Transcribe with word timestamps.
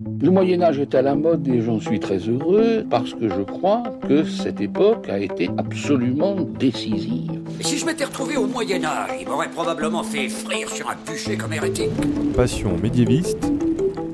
Le 0.00 0.30
Moyen 0.30 0.62
Âge 0.62 0.78
est 0.78 0.94
à 0.94 1.02
la 1.02 1.16
mode 1.16 1.48
et 1.48 1.60
j'en 1.60 1.80
suis 1.80 1.98
très 1.98 2.18
heureux 2.18 2.86
parce 2.88 3.14
que 3.14 3.28
je 3.28 3.42
crois 3.42 3.82
que 4.06 4.22
cette 4.22 4.60
époque 4.60 5.08
a 5.08 5.18
été 5.18 5.50
absolument 5.58 6.36
décisive. 6.36 7.42
Et 7.58 7.64
si 7.64 7.78
je 7.78 7.84
m'étais 7.84 8.04
retrouvé 8.04 8.36
au 8.36 8.46
Moyen 8.46 8.84
Âge, 8.84 9.10
il 9.20 9.26
m'aurait 9.26 9.50
probablement 9.50 10.04
fait 10.04 10.28
frire 10.28 10.68
sur 10.68 10.88
un 10.88 10.94
bûcher 11.04 11.36
comme 11.36 11.52
hérétique. 11.52 11.90
Passion 12.36 12.78
médiéviste, 12.78 13.50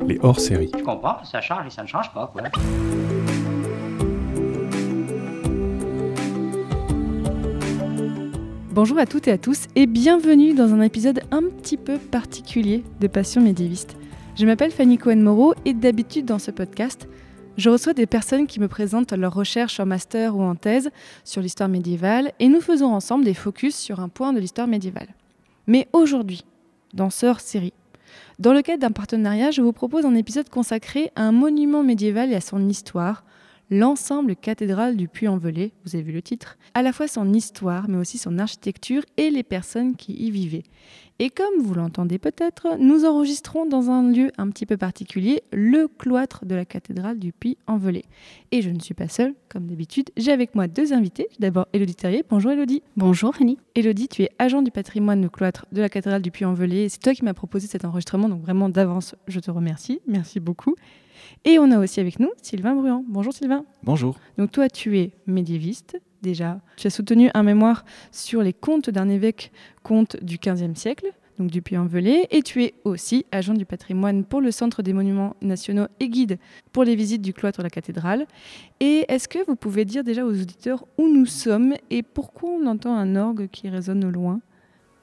les 0.07 0.19
hors-séries. 0.23 0.71
Je 0.75 0.83
comprends, 0.83 1.23
ça 1.23 1.43
change 1.43 1.67
et 1.67 1.71
ça 1.71 1.83
ne 1.83 1.87
change 1.89 2.11
pas, 2.15 2.33
quoi. 2.33 2.45
Bonjour 8.71 8.99
à 8.99 9.05
toutes 9.05 9.29
et 9.29 9.33
à 9.33 9.37
tous 9.39 9.67
et 9.77 9.85
bienvenue 9.85 10.55
dans 10.55 10.73
un 10.73 10.81
épisode 10.81 11.21
un 11.31 11.43
petit 11.43 11.77
peu 11.77 11.99
particulier 11.99 12.85
de 13.01 13.07
Passion 13.07 13.43
médiéviste. 13.43 13.99
Je 14.37 14.47
m'appelle 14.47 14.73
Fanny 14.73 14.99
Cohen-Moreau 14.99 15.55
et 15.65 15.75
d'habitude 15.75 16.27
dans 16.27 16.41
ce 16.41 16.51
podcast, 16.51 17.09
je 17.57 17.71
reçois 17.71 17.95
des 17.95 18.07
personnes 18.07 18.49
qui 18.49 18.59
me 18.59 18.67
présentent 18.67 19.13
leurs 19.13 19.33
recherches 19.33 19.79
en 19.79 19.87
master 19.87 20.37
ou 20.37 20.43
en 20.43 20.57
thèse 20.57 20.91
sur 21.23 21.41
l'histoire 21.41 21.69
médiévale 21.69 22.33
et 22.41 22.49
nous 22.49 22.61
faisons 22.61 22.93
ensemble 22.93 23.25
des 23.25 23.33
focus 23.33 23.77
sur 23.77 24.01
un 24.01 24.09
point 24.09 24.33
de 24.33 24.41
l'histoire 24.41 24.67
médiévale. 24.67 25.15
Mais 25.69 25.87
aujourd'hui, 25.93 26.45
dans 26.95 27.11
ce 27.11 27.27
hors-série, 27.27 27.75
dans 28.41 28.53
le 28.53 28.63
cadre 28.63 28.81
d'un 28.81 28.91
partenariat, 28.91 29.53
je 29.53 29.63
vous 29.63 29.73
propose 29.73 30.05
un 30.05 30.17
épisode 30.17 30.49
consacré 30.49 31.13
à 31.15 31.23
un 31.23 31.33
monument 31.33 31.85
médiéval 31.85 32.33
et 32.33 32.37
à 32.37 32.41
son 32.41 32.69
histoire, 32.69 33.23
l'ensemble 33.71 34.37
cathédrale 34.37 34.97
du 34.97 35.09
Puy-en-Velay, 35.09 35.73
vous 35.85 35.95
avez 35.95 36.05
vu 36.05 36.13
le 36.13 36.23
titre, 36.23 36.59
à 36.75 36.83
la 36.83 36.93
fois 36.93 37.09
son 37.09 37.33
histoire, 37.33 37.89
mais 37.89 37.99
aussi 37.99 38.19
son 38.19 38.39
architecture 38.39 39.03
et 39.17 39.31
les 39.31 39.43
personnes 39.43 39.97
qui 39.97 40.13
y 40.13 40.31
vivaient. 40.31 40.65
Et 41.21 41.31
comme 41.31 41.61
vous 41.61 41.75
l'entendez 41.75 42.19
peut-être, 42.19 42.77
nous 42.81 43.05
enregistrons 43.05 43.67
dans 43.67 43.89
un 43.89 44.11
lieu 44.11 44.33
un 44.37 44.51
petit 44.51 44.67
peu 44.67 44.77
particulier, 44.77 45.45
le 45.53 45.87
cloître 45.87 46.45
de 46.45 46.57
la 46.57 46.65
cathédrale 46.65 47.21
du 47.21 47.33
Puy-en-Velay. 47.33 48.03
Et 48.51 48.63
je 48.63 48.71
ne 48.71 48.81
suis 48.81 48.95
pas 48.95 49.09
seule, 49.09 49.35
comme 49.49 49.69
d'habitude, 49.69 50.11
j'ai 50.17 50.33
avec 50.33 50.57
moi 50.57 50.67
deux 50.67 50.93
invités. 50.93 51.29
D'abord 51.39 51.69
Elodie 51.73 51.95
Terrier. 51.95 52.25
Bonjour 52.29 52.51
Elodie. 52.51 52.83
Bonjour 52.97 53.35
Fanny. 53.35 53.59
Elodie, 53.77 54.09
tu 54.09 54.23
es 54.23 54.31
agent 54.41 54.63
du 54.63 54.73
patrimoine 54.73 55.21
du 55.21 55.31
cloître 55.31 55.67
de 55.71 55.81
la 55.81 55.89
cathédrale 55.89 56.23
du 56.23 56.33
Puy-en-Velay. 56.33 56.89
C'est 56.89 57.01
toi 57.01 57.15
qui 57.15 57.25
m'as 57.25 57.35
proposé 57.35 57.69
cet 57.69 57.85
enregistrement, 57.85 58.29
donc 58.29 58.43
vraiment 58.43 58.69
d'avance, 58.69 59.15
je 59.29 59.39
te 59.39 59.53
remercie. 59.53 60.01
Merci 60.09 60.41
beaucoup. 60.41 60.75
Et 61.47 61.59
on 61.59 61.71
a 61.71 61.79
aussi 61.79 62.01
avec 62.01 62.21
nous 62.21 62.31
Sylvain 62.41 62.75
Bruand. 62.75 63.05
Bonjour 63.07 63.35
Sylvain. 63.35 63.67
Bonjour. 63.83 64.19
Donc 64.39 64.51
toi, 64.51 64.71
tu 64.71 64.99
es 64.99 65.13
médiéviste 65.27 66.01
déjà. 66.23 66.61
Tu 66.79 66.87
as 66.87 66.91
soutenu 66.91 67.31
un 67.35 67.43
mémoire 67.43 67.85
sur 68.13 68.43
les 68.43 68.55
contes 68.55 68.89
d'un 68.89 69.11
évêque, 69.11 69.53
conte 69.83 70.17
du 70.25 70.39
XVe 70.39 70.75
siècle, 70.75 71.13
donc 71.39 71.51
du 71.51 71.61
Puy-en-Velay, 71.61 72.29
et 72.31 72.41
tu 72.41 72.65
es 72.65 72.73
aussi 72.85 73.27
agent 73.31 73.53
du 73.53 73.67
patrimoine 73.67 74.25
pour 74.25 74.41
le 74.41 74.51
Centre 74.53 74.83
des 74.83 74.95
monuments 74.95 75.37
nationaux 75.43 75.87
et 76.01 76.09
guide 76.09 76.39
pour 76.73 76.83
les 76.85 76.97
visites 76.97 77.21
du 77.21 77.35
cloître 77.35 77.59
de 77.59 77.65
la 77.65 77.71
cathédrale. 77.71 78.27
Et 78.81 79.05
est-ce 79.09 79.29
que 79.29 79.45
vous 79.47 79.57
pouvez 79.57 79.85
dire 79.85 80.03
déjà 80.03 80.25
aux 80.25 80.33
auditeurs 80.33 80.87
où 80.97 81.09
nous 81.09 81.27
sommes 81.27 81.75
et 81.91 82.03
pourquoi 82.03 82.49
on 82.53 82.67
entend 82.67 82.97
un 82.97 83.17
orgue 83.17 83.49
qui 83.49 83.69
résonne 83.69 84.03
au 84.07 84.11
loin? 84.11 84.41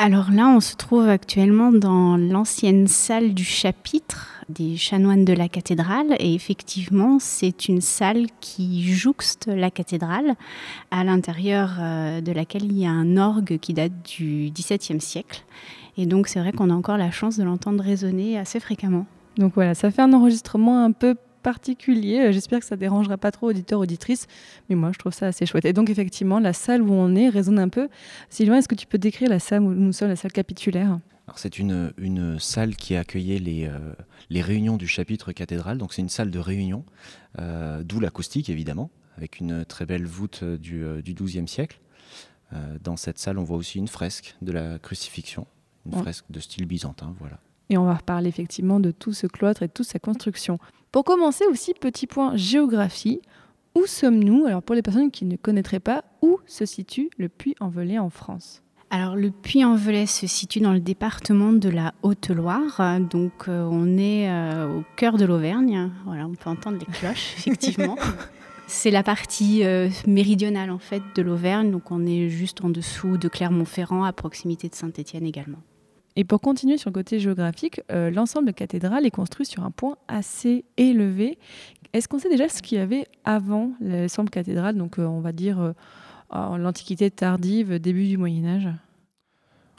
Alors 0.02 0.32
là, 0.32 0.48
on 0.48 0.60
se 0.60 0.76
trouve 0.76 1.08
actuellement 1.08 1.72
dans 1.72 2.18
l'ancienne 2.18 2.88
salle 2.88 3.36
du 3.36 3.44
chapitre 3.44 4.44
des 4.50 4.76
chanoines 4.76 5.26
de 5.26 5.34
la 5.34 5.48
cathédrale 5.48 6.16
et 6.18 6.34
effectivement, 6.34 7.20
c'est 7.20 7.68
une 7.68 7.82
salle 7.82 8.26
qui 8.40 8.92
jouxte 8.92 9.46
la 9.46 9.70
cathédrale 9.70 10.34
à 10.90 11.04
l'intérieur 11.04 11.78
euh, 11.80 12.20
de 12.20 12.32
laquelle 12.32 12.64
il 12.64 12.80
y 12.80 12.88
a 12.88 12.90
un 12.90 13.16
orgue 13.16 13.60
qui 13.60 13.76
date 13.76 13.94
du 14.18 14.50
XVIIe 14.50 15.00
siècle. 15.00 15.44
Et 15.98 16.08
donc 16.08 16.30
c'est 16.30 16.40
vrai 16.40 16.52
qu'on 16.52 16.72
a 16.72 16.74
encore 16.74 16.98
la 16.98 17.12
chance 17.12 17.38
de 17.38 17.44
l'entendre 17.44 17.84
résonner 17.84 18.40
assez 18.40 18.60
fréquemment. 18.60 19.06
Donc 19.38 19.54
voilà, 19.54 19.76
ça 19.76 19.92
fait 19.92 20.02
un 20.02 20.14
enregistrement 20.14 20.84
un 20.84 20.94
peu 20.94 21.14
particulier. 21.42 22.20
Euh, 22.20 22.32
j'espère 22.32 22.60
que 22.60 22.66
ça 22.66 22.76
dérangera 22.78 23.18
pas 23.18 23.32
trop 23.32 23.48
auditeurs, 23.50 23.80
auditrices, 23.80 24.28
mais 24.70 24.76
moi 24.76 24.92
je 24.94 25.00
trouve 25.00 25.14
ça 25.14 25.28
assez 25.28 25.46
chouette. 25.46 25.66
Et 25.66 25.74
donc 25.74 25.90
effectivement, 25.90 26.40
la 26.40 26.54
salle 26.54 26.82
où 26.82 26.92
on 26.94 27.16
est 27.16 27.30
résonne 27.30 27.60
un 27.60 27.70
peu. 27.70 27.90
Sylvain, 28.30 28.58
est-ce 28.58 28.68
que 28.68 28.76
tu 28.76 28.88
peux 28.88 28.98
décrire 28.98 29.30
la 29.30 29.40
salle 29.40 29.64
où 29.64 29.74
nous 29.74 29.94
sommes, 29.94 30.10
la 30.10 30.16
salle 30.16 30.32
capitulaire? 30.32 31.00
C'est 31.36 31.60
une, 31.60 31.94
une 31.98 32.40
salle 32.40 32.76
qui 32.76 32.96
accueillait 32.96 33.40
les, 33.40 33.66
euh, 33.68 33.78
les 34.30 34.42
réunions 34.42 34.76
du 34.78 34.88
chapitre 34.88 35.32
cathédral, 35.32 35.78
donc 35.78 35.94
c'est 35.94 36.02
une 36.02 36.10
salle 36.10 36.30
de 36.30 36.40
réunion, 36.40 36.84
euh, 37.40 37.84
d'où 37.84 38.00
l'acoustique 38.02 38.50
évidemment, 38.50 38.90
avec 39.18 39.40
une 39.40 39.64
très 39.64 39.86
belle 39.86 40.06
voûte 40.06 40.44
du, 40.44 40.84
du 41.04 41.14
XIIe 41.14 41.48
siècle. 41.48 41.80
dans 42.84 42.98
cette 42.98 43.18
salle, 43.18 43.38
on 43.38 43.44
voit 43.46 43.56
aussi 43.56 43.78
une 43.80 43.88
fresque 43.88 44.36
de 44.42 44.52
la 44.52 44.78
crucifixion, 44.80 45.48
une 45.86 45.96
Ouais. 45.96 46.02
fresque 46.02 46.26
de 46.30 46.40
style 46.42 46.66
byzantin, 46.66 47.16
voilà. 47.20 47.40
Et 47.70 47.78
on 47.78 47.86
va 47.86 47.94
reparler 47.94 48.28
effectivement 48.28 48.82
de 48.82 48.92
tout 48.92 49.14
ce 49.14 49.26
cloître 49.28 49.64
et 49.64 49.68
de 49.68 49.72
toute 49.72 49.88
sa 49.88 50.00
construction. 50.00 50.60
Pour 50.92 51.06
commencer 51.06 51.46
aussi, 51.46 51.74
petit 51.74 52.06
point 52.06 52.36
géographie. 52.36 53.22
Où 53.76 53.86
sommes-nous? 53.86 54.46
Alors 54.46 54.62
pour 54.62 54.76
les 54.76 54.82
personnes 54.82 55.10
qui 55.10 55.24
ne 55.24 55.38
connaîtraient 55.38 55.80
pas, 55.80 56.04
où 56.22 56.40
se 56.46 56.66
situe 56.66 57.10
le 57.18 57.30
Puy-en-Velay 57.30 57.98
en 57.98 58.10
France? 58.10 58.62
Alors 58.90 59.16
le 59.16 59.32
Puy-en-Velay 59.32 60.06
se 60.06 60.28
situe 60.28 60.60
dans 60.60 60.74
le 60.74 60.82
département 60.82 61.54
de 61.54 61.70
la 61.70 61.94
Haute-Loire, 62.04 63.00
donc 63.00 63.48
euh, 63.48 63.66
on 63.72 63.98
est 63.98 64.30
euh, 64.30 64.80
au 64.80 64.84
cœur 64.98 65.16
de 65.16 65.24
l'Auvergne. 65.24 65.90
Voilà, 66.06 66.28
on 66.28 66.36
peut 66.36 66.50
entendre 66.50 66.78
les 66.78 66.94
cloches, 66.94 67.36
effectivement. 67.38 67.96
C'est 68.68 68.92
la 68.92 69.04
partie 69.04 69.64
euh, 69.64 69.88
méridionale 70.06 70.72
en 70.72 70.80
fait 70.80 71.04
de 71.16 71.22
l'Auvergne, 71.22 71.72
donc 71.72 71.90
on 71.90 72.06
est 72.06 72.28
juste 72.28 72.66
en 72.66 72.70
dessous 72.70 73.16
de 73.16 73.30
Clermont-Ferrand, 73.30 74.04
à 74.04 74.12
proximité 74.12 74.68
de 74.68 74.76
Saint-Étienne 74.76 75.26
également. 75.26 75.60
Et 76.16 76.24
pour 76.24 76.42
continuer 76.42 76.78
sur 76.78 76.90
le 76.90 76.94
côté 76.94 77.20
géographique, 77.20 77.82
euh, 77.92 78.12
l'ensemble 78.12 78.54
cathédrale 78.54 79.06
est 79.06 79.12
construit 79.12 79.46
sur 79.46 79.64
un 79.64 79.72
point 79.72 79.96
assez 80.08 80.66
élevé. 80.78 81.38
Est-ce 81.94 82.08
qu'on 82.08 82.20
sait 82.20 82.30
déjà 82.30 82.50
ce 82.50 82.62
qu'il 82.62 82.78
y 82.78 82.82
avait 82.82 83.06
avant 83.24 83.72
l'ensemble 83.80 84.30
cathédrale, 84.30 84.76
donc 84.78 85.00
euh, 85.00 85.06
on 85.06 85.22
va 85.22 85.32
dire 85.32 85.60
euh, 85.62 85.74
en 86.30 86.58
l'Antiquité 86.58 87.10
tardive, 87.12 87.80
début 87.80 88.08
du 88.08 88.18
Moyen 88.18 88.46
Âge? 88.46 88.70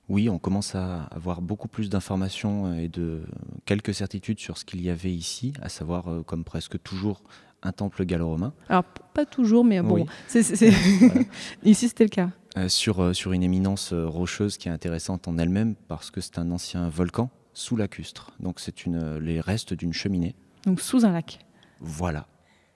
Oui, 0.08 0.28
on 0.28 0.38
commence 0.38 0.74
à 0.74 1.04
avoir 1.04 1.40
beaucoup 1.42 1.68
plus 1.68 1.88
d'informations 1.88 2.74
et 2.74 2.88
de 2.88 3.22
quelques 3.64 3.94
certitudes 3.94 4.40
sur 4.40 4.58
ce 4.58 4.64
qu'il 4.64 4.82
y 4.82 4.90
avait 4.90 5.12
ici, 5.12 5.52
à 5.62 5.68
savoir, 5.68 6.04
comme 6.26 6.44
presque 6.44 6.82
toujours, 6.82 7.22
un 7.62 7.72
temple 7.72 8.04
gallo-romain. 8.04 8.52
Alors 8.68 8.84
pas 8.84 9.24
toujours, 9.24 9.64
mais 9.64 9.80
bon, 9.80 9.94
Oui. 9.94 10.04
c'est- 10.28 10.42
c'est- 10.42 10.56
c'est- 10.56 10.70
Voilà. 11.06 11.20
ici 11.64 11.88
c'était 11.88 12.04
le 12.04 12.10
cas. 12.10 12.30
Euh, 12.58 12.68
sur, 12.68 13.00
euh, 13.00 13.12
sur 13.14 13.32
une 13.32 13.42
éminence 13.42 13.94
euh, 13.94 14.06
rocheuse 14.06 14.58
qui 14.58 14.68
est 14.68 14.70
intéressante 14.70 15.26
en 15.26 15.38
elle-même 15.38 15.74
parce 15.88 16.10
que 16.10 16.20
c'est 16.20 16.38
un 16.38 16.50
ancien 16.50 16.90
volcan 16.90 17.30
sous 17.54 17.76
lacustre. 17.76 18.32
Donc 18.40 18.60
c'est 18.60 18.84
une, 18.84 19.16
les 19.18 19.40
restes 19.40 19.72
d'une 19.72 19.94
cheminée. 19.94 20.34
Donc 20.66 20.80
sous 20.80 21.06
un 21.06 21.12
lac. 21.12 21.38
Voilà. 21.80 22.26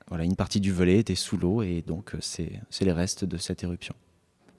Voilà, 0.08 0.24
une 0.24 0.36
partie 0.36 0.60
du 0.60 0.72
volet 0.72 0.98
était 0.98 1.14
sous 1.14 1.36
l'eau 1.36 1.62
et 1.62 1.82
donc 1.86 2.12
c'est 2.20 2.60
c'est 2.70 2.84
les 2.84 2.92
restes 2.92 3.24
de 3.24 3.36
cette 3.36 3.64
éruption. 3.64 3.94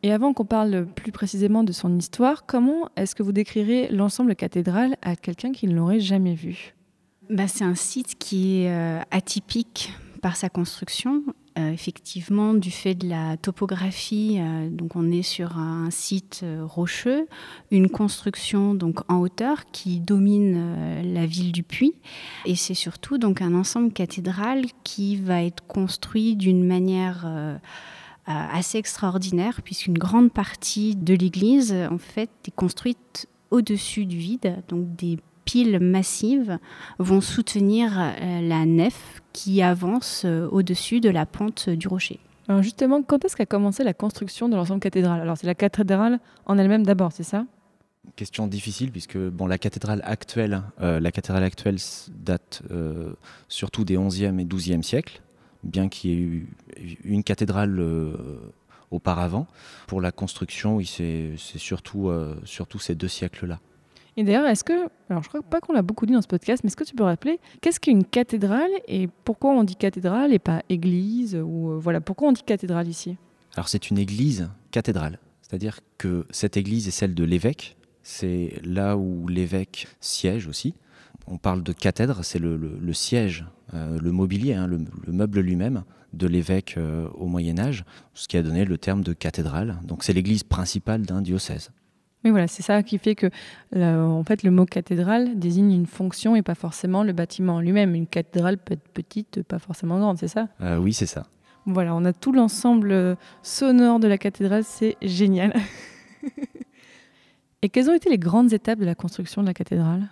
Et 0.04 0.12
avant 0.12 0.34
qu'on 0.34 0.46
parle 0.46 0.86
plus 0.86 1.12
précisément 1.12 1.64
de 1.64 1.72
son 1.72 1.98
histoire, 1.98 2.46
comment 2.46 2.90
est-ce 2.96 3.16
que 3.16 3.24
vous 3.24 3.32
décrirez 3.32 3.88
l'ensemble 3.88 4.36
cathédrale 4.36 4.98
à 5.02 5.16
quelqu'un 5.16 5.52
qui 5.52 5.68
ne 5.68 5.76
l'aurait 5.76 6.00
jamais 6.00 6.36
vu 6.36 6.76
Bah, 7.30 7.48
c'est 7.48 7.64
un 7.64 7.76
site 7.76 8.20
qui 8.20 8.62
est 8.62 9.02
atypique 9.10 9.92
par 10.22 10.36
sa 10.36 10.50
construction. 10.50 11.24
Euh, 11.58 11.72
effectivement, 11.72 12.54
du 12.54 12.70
fait 12.70 12.94
de 12.94 13.10
la 13.10 13.36
topographie, 13.38 14.38
euh, 14.40 14.70
donc 14.70 14.96
on 14.96 15.12
est 15.12 15.24
sur 15.24 15.58
un 15.58 15.90
site 15.90 16.42
euh, 16.44 16.64
rocheux, 16.64 17.28
une 17.72 17.90
construction 17.90 18.76
donc 18.76 19.00
en 19.10 19.18
hauteur 19.22 19.66
qui 19.72 20.00
domine 20.00 21.04
la 21.14 21.26
ville 21.26 21.52
du 21.52 21.64
Puy, 21.64 21.94
et 22.46 22.56
c'est 22.56 22.76
surtout 22.76 23.18
donc 23.18 23.42
un 23.42 23.56
ensemble 23.56 23.92
cathédral 23.92 24.66
qui 24.84 25.16
va 25.16 25.44
être 25.44 25.66
construit 25.66 26.36
d'une 26.36 26.64
manière 26.64 27.26
assez 28.26 28.78
extraordinaire, 28.78 29.62
puisqu'une 29.64 29.98
grande 29.98 30.32
partie 30.32 30.96
de 30.96 31.14
l'église 31.14 31.74
en 31.90 31.98
fait 31.98 32.30
est 32.48 32.56
construite 32.56 33.28
au-dessus 33.52 34.06
du 34.06 34.18
vide, 34.18 34.64
donc 34.68 34.96
des 34.96 35.18
piles 35.48 35.80
massives 35.80 36.60
vont 37.00 37.22
soutenir 37.22 37.94
euh, 37.98 38.42
la 38.42 38.66
nef 38.66 39.22
qui 39.32 39.62
avance 39.62 40.24
euh, 40.26 40.48
au-dessus 40.52 41.00
de 41.00 41.10
la 41.10 41.26
pente 41.26 41.70
du 41.70 41.88
rocher. 41.88 42.20
Alors 42.50 42.62
justement, 42.62 43.02
quand 43.02 43.24
est-ce 43.26 43.36
qu'a 43.36 43.46
commencé 43.46 43.84
la 43.84 43.94
construction 43.94 44.50
de 44.50 44.56
l'ensemble 44.56 44.82
cathédrale? 44.82 45.22
Alors 45.22 45.38
c'est 45.38 45.48
la 45.48 45.56
cathédrale 45.56 46.20
en 46.46 46.58
elle-même 46.58 46.86
d'abord, 46.86 47.12
c'est 47.14 47.24
ça? 47.24 47.46
Question 48.16 48.48
difficile 48.48 48.92
puisque 48.92 49.18
bon, 49.18 49.48
la 49.48 49.58
cathédrale 49.58 50.02
actuelle, 50.04 50.62
euh, 50.82 51.00
la 51.00 51.12
cathédrale 51.12 51.44
actuelle 51.44 51.78
date 52.10 52.62
euh, 52.72 53.14
surtout 53.48 53.86
des 53.86 53.98
11e 53.98 54.40
et 54.40 54.46
12e 54.46 54.82
siècles, 54.82 55.22
bien 55.64 55.88
qu'il 55.90 56.10
y 56.10 56.14
ait 56.14 56.18
eu 56.18 56.48
une 57.04 57.24
cathédrale 57.24 57.80
euh, 57.80 58.14
auparavant. 58.92 59.48
Pour 59.88 60.02
la 60.02 60.12
construction, 60.12 60.78
oui, 60.78 60.86
c'est 60.86 61.32
c'est 61.38 61.60
surtout, 61.60 62.10
euh, 62.10 62.36
surtout 62.46 62.80
ces 62.80 62.96
deux 62.96 63.08
siècles-là. 63.08 63.60
Et 64.18 64.24
d'ailleurs, 64.24 64.48
est-ce 64.48 64.64
que, 64.64 64.90
alors 65.12 65.22
je 65.22 65.30
crois 65.30 65.44
pas 65.44 65.62
qu'on 65.62 65.74
l'a 65.74 65.84
beaucoup 65.84 66.08
dit 66.08 66.14
dans 66.14 66.24
ce 66.24 66.28
podcast, 66.28 66.64
mais 66.64 66.70
est-ce 66.70 66.76
que 66.76 66.84
tu 66.84 66.96
peux 66.96 67.04
rappeler 67.04 67.40
qu'est-ce 67.62 67.80
qu'une 67.80 68.04
cathédrale 68.04 68.72
et 68.88 69.08
pourquoi 69.24 69.52
on 69.52 69.64
dit 69.64 69.76
cathédrale 69.76 70.34
et 70.34 70.40
pas 70.40 70.64
église 70.70 71.36
ou 71.36 71.72
euh, 71.72 71.78
voilà 71.78 72.02
pourquoi 72.02 72.30
on 72.30 72.32
dit 72.32 72.42
cathédrale 72.44 72.88
ici? 72.88 73.16
Alors 73.54 73.70
c'est 73.70 73.92
une 73.92 74.00
église 74.00 74.50
cathédrale, 74.72 75.20
c'est-à-dire 75.44 75.80
que 76.00 76.26
cette 76.32 76.58
église 76.58 76.88
est 76.88 76.92
celle 76.92 77.14
de 77.14 77.24
l'évêque, 77.24 77.78
c'est 78.02 78.60
là 78.64 78.98
où 78.98 79.28
l'évêque 79.28 79.88
siège 80.02 80.48
aussi. 80.48 80.74
On 81.28 81.38
parle 81.38 81.62
de 81.62 81.72
cathèdre, 81.72 82.24
c'est 82.24 82.40
le, 82.40 82.80
siège 82.94 83.46
le 83.74 84.12
mobilier, 84.12 84.54
hein, 84.54 84.66
le, 84.66 84.80
meuble 85.12 85.42
lui-même 85.42 85.84
de 86.14 86.26
l'évêque 86.26 86.80
au 87.16 87.26
Moyen 87.26 87.60
Âge, 87.60 87.84
ce 88.14 88.30
qui 88.30 88.38
a 88.38 88.44
donné 88.44 88.64
le 88.64 88.78
terme 88.78 89.04
de 89.04 89.12
cathédrale. 89.12 89.78
Donc 89.84 90.06
c'est 90.06 90.14
l'église 90.14 90.44
principale 90.44 91.02
d'un 91.02 91.22
diocèse. 91.22 91.72
Oui, 92.24 92.32
voilà, 92.32 92.48
c'est 92.48 92.64
ça 92.64 92.84
qui 92.84 92.98
fait 92.98 93.16
que 93.16 93.28
en 93.76 94.24
fait, 94.24 94.44
le 94.44 94.52
mot 94.52 94.66
cathédrale 94.66 95.38
désigne 95.38 95.72
une 95.72 95.86
fonction 95.86 96.36
et 96.36 96.42
pas 96.42 96.56
forcément 96.56 97.04
le 97.04 97.14
bâtiment 97.14 97.62
lui-même. 97.62 97.96
Une 97.96 98.08
cathédrale 98.08 98.58
peut 98.58 98.74
être 98.74 98.88
petite, 98.90 99.44
pas 99.44 99.60
forcément 99.60 100.00
grande, 100.00 100.18
c'est 100.18 100.28
ça? 100.28 100.48
Oui, 100.80 100.94
c'est 100.94 101.06
ça. 101.06 101.28
Voilà, 101.66 101.94
on 101.96 102.06
a 102.06 102.14
tout 102.14 102.32
l'ensemble 102.32 103.18
sonore 103.44 104.00
de 104.00 104.08
la 104.08 104.18
cathédrale, 104.18 104.64
c'est 104.64 104.98
génial. 105.02 105.54
et 107.62 107.70
quelles 107.70 107.90
ont 107.90 107.94
été 107.94 108.10
les 108.10 108.18
grandes 108.18 108.54
étapes 108.54 108.80
de 108.80 108.86
la 108.86 108.96
construction 108.96 109.42
de 109.42 109.48
la 109.48 109.54
cathédrale? 109.54 110.08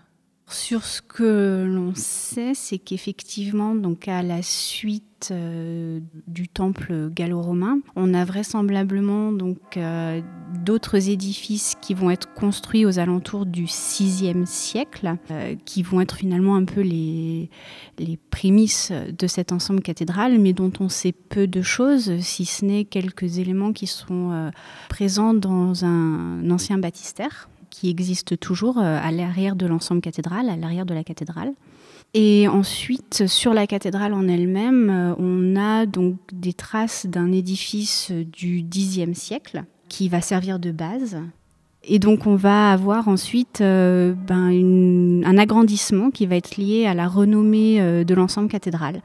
Sur 0.47 0.85
ce 0.85 1.01
que 1.01 1.65
l'on 1.67 1.93
sait, 1.95 2.53
c'est 2.53 2.77
qu'effectivement, 2.77 3.73
donc 3.73 4.07
à 4.07 4.21
la 4.21 4.43
suite 4.43 5.03
euh, 5.31 5.99
du 6.27 6.47
temple 6.47 7.09
gallo-romain, 7.11 7.79
on 7.95 8.13
a 8.13 8.23
vraisemblablement 8.25 9.31
donc 9.31 9.57
euh, 9.77 10.21
d'autres 10.63 11.09
édifices 11.09 11.73
qui 11.81 11.95
vont 11.95 12.11
être 12.11 12.31
construits 12.35 12.85
aux 12.85 12.99
alentours 12.99 13.47
du 13.47 13.63
VIe 13.63 14.45
siècle, 14.45 15.15
euh, 15.31 15.55
qui 15.65 15.81
vont 15.81 15.99
être 16.01 16.17
finalement 16.17 16.55
un 16.55 16.65
peu 16.65 16.81
les, 16.81 17.49
les 17.97 18.19
prémices 18.29 18.91
de 18.91 19.25
cet 19.25 19.51
ensemble 19.51 19.81
cathédral, 19.81 20.37
mais 20.37 20.53
dont 20.53 20.73
on 20.79 20.89
sait 20.89 21.13
peu 21.13 21.47
de 21.47 21.63
choses, 21.63 22.19
si 22.19 22.45
ce 22.45 22.65
n'est 22.65 22.85
quelques 22.85 23.39
éléments 23.39 23.73
qui 23.73 23.87
sont 23.87 24.51
présents 24.89 25.33
dans 25.33 25.85
un 25.85 26.49
ancien 26.51 26.77
baptistère 26.77 27.49
qui 27.75 27.89
existe 27.89 28.39
toujours 28.39 28.77
euh, 28.77 28.97
à 29.01 29.11
l'arrière 29.11 29.55
de 29.55 29.65
l'ensemble 29.65 29.99
cathédral, 29.99 30.49
à 30.49 30.55
l'arrière 30.55 30.85
de 30.85 30.93
la 30.93 31.03
cathédrale. 31.03 31.51
Et 32.13 32.47
ensuite, 32.47 33.27
sur 33.27 33.53
la 33.53 33.67
cathédrale 33.67 34.13
en 34.13 34.27
elle-même, 34.29 34.89
euh, 34.89 35.15
on 35.17 35.57
a 35.57 35.85
donc 35.85 36.17
des 36.31 36.53
traces 36.53 37.05
d'un 37.05 37.33
édifice 37.33 38.11
du 38.11 38.63
Xe 38.63 39.11
siècle 39.13 39.65
qui 39.89 40.07
va 40.07 40.21
servir 40.21 40.59
de 40.59 40.71
base 40.71 41.17
et 41.87 41.99
donc 41.99 42.27
on 42.27 42.35
va 42.35 42.71
avoir 42.71 43.07
ensuite 43.07 43.61
euh, 43.61 44.13
ben, 44.13 45.23
un 45.25 45.37
agrandissement 45.37 46.11
qui 46.11 46.25
va 46.25 46.35
être 46.35 46.57
lié 46.57 46.85
à 46.85 46.93
la 46.93 47.07
renommée 47.07 47.79
euh, 47.79 48.03
de 48.03 48.13
l'ensemble 48.13 48.47
cathédral, 48.47 49.01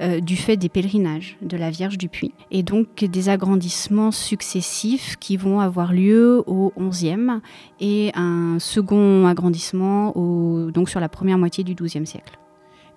euh, 0.00 0.20
du 0.20 0.36
fait 0.36 0.56
des 0.56 0.68
pèlerinages 0.68 1.36
de 1.42 1.56
la 1.56 1.70
Vierge 1.70 1.98
du 1.98 2.08
Puy. 2.08 2.32
Et 2.50 2.62
donc 2.62 3.04
des 3.04 3.28
agrandissements 3.28 4.10
successifs 4.10 5.16
qui 5.20 5.36
vont 5.36 5.60
avoir 5.60 5.92
lieu 5.92 6.42
au 6.46 6.72
XIe 6.78 7.40
et 7.80 8.10
un 8.14 8.58
second 8.58 9.26
agrandissement 9.26 10.12
donc 10.14 10.88
sur 10.88 11.00
la 11.00 11.08
première 11.08 11.38
moitié 11.38 11.64
du 11.64 11.74
XIIe 11.74 12.06
siècle. 12.06 12.41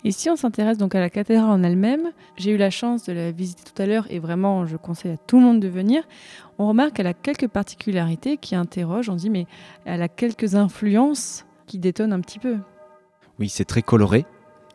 Et 0.06 0.12
si 0.12 0.30
on 0.30 0.36
s'intéresse 0.36 0.78
donc 0.78 0.94
à 0.94 1.00
la 1.00 1.10
cathédrale 1.10 1.50
en 1.50 1.64
elle-même, 1.64 2.12
j'ai 2.38 2.52
eu 2.52 2.58
la 2.58 2.70
chance 2.70 3.06
de 3.06 3.12
la 3.12 3.32
visiter 3.32 3.64
tout 3.64 3.82
à 3.82 3.88
l'heure 3.88 4.06
et 4.12 4.20
vraiment 4.20 4.68
je 4.68 4.78
conseille 4.78 5.14
à 5.14 5.18
tout 5.18 5.40
le 5.40 5.44
monde 5.44 5.60
de 5.60 5.68
venir. 5.68 6.04
On 6.60 6.68
remarque 6.68 6.94
qu'elle 6.94 7.08
a 7.08 7.16
quelques 7.16 7.48
particularités 7.48 8.38
qui 8.38 8.54
interrogent. 8.56 9.10
On 9.10 9.16
dit 9.16 9.32
mais 9.32 9.48
elle 9.84 10.04
a 10.04 10.08
quelques 10.08 10.54
influences 10.54 11.48
qui 11.66 11.80
détonnent 11.80 12.14
un 12.14 12.22
petit 12.22 12.38
peu. 12.38 12.58
Oui, 13.40 13.50
c'est 13.50 13.66
très 13.66 13.82
coloré. 13.82 14.28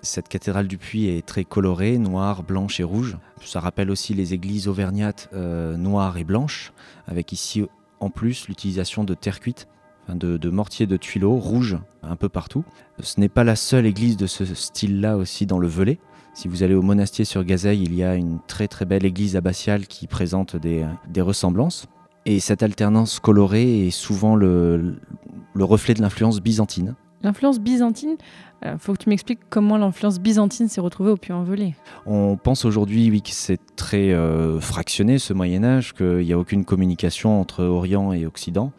Cette 0.02 0.28
cathédrale 0.28 0.66
du 0.66 0.78
Puy 0.78 1.06
est 1.06 1.24
très 1.24 1.44
colorée, 1.44 1.96
noire, 1.98 2.42
blanche 2.42 2.80
et 2.80 2.84
rouge. 2.84 3.16
Ça 3.40 3.60
rappelle 3.60 3.92
aussi 3.92 4.14
les 4.14 4.34
églises 4.34 4.66
auvergnates 4.66 5.28
euh, 5.32 5.76
noires 5.76 6.18
et 6.18 6.24
blanches, 6.24 6.72
avec 7.06 7.30
ici 7.30 7.64
en 8.00 8.10
plus 8.10 8.48
l'utilisation 8.48 9.04
de 9.04 9.14
terre 9.14 9.38
cuite 9.38 9.68
de, 10.14 10.50
mortier 10.50 10.86
de 10.86 10.96
tuileaux 10.96 11.36
rouges 11.36 11.78
un 12.02 12.16
peu 12.16 12.28
partout. 12.28 12.64
Ce 13.00 13.20
n'est 13.20 13.28
pas 13.28 13.44
la 13.44 13.56
seule 13.56 13.86
église 13.86 14.16
de 14.16 14.26
ce 14.26 14.44
style-là 14.44 15.16
aussi 15.16 15.46
dans 15.46 15.58
le 15.58 15.68
Velay. 15.68 15.98
Si 16.34 16.48
vous 16.48 16.62
allez 16.62 16.74
au 16.74 16.82
monastier 16.82 17.24
sur 17.24 17.44
Gazeille, 17.44 17.82
il 17.82 17.94
y 17.94 18.02
a 18.02 18.14
une 18.14 18.38
très 18.46 18.68
très 18.68 18.84
belle 18.84 19.04
église 19.04 19.36
abbatiale 19.36 19.86
qui 19.86 20.06
présente 20.06 20.56
des, 20.56 20.86
ressemblances. 21.18 21.86
Et 22.26 22.40
cette 22.40 22.62
alternance 22.62 23.18
colorée 23.18 23.88
est 23.88 23.90
souvent 23.90 24.36
le, 24.36 24.96
reflet 25.58 25.94
de 25.94 26.02
l'influence 26.02 26.40
byzantine. 26.40 26.94
L'influence 27.22 27.58
byzantine, 27.58 28.16
il 28.62 28.68
euh, 28.68 28.78
faut 28.78 28.94
que 28.94 29.02
tu 29.02 29.10
m'expliques 29.10 29.40
comment 29.50 29.76
l'influence 29.76 30.18
byzantine 30.18 30.68
s'est 30.68 30.80
retrouvée 30.80 31.10
au 31.10 31.18
Puy-en-Velay. 31.18 31.74
On 32.06 32.38
pense 32.38 32.64
aujourd'hui 32.64 33.10
oui, 33.10 33.20
que 33.20 33.30
c'est 33.32 33.60
très 33.76 34.12
euh, 34.12 34.58
fractionné 34.60 35.18
ce 35.18 35.34
Moyen 35.34 35.62
Âge, 35.62 35.92
qu'il 35.92 36.20
n'y 36.20 36.32
a 36.32 36.38
aucune 36.38 36.64
communication 36.64 37.38
entre 37.38 37.64
Orient 37.64 38.14
et 38.14 38.24
Occident. 38.24 38.72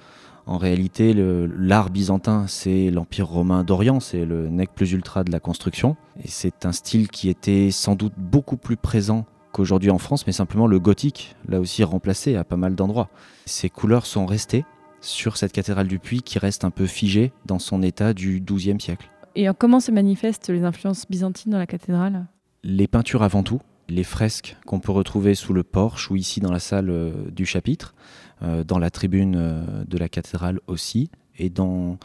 En 0.45 0.57
réalité, 0.57 1.13
l'art 1.13 1.89
byzantin, 1.89 2.45
c'est 2.47 2.89
l'Empire 2.89 3.27
romain 3.27 3.63
d'Orient, 3.63 3.99
c'est 3.99 4.25
le 4.25 4.49
nec 4.49 4.71
plus 4.73 4.91
ultra 4.91 5.23
de 5.23 5.31
la 5.31 5.39
construction. 5.39 5.95
Et 6.23 6.27
c'est 6.27 6.65
un 6.65 6.71
style 6.71 7.09
qui 7.09 7.29
était 7.29 7.71
sans 7.71 7.95
doute 7.95 8.13
beaucoup 8.17 8.57
plus 8.57 8.77
présent 8.77 9.25
qu'aujourd'hui 9.51 9.91
en 9.91 9.97
France, 9.97 10.25
mais 10.25 10.33
simplement 10.33 10.67
le 10.67 10.79
gothique 10.79 11.35
l'a 11.47 11.59
aussi 11.59 11.83
remplacé 11.83 12.35
à 12.35 12.43
pas 12.43 12.57
mal 12.57 12.75
d'endroits. 12.75 13.09
Ces 13.45 13.69
couleurs 13.69 14.05
sont 14.05 14.25
restées 14.25 14.65
sur 15.01 15.37
cette 15.37 15.51
cathédrale 15.51 15.87
du 15.87 15.99
Puy 15.99 16.21
qui 16.21 16.39
reste 16.39 16.63
un 16.63 16.71
peu 16.71 16.85
figée 16.85 17.33
dans 17.45 17.59
son 17.59 17.81
état 17.81 18.13
du 18.13 18.39
XIIe 18.39 18.79
siècle. 18.79 19.09
Et 19.35 19.47
comment 19.57 19.79
se 19.79 19.91
manifestent 19.91 20.49
les 20.49 20.63
influences 20.63 21.05
byzantines 21.09 21.51
dans 21.51 21.57
la 21.57 21.67
cathédrale? 21.67 22.27
Les 22.63 22.87
peintures 22.87 23.23
avant 23.23 23.43
tout, 23.43 23.59
les 23.89 24.03
fresques 24.03 24.57
qu'on 24.65 24.79
peut 24.79 24.91
retrouver 24.91 25.35
sous 25.35 25.53
le 25.53 25.63
porche 25.63 26.11
ou 26.11 26.15
ici 26.15 26.39
dans 26.39 26.51
la 26.51 26.59
salle 26.59 26.89
euh, 26.89 27.29
du 27.31 27.45
chapitre, 27.45 27.93
dans 28.41 28.79
la 28.79 28.89
tribune 28.89 29.35
euh, 29.37 29.83
de 29.85 29.97
la 29.97 30.09
cathédrale 30.09 30.59
aussi, 30.67 31.09
et 31.37 31.49
dans 31.49 31.97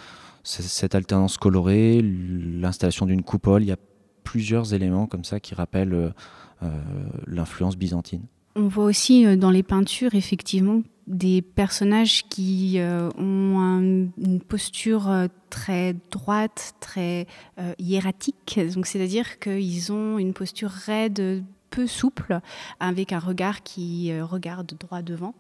cette 0.44 0.94
alternance 0.94 1.38
colorée, 1.38 2.00
l'installation 2.02 3.06
d'une 3.06 3.22
coupole, 3.22 3.62
il 3.62 3.66
y 3.66 3.72
a 3.72 3.78
plusieurs 4.22 4.74
éléments 4.74 5.06
comme 5.06 5.24
ça 5.24 5.40
qui 5.40 5.54
rappellent 5.56 6.14
l'influence 7.26 7.76
byzantine. 7.76 8.22
On 8.54 8.68
voit 8.68 8.84
aussi 8.84 9.36
dans 9.36 9.50
les 9.50 9.64
peintures 9.64 10.14
effectivement 10.14 10.82
des 11.08 11.42
personnages 11.42 12.28
qui 12.28 12.78
ont 12.80 14.10
une 14.16 14.40
posture 14.40 15.10
très 15.50 15.96
droite, 16.12 16.74
très 16.78 17.26
hiératique. 17.78 18.60
Donc 18.72 18.86
c'est-à-dire 18.86 19.40
qu'ils 19.40 19.92
ont 19.92 20.16
une 20.16 20.32
posture 20.32 20.70
raide, 20.70 21.42
peu 21.70 21.86
souple, 21.86 22.40
avec 22.80 23.12
un 23.12 23.18
regard 23.18 23.62
qui 23.62 24.10
euh, 24.10 24.24
regarde 24.24 24.72
droit 24.78 25.02
devant. 25.02 25.34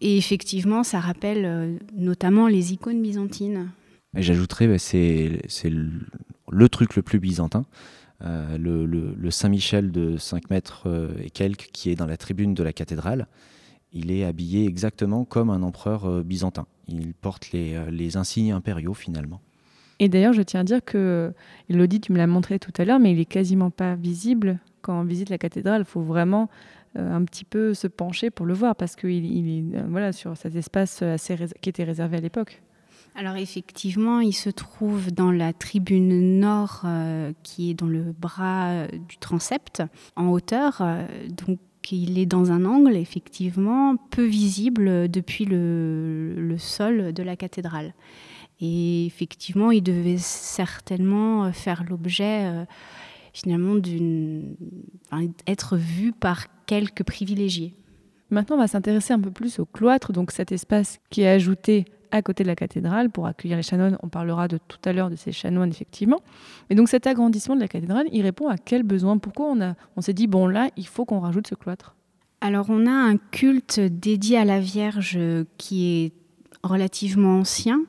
Et 0.00 0.16
effectivement, 0.16 0.82
ça 0.82 1.00
rappelle 1.00 1.44
euh, 1.44 1.76
notamment 1.94 2.48
les 2.48 2.72
icônes 2.72 3.02
byzantines. 3.02 3.70
J'ajouterais, 4.14 4.66
bah, 4.68 4.78
c'est 4.78 5.40
le, 5.64 6.68
truc 6.68 6.96
le 6.96 7.02
plus 7.02 7.18
byzantin. 7.18 7.64
Euh, 8.22 8.56
le, 8.58 9.30
Saint-Michel 9.30 9.92
de 9.92 10.16
5 10.16 10.50
mètres 10.50 10.88
et 11.22 11.30
quelques 11.30 11.68
qui 11.72 11.90
est 11.90 11.96
dans 11.96 12.06
la 12.06 12.16
tribune 12.16 12.54
de 12.54 12.62
la 12.62 12.72
cathédrale, 12.72 13.26
il 13.92 14.10
est 14.10 14.24
habillé 14.24 14.66
exactement 14.66 15.24
comme 15.24 15.50
un 15.50 15.62
empereur 15.62 16.24
byzantin. 16.24 16.66
Il 16.88 17.14
porte 17.14 17.52
les, 17.52 17.78
les, 17.90 18.16
insignes 18.16 18.52
impériaux 18.52 18.94
finalement. 18.94 19.40
Et 19.98 20.08
d'ailleurs, 20.08 20.32
je 20.32 20.42
tiens 20.42 20.60
à 20.60 20.64
dire 20.64 20.84
que, 20.84 21.32
Elodie, 21.68 22.00
tu 22.00 22.12
me 22.12 22.18
l'as 22.18 22.26
montré 22.26 22.58
tout 22.58 22.72
à 22.78 22.84
l'heure, 22.84 22.98
mais 22.98 23.12
il 23.12 23.20
est 23.20 23.26
quasiment 23.26 23.70
pas 23.70 23.94
visible 23.96 24.60
quand 24.86 25.00
on 25.00 25.04
visite 25.04 25.30
la 25.30 25.38
cathédrale, 25.38 25.82
il 25.82 25.84
faut 25.84 26.00
vraiment 26.00 26.44
euh, 26.44 26.75
un 26.98 27.24
petit 27.24 27.44
peu 27.44 27.74
se 27.74 27.86
pencher 27.86 28.30
pour 28.30 28.46
le 28.46 28.54
voir 28.54 28.76
parce 28.76 28.96
qu'il 28.96 29.24
il 29.24 29.74
est 29.74 29.78
euh, 29.78 29.84
voilà, 29.88 30.12
sur 30.12 30.36
cet 30.36 30.54
espace 30.54 31.02
qui 31.60 31.68
était 31.68 31.84
réservé 31.84 32.16
à 32.18 32.20
l'époque. 32.20 32.62
Alors 33.14 33.36
effectivement, 33.36 34.20
il 34.20 34.34
se 34.34 34.50
trouve 34.50 35.10
dans 35.10 35.32
la 35.32 35.52
tribune 35.52 36.38
nord 36.38 36.82
euh, 36.84 37.32
qui 37.42 37.70
est 37.70 37.74
dans 37.74 37.86
le 37.86 38.12
bras 38.12 38.86
du 38.88 39.16
transept 39.18 39.82
en 40.16 40.28
hauteur. 40.28 40.82
donc 41.30 41.58
il 41.92 42.18
est 42.18 42.26
dans 42.26 42.50
un 42.50 42.64
angle 42.64 42.96
effectivement 42.96 43.96
peu 43.96 44.24
visible 44.24 45.08
depuis 45.08 45.44
le 45.44 46.56
sol 46.58 47.12
de 47.12 47.22
la 47.22 47.36
cathédrale. 47.36 47.94
Et 48.60 49.06
effectivement, 49.06 49.70
il 49.70 49.82
devait 49.82 50.18
certainement 50.18 51.52
faire 51.52 51.84
l'objet 51.84 52.66
finalement 53.36 53.74
d'une, 53.74 54.56
être 55.46 55.76
vu 55.76 56.12
par 56.12 56.46
quelques 56.64 57.04
privilégiés. 57.04 57.74
Maintenant, 58.30 58.56
on 58.56 58.60
va 58.60 58.66
s'intéresser 58.66 59.12
un 59.12 59.20
peu 59.20 59.30
plus 59.30 59.58
au 59.58 59.66
cloître, 59.66 60.14
donc 60.14 60.30
cet 60.30 60.52
espace 60.52 61.00
qui 61.10 61.20
est 61.20 61.28
ajouté 61.28 61.84
à 62.12 62.22
côté 62.22 62.44
de 62.44 62.48
la 62.48 62.56
cathédrale 62.56 63.10
pour 63.10 63.26
accueillir 63.26 63.58
les 63.58 63.62
chanoines. 63.62 63.98
On 64.02 64.08
parlera 64.08 64.48
de 64.48 64.58
tout 64.68 64.78
à 64.86 64.94
l'heure 64.94 65.10
de 65.10 65.16
ces 65.16 65.32
chanoines, 65.32 65.68
effectivement. 65.68 66.20
Et 66.70 66.74
donc 66.74 66.88
cet 66.88 67.06
agrandissement 67.06 67.56
de 67.56 67.60
la 67.60 67.68
cathédrale, 67.68 68.06
il 68.10 68.22
répond 68.22 68.48
à 68.48 68.56
quel 68.56 68.84
besoin? 68.84 69.18
Pourquoi 69.18 69.46
on, 69.50 69.60
a, 69.60 69.74
on 69.96 70.00
s'est 70.00 70.14
dit, 70.14 70.28
bon 70.28 70.46
là, 70.46 70.70
il 70.78 70.86
faut 70.86 71.04
qu'on 71.04 71.20
rajoute 71.20 71.46
ce 71.46 71.54
cloître? 71.54 71.94
Alors 72.40 72.70
on 72.70 72.86
a 72.86 72.90
un 72.90 73.18
culte 73.18 73.80
dédié 73.80 74.38
à 74.38 74.46
la 74.46 74.60
Vierge 74.60 75.18
qui 75.58 76.04
est 76.04 76.12
relativement 76.66 77.38
ancien. 77.40 77.80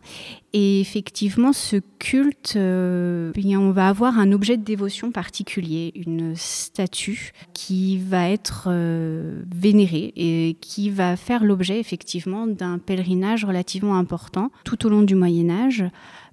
Et 0.54 0.80
effectivement, 0.80 1.54
ce 1.54 1.78
culte, 2.00 2.54
euh, 2.56 3.32
on 3.36 3.72
va 3.72 3.90
avoir 3.90 4.18
un 4.18 4.32
objet 4.32 4.58
de 4.58 4.64
dévotion 4.64 5.12
particulier, 5.12 5.92
une 5.96 6.36
statue 6.36 7.34
qui 7.54 7.98
va 7.98 8.30
être 8.30 8.68
euh, 8.68 9.44
vénérée 9.54 10.14
et 10.16 10.58
qui 10.62 10.90
va 10.90 11.16
faire 11.16 11.44
l'objet 11.44 11.80
effectivement 11.80 12.48
d'un 12.48 12.80
pèlerinage 12.80 13.46
relativement 13.46 13.98
important 13.98 14.52
tout 14.64 14.86
au 14.86 14.90
long 14.90 15.02
du 15.02 15.16
Moyen 15.16 15.50
Âge 15.50 15.84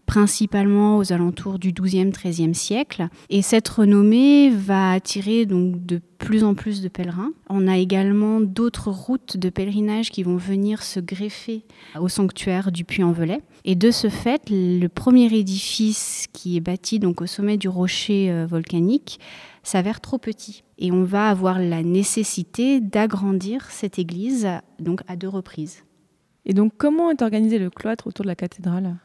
principalement 0.07 0.99
aux 0.99 1.13
alentours 1.13 1.59
du 1.59 1.73
XIIe, 1.73 2.11
XIIIe 2.11 2.55
siècle. 2.55 3.09
Et 3.31 3.43
cette 3.43 3.69
renommée 3.69 4.51
va 4.51 4.93
attirer 4.93 5.47
donc 5.47 5.85
de 5.85 6.01
plus 6.19 6.45
en 6.45 6.55
plus 6.55 6.81
de 6.81 6.89
pèlerins. 6.89 7.33
On 7.49 7.69
a 7.69 7.77
également 7.77 8.41
d'autres 8.41 8.91
routes 8.91 9.37
de 9.37 9.51
pèlerinage 9.51 10.11
qui 10.11 10.23
vont 10.23 10.37
venir 10.37 10.83
se 10.83 11.01
greffer 11.01 11.65
au 11.99 12.09
sanctuaire 12.09 12.73
du 12.73 12.85
Puy-en-Velay. 12.85 13.41
Et 13.65 13.75
de 13.75 13.91
ce 13.91 14.09
fait, 14.09 14.43
le 14.51 14.87
premier 14.89 15.33
édifice 15.35 16.27
qui 16.33 16.57
est 16.57 16.61
bâti 16.61 16.99
donc 16.99 17.21
au 17.21 17.27
sommet 17.27 17.57
du 17.57 17.69
rocher 17.69 18.31
euh, 18.31 18.47
volcanique 18.47 19.21
s'avère 19.63 20.01
trop 20.01 20.19
petit. 20.19 20.63
Et 20.79 20.93
on 20.93 21.05
va 21.05 21.29
avoir 21.29 21.59
la 21.59 21.83
nécessité 21.83 22.81
d'agrandir 22.81 23.67
cette 23.71 23.99
église 23.99 24.49
donc 24.79 25.01
à 25.09 25.17
deux 25.17 25.29
reprises. 25.29 25.85
Et 26.47 26.53
donc 26.53 26.73
comment 26.77 27.11
est 27.11 27.23
organisé 27.23 27.59
le 27.59 27.71
cloître 27.71 28.07
autour 28.07 28.25
de 28.25 28.29
la 28.29 28.37
cathédrale? 28.37 28.97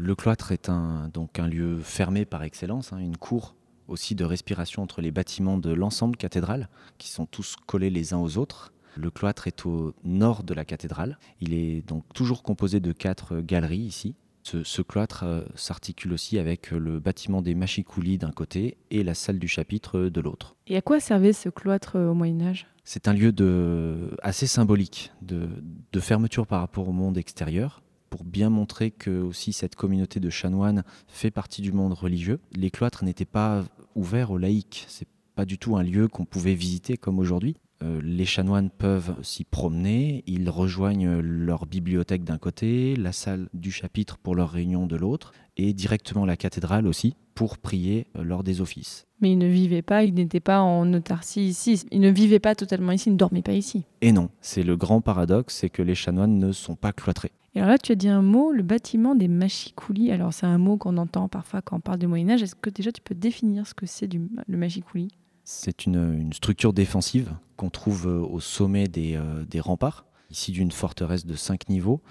Le 0.00 0.14
cloître 0.14 0.52
est 0.52 0.68
un, 0.68 1.10
donc 1.12 1.40
un 1.40 1.48
lieu 1.48 1.80
fermé 1.80 2.24
par 2.24 2.44
excellence, 2.44 2.92
hein, 2.92 2.98
une 2.98 3.16
cour 3.16 3.56
aussi 3.88 4.14
de 4.14 4.24
respiration 4.24 4.80
entre 4.80 5.00
les 5.00 5.10
bâtiments 5.10 5.58
de 5.58 5.72
l'ensemble 5.72 6.16
cathédrale, 6.16 6.68
qui 6.98 7.08
sont 7.08 7.26
tous 7.26 7.56
collés 7.66 7.90
les 7.90 8.14
uns 8.14 8.18
aux 8.18 8.38
autres. 8.38 8.72
Le 8.94 9.10
cloître 9.10 9.48
est 9.48 9.66
au 9.66 9.94
nord 10.04 10.44
de 10.44 10.54
la 10.54 10.64
cathédrale. 10.64 11.18
Il 11.40 11.52
est 11.52 11.84
donc 11.84 12.04
toujours 12.14 12.44
composé 12.44 12.78
de 12.78 12.92
quatre 12.92 13.40
galeries 13.40 13.78
ici. 13.78 14.14
Ce, 14.44 14.82
cloître 14.82 15.24
euh, 15.24 15.42
s'articule 15.56 16.12
aussi 16.12 16.38
avec 16.38 16.70
le 16.70 17.00
bâtiment 17.00 17.42
des 17.42 17.54
Machicoulis 17.54 18.16
d'un 18.16 18.30
côté 18.30 18.78
et 18.90 19.02
la 19.02 19.12
salle 19.12 19.38
du 19.38 19.48
chapitre 19.48 20.02
de 20.02 20.20
l'autre. 20.22 20.56
Et 20.68 20.76
à 20.76 20.80
quoi 20.80 21.00
servait 21.00 21.34
ce 21.34 21.50
cloître 21.50 21.96
euh, 21.96 22.10
au 22.10 22.14
Moyen 22.14 22.40
Âge 22.40 22.66
C'est 22.84 23.08
un 23.08 23.12
lieu 23.12 23.32
de, 23.32 24.16
assez 24.22 24.46
symbolique, 24.46 25.12
de, 25.22 25.48
de 25.92 26.00
fermeture 26.00 26.46
par 26.46 26.60
rapport 26.60 26.88
au 26.88 26.92
monde 26.92 27.18
extérieur, 27.18 27.82
pour 28.10 28.24
bien 28.24 28.50
montrer 28.50 28.90
que 28.90 29.20
aussi 29.20 29.52
cette 29.52 29.76
communauté 29.76 30.20
de 30.20 30.30
chanoines 30.30 30.84
fait 31.06 31.30
partie 31.30 31.62
du 31.62 31.72
monde 31.72 31.92
religieux. 31.92 32.40
Les 32.52 32.70
cloîtres 32.70 33.04
n'étaient 33.04 33.24
pas 33.24 33.64
ouverts 33.94 34.30
aux 34.30 34.38
laïcs. 34.38 34.84
C'est 34.88 35.08
pas 35.34 35.44
du 35.44 35.58
tout 35.58 35.76
un 35.76 35.82
lieu 35.82 36.08
qu'on 36.08 36.24
pouvait 36.24 36.54
visiter 36.54 36.96
comme 36.96 37.18
aujourd'hui. 37.18 37.56
Euh, 37.84 38.00
les 38.02 38.24
chanoines 38.24 38.70
peuvent 38.70 39.14
s'y 39.22 39.44
promener, 39.44 40.24
ils 40.26 40.50
rejoignent 40.50 41.20
leur 41.20 41.66
bibliothèque 41.66 42.24
d'un 42.24 42.38
côté, 42.38 42.96
la 42.96 43.12
salle 43.12 43.48
du 43.54 43.70
chapitre 43.70 44.18
pour 44.18 44.34
leur 44.34 44.50
réunion 44.50 44.86
de 44.86 44.96
l'autre, 44.96 45.32
et 45.58 45.72
directement 45.72 46.24
la 46.24 46.36
cathédrale 46.36 46.86
aussi 46.86 47.14
pour 47.34 47.58
prier 47.58 48.06
euh, 48.16 48.22
lors 48.22 48.42
des 48.42 48.60
offices. 48.60 49.06
Mais 49.20 49.32
ils 49.32 49.38
ne 49.38 49.46
vivaient 49.46 49.82
pas, 49.82 50.04
ils 50.04 50.14
n'étaient 50.14 50.40
pas 50.40 50.60
en 50.60 50.92
autarcie 50.94 51.46
ici, 51.46 51.84
ils 51.90 52.00
ne 52.00 52.10
vivaient 52.10 52.38
pas 52.38 52.54
totalement 52.54 52.92
ici, 52.92 53.10
ils 53.10 53.12
ne 53.12 53.18
dormaient 53.18 53.42
pas 53.42 53.52
ici. 53.52 53.84
Et 54.00 54.12
non, 54.12 54.30
c'est 54.40 54.62
le 54.62 54.76
grand 54.76 55.00
paradoxe, 55.00 55.56
c'est 55.56 55.68
que 55.68 55.82
les 55.82 55.94
chanoines 55.94 56.38
ne 56.38 56.52
sont 56.52 56.76
pas 56.76 56.92
cloîtrés. 56.92 57.32
Et 57.54 57.58
alors 57.60 57.70
là, 57.70 57.78
tu 57.78 57.92
as 57.92 57.96
dit 57.96 58.08
un 58.08 58.22
mot, 58.22 58.52
le 58.52 58.62
bâtiment 58.62 59.14
des 59.14 59.28
machicoulis. 59.28 60.12
Alors 60.12 60.32
c'est 60.32 60.46
un 60.46 60.58
mot 60.58 60.76
qu'on 60.76 60.96
entend 60.96 61.28
parfois 61.28 61.60
quand 61.60 61.76
on 61.76 61.80
parle 61.80 61.98
du 61.98 62.06
Moyen 62.06 62.30
Âge. 62.30 62.42
Est-ce 62.42 62.54
que 62.54 62.70
déjà 62.70 62.92
tu 62.92 63.02
peux 63.02 63.14
définir 63.14 63.66
ce 63.66 63.74
que 63.74 63.86
c'est 63.86 64.08
le 64.12 64.56
machicouli 64.56 65.08
c'est 65.50 65.86
une, 65.86 66.30
structure 66.34 66.74
défensive 66.74 67.32
qu'on 67.56 67.70
trouve 67.70 68.06
euh, 68.06 68.20
au 68.20 68.38
sommet 68.38 68.84
euh, 68.98 69.44
des, 69.46 69.60
remparts, 69.60 70.04
ici 70.30 70.52
d'une 70.52 70.70
forteresse 70.70 71.24
de 71.24 71.34
5 71.34 71.70
niveaux. 71.70 72.02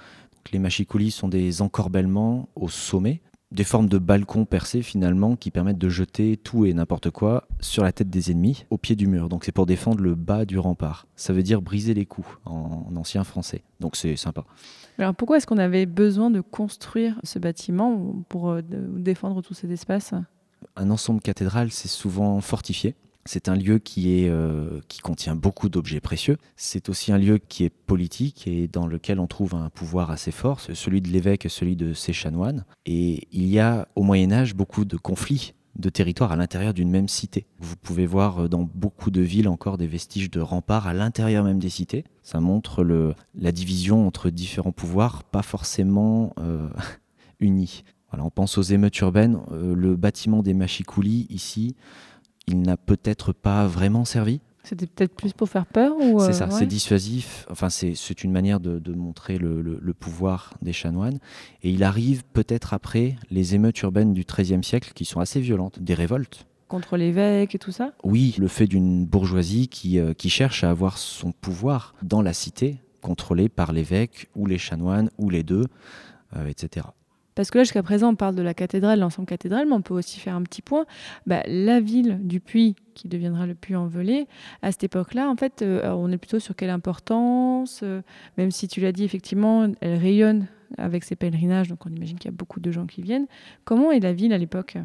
les 0.52 0.58
machicoulis 0.58 1.12
sont 1.12 1.28
des 1.28 1.62
encorbellements 1.62 2.50
au 2.56 2.68
sommet, 2.68 3.22
des 3.52 3.64
formes 3.64 3.88
de 3.88 3.98
balcons 3.98 4.46
percés 4.46 4.82
finalement 4.82 5.36
qui 5.36 5.52
permettent 5.52 5.78
de 5.78 5.90
jeter 5.90 6.38
tout 6.38 6.66
et 6.66 6.74
n'importe 6.74 7.10
quoi 7.10 7.48
sur 7.62 7.84
la 7.84 7.92
tête 7.92 8.10
des 8.10 8.32
ennemis 8.32 8.66
au 8.70 8.78
pied 8.78 8.96
du 8.96 9.08
mur. 9.08 9.30
Donc 9.30 9.46
c'est 9.46 9.52
pour 9.52 9.66
défendre 9.66 10.02
le 10.02 10.16
bas 10.16 10.46
du 10.46 10.60
rempart. 10.60 11.08
Ça 11.16 11.34
veut 11.34 11.44
dire 11.44 11.62
briser 11.62 11.94
les 11.94 12.06
coups 12.06 12.28
en, 12.46 12.86
ancien 12.96 13.24
français. 13.24 13.64
Donc 13.80 13.96
c'est 13.96 14.16
sympa. 14.16 14.44
Alors 14.98 15.16
pourquoi 15.16 15.38
est-ce 15.38 15.48
qu'on 15.48 15.58
avait 15.58 15.86
besoin 15.86 16.30
de 16.30 16.42
construire 16.42 17.20
ce 17.24 17.40
bâtiment 17.40 18.16
pour 18.28 18.50
euh, 18.50 18.62
défendre 18.64 19.42
tous 19.42 19.54
ces 19.54 19.72
espaces? 19.72 20.14
Un 20.76 20.90
ensemble 20.90 21.22
cathédral, 21.22 21.72
c'est 21.72 21.88
souvent 21.88 22.42
fortifié. 22.42 22.96
C'est 23.28 23.50
un 23.50 23.56
lieu 23.56 23.82
euh, 23.98 24.80
qui 24.88 25.00
contient 25.02 25.36
beaucoup 25.36 25.68
d'objets 25.68 26.00
précieux. 26.00 26.38
C'est 26.56 26.88
aussi 26.88 27.12
un 27.12 27.18
lieu 27.18 27.38
qui 27.38 27.66
est 27.66 27.70
politique 27.70 28.48
et 28.48 28.70
dans 28.70 28.88
lequel 28.88 29.20
on 29.20 29.28
trouve 29.28 29.54
un 29.54 29.70
pouvoir 29.70 30.12
assez 30.12 30.32
fort, 30.32 30.62
celui 30.62 31.02
de 31.02 31.10
l'évêque 31.10 31.46
et 31.46 31.50
celui 31.50 31.76
de 31.76 31.94
ses 31.94 32.14
chanoines. 32.14 32.66
Et 32.86 33.28
il 33.34 33.48
y 33.48 33.60
a 33.60 33.90
au 33.96 34.04
Moyen 34.04 34.32
Âge 34.32 34.56
beaucoup 34.56 34.86
de 34.86 34.96
conflits 34.96 35.54
de 35.76 35.90
territoires 35.90 36.32
à 36.32 36.36
l'intérieur 36.38 36.74
d'une 36.74 36.90
même 36.90 37.10
cité. 37.10 37.46
Vous 37.60 37.76
pouvez 37.76 38.08
voir 38.08 38.44
euh, 38.46 38.48
dans 38.48 38.64
beaucoup 38.64 39.12
de 39.12 39.22
villes 39.22 39.50
encore 39.50 39.78
des 39.78 39.88
vestiges 39.88 40.32
de 40.32 40.40
remparts 40.40 40.88
à 40.88 40.94
l'intérieur 40.94 41.44
même 41.44 41.60
des 41.60 41.70
cités. 41.70 42.06
Ça 42.24 42.40
montre 42.40 42.84
la 43.36 43.52
division 43.52 44.08
entre 44.08 44.30
différents 44.30 44.72
pouvoirs, 44.72 45.24
pas 45.26 45.44
forcément 45.44 46.34
euh, 46.40 46.70
unis. 47.40 47.84
On 48.20 48.32
pense 48.32 48.58
aux 48.58 48.64
émeutes 48.64 48.98
urbaines. 49.00 49.38
le 49.52 49.96
bâtiment 49.96 50.42
des 50.42 50.56
Machicoulis, 50.56 51.28
ici, 51.30 51.76
il 52.48 52.62
n'a 52.62 52.78
peut-être 52.78 53.34
pas 53.34 53.68
vraiment 53.68 54.06
servi. 54.06 54.40
C'était 54.64 54.88
peut-être 54.88 55.16
plus 55.16 55.32
pour 55.32 55.48
faire 55.48 55.66
peur 55.66 55.94
C'est 56.20 56.34
ça, 56.34 56.46
euh, 56.46 56.52
c'est 56.52 56.66
dissuasif. 56.66 57.46
Enfin, 57.50 57.70
c'est 57.70 58.24
une 58.24 58.32
manière 58.34 58.60
de, 58.60 58.94
montrer 58.94 59.38
le, 59.38 59.94
pouvoir 59.98 60.56
des 60.62 60.74
chanoines. 60.74 61.20
Et 61.64 61.70
il 61.70 61.84
arrive 61.84 62.24
peut-être 62.34 62.74
après 62.74 63.16
les 63.32 63.56
émeutes 63.56 63.82
urbaines 63.82 64.14
du 64.14 64.26
XIIIe 64.26 64.64
siècle 64.64 64.92
qui 64.94 65.06
sont 65.06 65.22
assez 65.22 65.40
violentes, 65.40 65.80
des 65.80 65.94
révoltes. 65.94 66.48
Contre 66.68 66.98
l'évêque 66.98 67.56
et 67.56 67.60
tout 67.60 67.72
ça? 67.72 67.94
Oui, 68.04 68.36
le 68.38 68.50
fait 68.50 68.68
d'une 68.68 69.06
bourgeoisie 69.06 69.70
qui, 69.70 70.00
euh, 70.00 70.14
qui 70.14 70.30
cherche 70.30 70.66
à 70.66 70.70
avoir 70.70 70.98
son 70.98 71.32
pouvoir 71.32 71.96
dans 72.04 72.22
la 72.22 72.34
cité, 72.34 72.76
contrôlée 73.02 73.48
par 73.48 73.72
l'évêque 73.72 74.28
ou 74.36 74.48
les 74.48 74.58
chanoines 74.58 75.10
ou 75.18 75.30
les 75.30 75.44
deux, 75.44 75.68
euh, 76.36 76.48
etc. 76.48 76.88
Parce 77.38 77.52
que 77.52 77.60
là, 77.60 77.64
jusqu'à 77.66 77.84
présent, 77.84 78.10
on 78.10 78.16
parle 78.16 78.34
de 78.34 78.42
la 78.42 78.56
cathédrale, 78.56 79.00
l'ensemble 79.00 79.28
cathédrale, 79.28 79.68
mais 79.68 79.74
on 79.74 79.84
peut 79.84 79.94
aussi 79.94 80.20
faire 80.20 80.34
un 80.34 80.42
petit 80.42 80.64
point. 80.64 80.88
Bah, 81.28 81.44
la 81.46 81.80
ville 81.80 82.18
du 82.24 82.40
Puy, 82.40 82.76
qui 82.96 83.08
deviendra 83.08 83.46
le 83.46 83.54
Puy-en-Velay, 83.54 84.26
à 84.64 84.72
cette 84.72 84.86
époque-là, 84.86 85.30
en 85.30 85.36
fait, 85.36 85.62
euh, 85.62 85.88
on 85.92 86.12
est 86.12 86.18
plutôt 86.18 86.40
sur 86.40 86.56
quelle 86.56 86.72
importance 86.72 87.82
euh, 87.84 88.02
Même 88.40 88.50
si 88.50 88.68
tu 88.68 88.82
l'as 88.82 88.92
dit, 88.92 89.04
effectivement, 89.04 89.72
elle 89.82 90.00
rayonne 90.00 90.48
avec 90.80 91.04
ses 91.04 91.16
pèlerinages, 91.16 91.68
donc 91.68 91.86
on 91.86 91.92
imagine 91.92 92.18
qu'il 92.18 92.32
y 92.32 92.34
a 92.34 92.36
beaucoup 92.36 92.60
de 92.60 92.72
gens 92.72 92.88
qui 92.88 93.04
viennent. 93.04 93.28
Comment 93.66 93.92
est 93.92 94.00
la 94.00 94.14
ville 94.14 94.34
à 94.34 94.40
l'époque? 94.40 94.80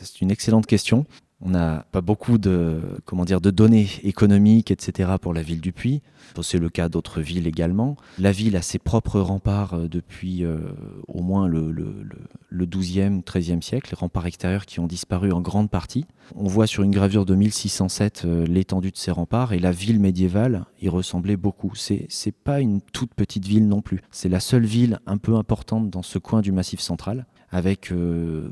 C'est 0.00 0.20
une 0.20 0.32
excellente 0.32 0.66
question. 0.66 1.06
On 1.40 1.50
n'a 1.50 1.86
pas 1.92 2.00
beaucoup 2.00 2.36
de, 2.36 2.80
comment 3.04 3.24
dire, 3.24 3.40
de 3.40 3.50
données 3.50 3.88
économiques, 4.02 4.70
etc. 4.72 5.12
pour 5.20 5.32
la 5.32 5.42
ville 5.42 5.60
du 5.60 5.72
Puy. 5.72 6.02
C'est 6.42 6.58
le 6.58 6.68
cas 6.68 6.88
d'autres 6.88 7.20
villes 7.20 7.46
également. 7.46 7.96
La 8.18 8.32
ville 8.32 8.56
a 8.56 8.62
ses 8.62 8.78
propres 8.78 9.20
remparts 9.20 9.74
euh, 9.74 9.88
depuis 9.88 10.44
euh, 10.44 10.58
au 11.06 11.22
moins 11.22 11.48
le, 11.48 11.72
le, 11.72 12.06
le, 12.48 12.66
12e, 12.66 13.22
13e 13.22 13.62
siècle, 13.62 13.94
remparts 13.94 14.26
extérieurs 14.26 14.66
qui 14.66 14.80
ont 14.80 14.86
disparu 14.86 15.32
en 15.32 15.40
grande 15.40 15.70
partie. 15.70 16.06
On 16.36 16.46
voit 16.46 16.66
sur 16.66 16.82
une 16.82 16.90
gravure 16.90 17.24
de 17.24 17.34
1607 17.34 18.22
euh, 18.24 18.46
l'étendue 18.46 18.90
de 18.90 18.96
ces 18.96 19.10
remparts 19.10 19.52
et 19.52 19.58
la 19.58 19.72
ville 19.72 20.00
médiévale 20.00 20.64
y 20.80 20.88
ressemblait 20.88 21.36
beaucoup. 21.36 21.72
C'est 21.74 22.08
pas 22.32 22.60
une 22.60 22.80
toute 22.80 23.14
petite 23.14 23.46
ville 23.46 23.66
non 23.66 23.80
plus. 23.80 24.00
C'est 24.10 24.28
la 24.28 24.40
seule 24.40 24.66
ville 24.66 25.00
un 25.06 25.18
peu 25.18 25.34
importante 25.36 25.90
dans 25.90 26.02
ce 26.02 26.18
coin 26.18 26.40
du 26.40 26.52
Massif 26.52 26.80
central 26.80 27.26
avec 27.50 27.94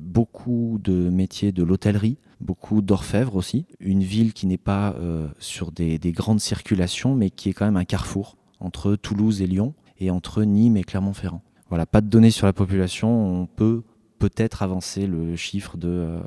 beaucoup 0.00 0.80
de 0.82 1.10
métiers 1.10 1.52
de 1.52 1.62
l'hôtellerie, 1.62 2.16
beaucoup 2.40 2.82
d'orfèvres 2.82 3.36
aussi. 3.36 3.66
Une 3.80 4.02
ville 4.02 4.32
qui 4.32 4.46
n'est 4.46 4.58
pas 4.58 4.94
euh, 4.98 5.28
sur 5.38 5.72
des, 5.72 5.98
grandes 6.12 6.40
circulations, 6.40 7.14
mais 7.14 7.30
qui 7.30 7.48
est 7.48 7.52
quand 7.52 7.64
même 7.64 7.76
un 7.76 7.84
carrefour 7.84 8.36
entre 8.60 8.96
Toulouse 8.96 9.42
et 9.42 9.46
Lyon 9.46 9.74
et 9.98 10.10
entre 10.10 10.42
Nîmes 10.42 10.76
et 10.76 10.84
Clermont-Ferrand. 10.84 11.42
Voilà, 11.68 11.86
pas 11.86 12.00
de 12.00 12.08
données 12.08 12.30
sur 12.30 12.46
la 12.46 12.52
population. 12.52 13.40
On 13.42 13.46
peut 13.46 13.82
peut-être 14.18 14.62
avancer 14.62 15.06
le 15.06 15.36
chiffre 15.36 15.76
de 15.76 16.18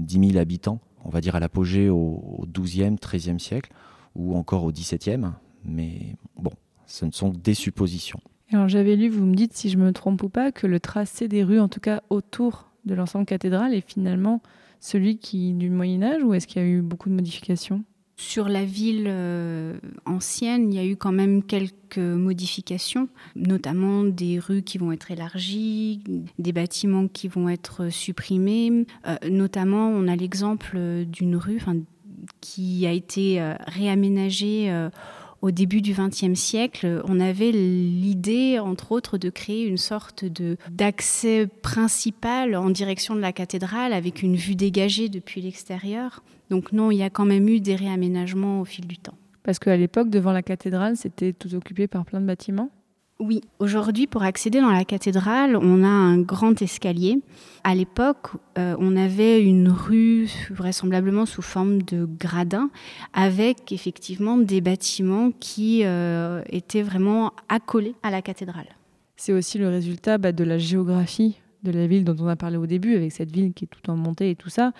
10 0.00 0.18
euh, 0.18 0.28
000 0.30 0.38
habitants, 0.38 0.80
on 1.04 1.10
va 1.10 1.20
dire 1.20 1.36
à 1.36 1.40
l'apogée 1.40 1.88
au, 1.88 2.44
12e, 2.52 2.98
13e 2.98 3.38
siècle, 3.38 3.72
ou 4.14 4.36
encore 4.36 4.64
au 4.64 4.72
17e. 4.72 5.32
Mais 5.64 6.16
bon, 6.36 6.52
ce 6.86 7.04
ne 7.04 7.12
sont 7.12 7.32
que 7.32 7.38
des 7.38 7.54
suppositions. 7.54 8.20
Alors 8.50 8.68
j'avais 8.68 8.96
lu, 8.96 9.08
vous 9.08 9.26
me 9.26 9.34
dites 9.34 9.54
si 9.54 9.68
je 9.68 9.76
me 9.76 9.92
trompe 9.92 10.22
ou 10.22 10.30
pas, 10.30 10.52
que 10.52 10.66
le 10.66 10.80
tracé 10.80 11.28
des 11.28 11.44
rues, 11.44 11.60
en 11.60 11.68
tout 11.68 11.80
cas 11.80 12.02
autour 12.08 12.70
de 12.86 12.94
l'ensemble 12.94 13.26
cathédrale, 13.26 13.74
est 13.74 13.86
finalement 13.86 14.40
celui 14.80 15.18
qui 15.18 15.52
du 15.52 15.70
Moyen 15.70 16.02
Âge 16.02 16.22
ou 16.22 16.34
est-ce 16.34 16.46
qu'il 16.46 16.62
y 16.62 16.64
a 16.64 16.68
eu 16.68 16.82
beaucoup 16.82 17.08
de 17.08 17.14
modifications? 17.14 17.84
Sur 18.20 18.48
la 18.48 18.64
ville 18.64 19.04
euh, 19.06 19.78
ancienne, 20.04 20.72
il 20.72 20.76
y 20.76 20.80
a 20.80 20.84
eu 20.84 20.96
quand 20.96 21.12
même 21.12 21.40
quelques 21.40 21.98
modifications, 21.98 23.08
notamment 23.36 24.02
des 24.02 24.40
rues 24.40 24.62
qui 24.62 24.76
vont 24.76 24.90
être 24.90 25.12
élargies, 25.12 26.02
des 26.40 26.52
bâtiments 26.52 27.06
qui 27.06 27.28
vont 27.28 27.48
être 27.48 27.90
supprimés. 27.90 28.86
Euh, 29.06 29.16
notamment, 29.30 29.88
on 29.90 30.08
a 30.08 30.16
l'exemple 30.16 31.04
d'une 31.06 31.36
rue 31.36 31.60
qui 32.40 32.88
a 32.88 32.92
été 32.92 33.40
euh, 33.40 33.54
réaménagée 33.68 34.88
au 35.40 35.50
début 35.50 35.80
du 35.80 35.92
XXe 35.92 36.38
siècle, 36.38 37.02
on 37.06 37.20
avait 37.20 37.52
l'idée, 37.52 38.58
entre 38.58 38.92
autres, 38.92 39.18
de 39.18 39.30
créer 39.30 39.66
une 39.66 39.76
sorte 39.76 40.24
de 40.24 40.56
d'accès 40.70 41.46
principal 41.62 42.56
en 42.56 42.70
direction 42.70 43.14
de 43.14 43.20
la 43.20 43.32
cathédrale 43.32 43.92
avec 43.92 44.22
une 44.22 44.36
vue 44.36 44.56
dégagée 44.56 45.08
depuis 45.08 45.40
l'extérieur. 45.40 46.22
Donc 46.50 46.72
non, 46.72 46.90
il 46.90 46.98
y 46.98 47.02
a 47.02 47.10
quand 47.10 47.24
même 47.24 47.48
eu 47.48 47.60
des 47.60 47.76
réaménagements 47.76 48.60
au 48.60 48.64
fil 48.64 48.86
du 48.86 48.98
temps. 48.98 49.16
Parce 49.42 49.58
qu'à 49.58 49.76
l'époque, 49.76 50.10
devant 50.10 50.32
la 50.32 50.42
cathédrale, 50.42 50.96
c'était 50.96 51.32
tout 51.32 51.54
occupé 51.54 51.86
par 51.86 52.04
plein 52.04 52.20
de 52.20 52.26
bâtiments? 52.26 52.70
Oui, 53.20 53.40
aujourd'hui, 53.58 54.06
pour 54.06 54.22
accéder 54.22 54.60
dans 54.60 54.70
la 54.70 54.84
cathédrale, 54.84 55.56
on 55.56 55.82
a 55.82 55.88
un 55.88 56.18
grand 56.18 56.62
escalier. 56.62 57.18
À 57.64 57.74
l'époque, 57.74 58.28
euh, 58.56 58.76
on 58.78 58.94
avait 58.96 59.42
une 59.42 59.70
rue 59.70 60.28
vraisemblablement 60.50 61.26
sous 61.26 61.42
forme 61.42 61.82
de 61.82 62.04
gradin, 62.04 62.70
avec 63.14 63.72
effectivement 63.72 64.38
des 64.38 64.60
bâtiments 64.60 65.32
qui 65.40 65.80
euh, 65.82 66.42
étaient 66.48 66.82
vraiment 66.82 67.32
accolés 67.48 67.96
à 68.04 68.12
la 68.12 68.22
cathédrale. 68.22 68.68
C'est 69.16 69.32
aussi 69.32 69.58
le 69.58 69.68
résultat 69.68 70.16
bah, 70.18 70.30
de 70.30 70.44
la 70.44 70.58
géographie 70.58 71.40
de 71.64 71.72
la 71.72 71.88
ville 71.88 72.04
dont 72.04 72.14
on 72.20 72.28
a 72.28 72.36
parlé 72.36 72.56
au 72.56 72.68
début, 72.68 72.94
avec 72.94 73.10
cette 73.10 73.32
ville 73.32 73.52
qui 73.52 73.64
est 73.64 73.68
tout 73.68 73.90
en 73.90 73.96
montée 73.96 74.30
et 74.30 74.36
tout 74.36 74.48
ça, 74.48 74.70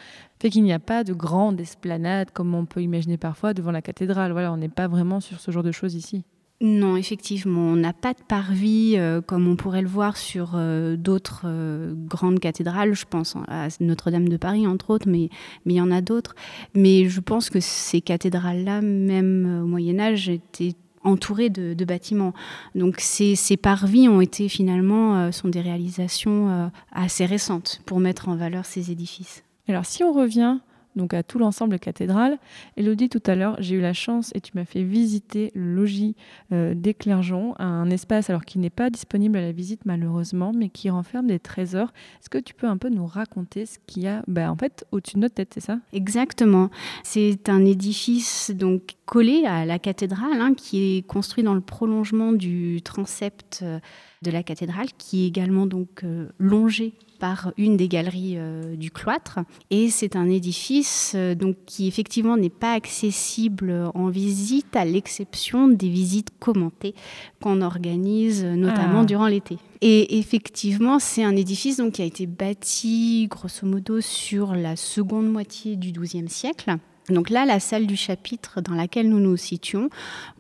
fait 0.41 0.49
qu'il 0.49 0.63
n'y 0.63 0.73
a 0.73 0.79
pas 0.79 1.03
de 1.03 1.13
grande 1.13 1.61
esplanade 1.61 2.31
comme 2.31 2.55
on 2.55 2.67
peut 2.67 2.83
imaginer 2.83 3.17
parfois 3.17 3.53
devant 3.53 3.73
la 3.73 3.83
cathédrale. 3.83 4.31
Voilà, 4.31 4.53
on 4.53 4.59
n'est 4.59 4.69
pas 4.69 4.87
vraiment 4.87 5.19
sur 5.19 5.41
ce 5.41 5.51
genre 5.51 5.65
de 5.65 5.73
choses 5.73 5.97
ici. 5.97 6.23
Non, 6.61 6.97
effectivement, 6.97 7.61
on 7.61 7.77
n'a 7.77 7.93
pas 7.93 8.15
de 8.15 8.23
parvis 8.27 8.95
euh, 8.97 9.21
comme 9.21 9.47
on 9.47 9.55
pourrait 9.55 9.83
le 9.83 9.87
voir 9.87 10.17
sur 10.17 10.55
euh, 10.55 10.97
d'autres 10.97 11.43
euh, 11.45 11.95
grandes 11.95 12.41
cathédrales. 12.41 12.95
Je 12.95 13.05
pense 13.09 13.37
à 13.47 13.69
Notre-Dame 13.79 14.29
de 14.29 14.37
Paris, 14.37 14.67
entre 14.67 14.91
autres, 14.91 15.09
mais 15.09 15.29
il 15.67 15.73
y 15.73 15.81
en 15.81 15.93
a 15.93 16.01
d'autres. 16.01 16.35
Mais 16.75 17.09
je 17.09 17.21
pense 17.21 17.49
que 17.49 17.61
ces 17.61 18.01
cathédrales-là, 18.01 18.81
même 18.81 19.63
au 19.63 19.67
Moyen 19.69 20.01
Âge, 20.01 20.29
étaient 20.29 20.75
entourées 21.05 21.49
de, 21.49 21.75
de 21.75 21.85
bâtiments. 21.85 22.35
Donc 22.75 22.97
ces, 22.99 23.37
ces, 23.37 23.57
parvis 23.57 24.09
ont 24.09 24.21
été 24.21 24.49
finalement 24.49 25.31
sont 25.31 25.49
des 25.49 25.61
réalisations 25.61 26.73
assez 26.91 27.25
récentes 27.25 27.81
pour 27.87 28.01
mettre 28.01 28.29
en 28.29 28.35
valeur 28.35 28.67
ces 28.67 28.91
édifices. 28.91 29.45
Alors 29.69 29.87
si 29.87 30.03
on 30.03 30.13
revient 30.13 30.59
donc 30.99 31.15
à 31.15 31.23
tout 31.23 31.39
l'ensemble 31.39 31.79
cathédral. 31.79 32.39
Elodie, 32.77 33.09
tout 33.09 33.23
à 33.25 33.35
l'heure, 33.35 33.57
j'ai 33.61 33.77
eu 33.77 33.81
la 33.81 33.95
chance 33.95 34.33
et 34.35 34.41
tu 34.41 34.53
m'as 34.55 34.67
fait 34.67 34.83
visiter 34.83 35.51
le 35.55 35.75
logis 35.75 36.15
euh, 36.53 36.75
des 36.75 36.93
Clergeons, 36.93 37.55
un 37.59 37.89
espace 37.89 38.29
alors 38.29 38.45
qui 38.45 38.59
n'est 38.59 38.69
pas 38.69 38.91
disponible 38.91 39.39
à 39.39 39.41
la 39.41 39.53
visite 39.53 39.87
malheureusement, 39.87 40.53
mais 40.55 40.69
qui 40.69 40.91
renferme 40.91 41.29
des 41.29 41.39
trésors. 41.39 41.93
Est-ce 42.21 42.29
que 42.29 42.39
tu 42.39 42.53
peux 42.53 42.67
un 42.67 42.77
peu 42.77 42.91
nous 42.91 43.07
raconter 43.07 43.65
ce 43.65 43.79
qu'il 43.87 44.03
y 44.03 44.09
a 44.09 44.23
ben, 44.27 44.51
en 44.51 44.57
fait 44.57 44.85
au-dessus 44.93 45.17
de 45.17 45.21
notre 45.21 45.37
tête, 45.37 45.53
c'est 45.55 45.61
ça? 45.61 45.79
Exactement. 45.93 46.71
C'est 47.03 47.49
un 47.49 47.65
édifice 47.65 48.51
donc 48.51 48.97
collé 49.07 49.45
à 49.47 49.65
la 49.65 49.79
cathédrale, 49.79 50.41
hein, 50.41 50.53
qui 50.55 50.99
est 50.99 51.07
construit 51.07 51.45
dans 51.45 51.55
le 51.55 51.61
prolongement 51.61 52.33
du 52.33 52.83
transept 52.83 53.61
euh, 53.63 53.79
de 54.23 54.31
la 54.31 54.43
cathédrale, 54.43 54.89
qui 54.99 55.25
est 55.25 55.29
également 55.29 55.67
donc 55.67 56.03
euh, 56.05 56.29
longé 56.39 56.95
par 57.19 57.53
une 57.57 57.77
des 57.77 57.89
galeries 57.89 58.35
euh, 58.37 58.77
du 58.77 58.91
cloître. 58.91 59.41
Et 59.71 59.91
c'est 59.91 60.17
un 60.17 60.29
édifice 60.29 61.13
euh, 61.15 61.35
donc, 61.35 61.57
qui 61.67 61.87
effectivement 61.87 62.37
n'est 62.37 62.49
pas 62.51 62.73
accessible 62.73 63.91
en 63.95 64.09
visite, 64.09 64.77
à 64.77 64.85
l'exception 64.85 65.69
des 65.69 65.89
visites 65.89 66.31
commentées 66.39 66.95
qu'on 67.43 67.63
organise 67.63 68.45
notamment 68.45 69.01
ah. 69.01 69.05
durant 69.05 69.27
l'été. 69.27 69.59
Et 69.81 70.19
effectivement, 70.19 70.99
c'est 70.99 71.23
un 71.23 71.37
édifice 71.37 71.77
donc, 71.77 71.95
qui 71.95 72.03
a 72.03 72.05
été 72.05 72.27
bâti 72.27 73.29
grosso 73.31 73.67
modo 73.67 74.01
sur 74.01 74.55
la 74.55 74.77
seconde 74.77 75.31
moitié 75.31 75.77
du 75.77 75.93
XIIe 75.93 76.29
siècle. 76.29 76.77
Donc 77.09 77.31
là, 77.31 77.47
la 77.47 77.61
salle 77.61 77.87
du 77.87 77.97
chapitre 77.97 78.61
dans 78.61 78.75
laquelle 78.75 79.09
nous 79.09 79.21
nous 79.21 79.37
situons 79.37 79.89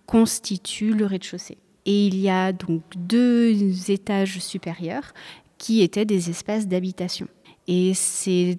constitue 0.06 0.92
le 0.92 1.06
rez-de-chaussée. 1.06 1.58
Et 1.87 2.06
il 2.06 2.16
y 2.16 2.28
a 2.28 2.52
donc 2.52 2.82
deux 2.97 3.90
étages 3.90 4.40
supérieurs 4.40 5.14
qui 5.58 5.82
étaient 5.82 6.04
des 6.04 6.30
espaces 6.30 6.66
d'habitation. 6.66 7.28
Et 7.66 7.92
c'est 7.94 8.58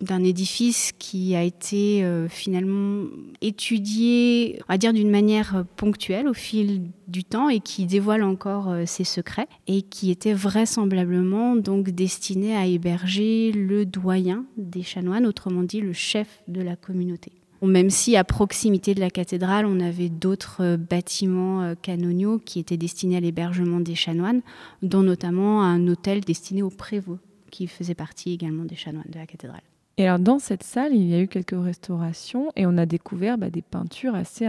d'un 0.00 0.24
édifice 0.24 0.92
qui 0.98 1.34
a 1.34 1.42
été 1.42 2.02
euh, 2.04 2.28
finalement 2.28 3.06
étudié, 3.42 4.58
on 4.68 4.72
va 4.72 4.78
dire 4.78 4.92
d'une 4.92 5.10
manière 5.10 5.64
ponctuelle 5.76 6.26
au 6.26 6.32
fil 6.32 6.82
du 7.06 7.22
temps 7.22 7.50
et 7.50 7.60
qui 7.60 7.84
dévoile 7.84 8.22
encore 8.22 8.70
euh, 8.70 8.84
ses 8.86 9.04
secrets 9.04 9.46
et 9.66 9.82
qui 9.82 10.10
était 10.10 10.32
vraisemblablement 10.32 11.54
donc 11.54 11.90
destiné 11.90 12.56
à 12.56 12.66
héberger 12.66 13.52
le 13.52 13.84
doyen 13.84 14.46
des 14.56 14.82
chanoines, 14.82 15.26
autrement 15.26 15.62
dit 15.62 15.80
le 15.80 15.92
chef 15.92 16.42
de 16.48 16.62
la 16.62 16.76
communauté. 16.76 17.39
Même 17.62 17.90
si 17.90 18.16
à 18.16 18.24
proximité 18.24 18.94
de 18.94 19.00
la 19.00 19.10
cathédrale, 19.10 19.66
on 19.66 19.80
avait 19.80 20.08
d'autres 20.08 20.62
euh, 20.62 20.76
bâtiments 20.76 21.62
euh, 21.62 21.74
canoniaux 21.80 22.38
qui 22.38 22.58
étaient 22.58 22.78
destinés 22.78 23.18
à 23.18 23.20
l'hébergement 23.20 23.80
des 23.80 23.94
chanoines, 23.94 24.40
dont 24.82 25.02
notamment 25.02 25.62
un 25.62 25.86
hôtel 25.86 26.20
destiné 26.20 26.62
aux 26.62 26.70
prévôts, 26.70 27.18
qui 27.50 27.66
faisait 27.66 27.94
partie 27.94 28.32
également 28.32 28.64
des 28.64 28.76
chanoines 28.76 29.10
de 29.10 29.18
la 29.18 29.26
cathédrale. 29.26 29.62
Et 29.98 30.06
alors 30.06 30.18
dans 30.18 30.38
cette 30.38 30.62
salle, 30.62 30.94
il 30.94 31.06
y 31.06 31.14
a 31.14 31.20
eu 31.20 31.28
quelques 31.28 31.60
restaurations 31.62 32.50
et 32.56 32.64
on 32.64 32.78
a 32.78 32.86
découvert 32.86 33.36
bah, 33.36 33.50
des 33.50 33.60
peintures 33.60 34.14
assez, 34.14 34.48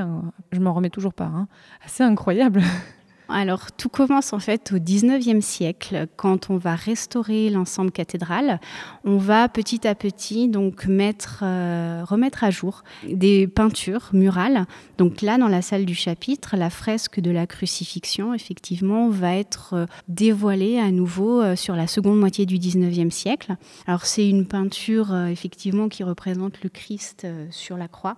je 0.53 0.59
m'en 0.59 0.73
remets 0.73 0.89
toujours 0.89 1.13
pas, 1.13 1.25
hein, 1.25 1.47
assez 1.83 2.03
incroyables. 2.03 2.62
Alors 3.33 3.71
tout 3.71 3.87
commence 3.87 4.33
en 4.33 4.39
fait 4.39 4.73
au 4.73 4.77
19e 4.77 5.41
siècle 5.41 6.07
quand 6.17 6.49
on 6.49 6.57
va 6.57 6.75
restaurer 6.75 7.49
l'ensemble 7.49 7.91
cathédral. 7.91 8.59
On 9.05 9.17
va 9.17 9.47
petit 9.47 9.87
à 9.87 9.95
petit 9.95 10.49
donc 10.49 10.85
euh, 10.87 12.03
remettre 12.05 12.43
à 12.43 12.51
jour 12.51 12.83
des 13.07 13.47
peintures 13.47 14.09
murales. 14.11 14.65
Donc 14.97 15.21
là 15.21 15.37
dans 15.37 15.47
la 15.47 15.61
salle 15.61 15.85
du 15.85 15.95
chapitre, 15.95 16.57
la 16.57 16.69
fresque 16.69 17.19
de 17.19 17.31
la 17.31 17.47
crucifixion 17.47 18.33
effectivement 18.33 19.09
va 19.09 19.35
être 19.35 19.73
euh, 19.73 19.85
dévoilée 20.09 20.77
à 20.77 20.91
nouveau 20.91 21.41
euh, 21.41 21.55
sur 21.55 21.75
la 21.75 21.87
seconde 21.87 22.19
moitié 22.19 22.45
du 22.45 22.57
19e 22.57 23.11
siècle. 23.11 23.55
Alors 23.87 24.05
c'est 24.05 24.27
une 24.27 24.45
peinture 24.45 25.15
effectivement 25.27 25.87
qui 25.87 26.03
représente 26.03 26.61
le 26.63 26.69
Christ 26.69 27.25
sur 27.49 27.77
la 27.77 27.87
croix 27.87 28.17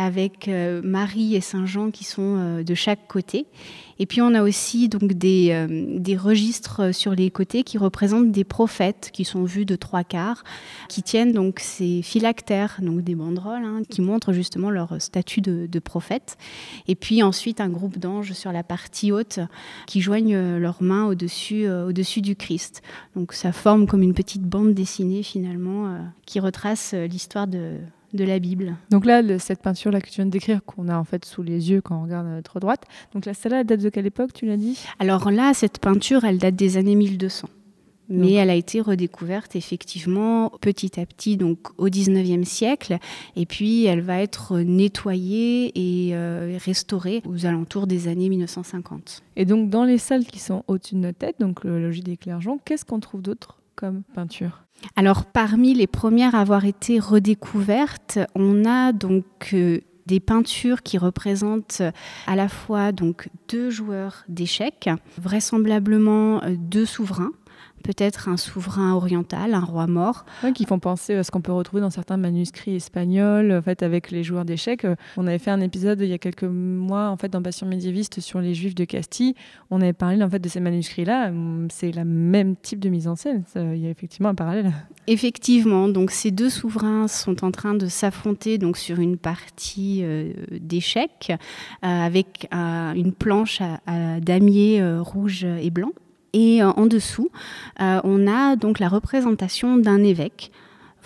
avec 0.00 0.48
Marie 0.48 1.34
et 1.34 1.40
Saint 1.40 1.66
Jean 1.66 1.90
qui 1.90 2.04
sont 2.04 2.62
de 2.62 2.74
chaque 2.74 3.06
côté. 3.08 3.46
Et 3.98 4.06
puis 4.06 4.20
on 4.22 4.34
a 4.34 4.42
aussi 4.42 4.88
donc 4.88 5.12
des, 5.12 5.48
euh, 5.50 5.98
des 5.98 6.16
registres 6.16 6.94
sur 6.94 7.12
les 7.12 7.30
côtés 7.30 7.64
qui 7.64 7.78
représentent 7.78 8.30
des 8.30 8.44
prophètes 8.44 9.10
qui 9.12 9.24
sont 9.24 9.44
vus 9.44 9.64
de 9.64 9.76
trois 9.76 10.04
quarts, 10.04 10.44
qui 10.88 11.02
tiennent 11.02 11.32
donc 11.32 11.58
ces 11.58 12.02
phylactères, 12.02 12.78
donc 12.80 13.02
des 13.02 13.14
banderoles, 13.14 13.64
hein, 13.64 13.82
qui 13.88 14.00
montrent 14.00 14.32
justement 14.32 14.70
leur 14.70 15.00
statut 15.00 15.40
de, 15.40 15.78
prophète. 15.78 16.36
Et 16.88 16.96
puis 16.96 17.22
ensuite 17.22 17.60
un 17.60 17.68
groupe 17.68 17.98
d'anges 17.98 18.32
sur 18.32 18.52
la 18.52 18.64
partie 18.64 19.12
haute 19.12 19.38
qui 19.86 20.00
joignent 20.00 20.58
leurs 20.58 20.82
mains 20.82 21.06
au-dessus 21.06 21.66
euh, 21.66 21.88
au-dessus 21.88 22.20
du 22.20 22.34
Christ. 22.34 22.82
Donc 23.14 23.32
ça 23.32 23.52
forme 23.52 23.86
comme 23.86 24.02
une 24.02 24.12
petite 24.12 24.42
bande 24.42 24.74
dessinée 24.74 25.22
finalement 25.22 25.86
euh, 25.86 25.98
qui 26.26 26.40
retrace 26.40 26.94
l'histoire 26.94 27.46
de 27.46 27.78
de 28.12 28.24
la 28.24 28.38
Bible. 28.38 28.76
Donc 28.90 29.06
là, 29.06 29.22
cette 29.38 29.62
peinture-là 29.62 30.00
que 30.00 30.08
tu 30.08 30.16
viens 30.16 30.26
de 30.26 30.30
décrire, 30.30 30.64
qu'on 30.64 30.88
a 30.88 30.96
en 30.96 31.04
fait 31.04 31.24
sous 31.24 31.42
les 31.42 31.70
yeux 31.70 31.80
quand 31.80 31.98
on 31.98 32.04
regarde 32.04 32.26
à 32.26 32.30
notre 32.30 32.60
droite, 32.60 32.84
donc 33.14 33.26
là, 33.26 33.34
celle-là, 33.34 33.64
date 33.64 33.80
de 33.80 33.88
quelle 33.88 34.06
époque, 34.06 34.32
tu 34.32 34.46
l'as 34.46 34.56
dit? 34.56 34.78
Alors 34.98 35.30
là, 35.30 35.52
cette 35.54 35.78
peinture, 35.78 36.24
elle 36.24 36.38
date 36.38 36.56
des 36.56 36.76
années 36.76 36.94
1200. 36.94 37.48
Mais 38.10 38.32
elle 38.32 38.48
a 38.48 38.54
été 38.54 38.80
redécouverte 38.80 39.54
effectivement 39.54 40.50
petit 40.62 40.98
à 40.98 41.04
petit, 41.04 41.36
donc 41.36 41.58
au 41.76 41.88
19e 41.88 42.44
siècle. 42.44 42.96
Et 43.36 43.44
puis, 43.44 43.84
elle 43.84 44.00
va 44.00 44.22
être 44.22 44.60
nettoyée 44.60 45.72
et 45.74 46.14
euh, 46.14 46.58
restaurée 46.64 47.22
aux 47.26 47.44
alentours 47.44 47.86
des 47.86 48.08
années 48.08 48.30
1950. 48.30 49.22
Et 49.36 49.44
donc, 49.44 49.68
dans 49.68 49.84
les 49.84 49.98
salles 49.98 50.24
qui 50.24 50.38
sont 50.38 50.64
au-dessus 50.68 50.94
de 50.94 51.00
notre 51.00 51.18
tête, 51.18 51.36
donc 51.38 51.64
le 51.64 51.82
logis 51.82 52.02
des 52.02 52.16
clergeons, 52.16 52.58
qu'est-ce 52.64 52.86
qu'on 52.86 53.00
trouve 53.00 53.20
d'autre? 53.20 53.58
Alors 54.96 55.24
parmi 55.24 55.74
les 55.74 55.86
premières 55.86 56.34
à 56.34 56.40
avoir 56.40 56.64
été 56.64 56.98
redécouvertes, 57.00 58.18
on 58.34 58.64
a 58.64 58.92
donc 58.92 59.50
euh, 59.52 59.80
des 60.06 60.20
peintures 60.20 60.82
qui 60.82 60.98
représentent 60.98 61.82
à 62.26 62.36
la 62.36 62.48
fois 62.48 62.92
donc 62.92 63.28
deux 63.48 63.70
joueurs 63.70 64.24
d'échecs, 64.28 64.88
vraisemblablement 65.20 66.42
euh, 66.42 66.54
deux 66.56 66.86
souverains 66.86 67.32
peut-être 67.82 68.28
un 68.28 68.36
souverain 68.36 68.92
oriental, 68.94 69.54
un 69.54 69.60
roi 69.60 69.86
mort. 69.86 70.24
qui 70.54 70.64
font 70.64 70.78
penser 70.78 71.14
à 71.14 71.24
ce 71.24 71.30
qu'on 71.30 71.40
peut 71.40 71.52
retrouver 71.52 71.80
dans 71.80 71.90
certains 71.90 72.16
manuscrits 72.16 72.76
espagnols, 72.76 73.52
en 73.52 73.62
fait, 73.62 73.82
avec 73.82 74.10
les 74.10 74.22
joueurs 74.22 74.44
d'échecs. 74.44 74.86
On 75.16 75.26
avait 75.26 75.38
fait 75.38 75.50
un 75.50 75.60
épisode 75.60 76.00
il 76.00 76.08
y 76.08 76.12
a 76.12 76.18
quelques 76.18 76.44
mois, 76.44 77.08
en 77.08 77.16
fait, 77.16 77.28
dans 77.28 77.42
Passion 77.42 77.66
médiéviste 77.66 78.20
sur 78.20 78.40
les 78.40 78.54
Juifs 78.54 78.74
de 78.74 78.84
Castille. 78.84 79.34
On 79.70 79.80
avait 79.80 79.92
parlé 79.92 80.22
en 80.22 80.30
fait 80.30 80.38
de 80.38 80.48
ces 80.48 80.60
manuscrits-là. 80.60 81.30
C'est 81.70 81.92
le 81.92 82.04
même 82.04 82.56
type 82.56 82.80
de 82.80 82.88
mise 82.88 83.08
en 83.08 83.16
scène. 83.16 83.44
Il 83.54 83.78
y 83.78 83.86
a 83.86 83.90
effectivement 83.90 84.30
un 84.30 84.34
parallèle. 84.34 84.72
Effectivement, 85.06 85.88
donc 85.88 86.10
ces 86.10 86.30
deux 86.30 86.50
souverains 86.50 87.08
sont 87.08 87.44
en 87.44 87.50
train 87.50 87.74
de 87.74 87.86
s'affronter 87.86 88.58
donc 88.58 88.76
sur 88.76 89.00
une 89.00 89.16
partie 89.16 90.00
euh, 90.02 90.32
d'échecs 90.60 91.30
euh, 91.30 91.36
avec 91.82 92.48
euh, 92.52 92.92
une 92.92 93.12
planche 93.12 93.60
à, 93.86 94.20
damier 94.20 94.82
rouge 94.98 95.44
et 95.44 95.70
blanc. 95.70 95.92
Et 96.32 96.62
euh, 96.62 96.70
en 96.70 96.86
dessous, 96.86 97.30
euh, 97.80 98.00
on 98.04 98.26
a 98.26 98.56
donc 98.56 98.78
la 98.78 98.88
représentation 98.88 99.76
d'un 99.76 100.02
évêque 100.02 100.50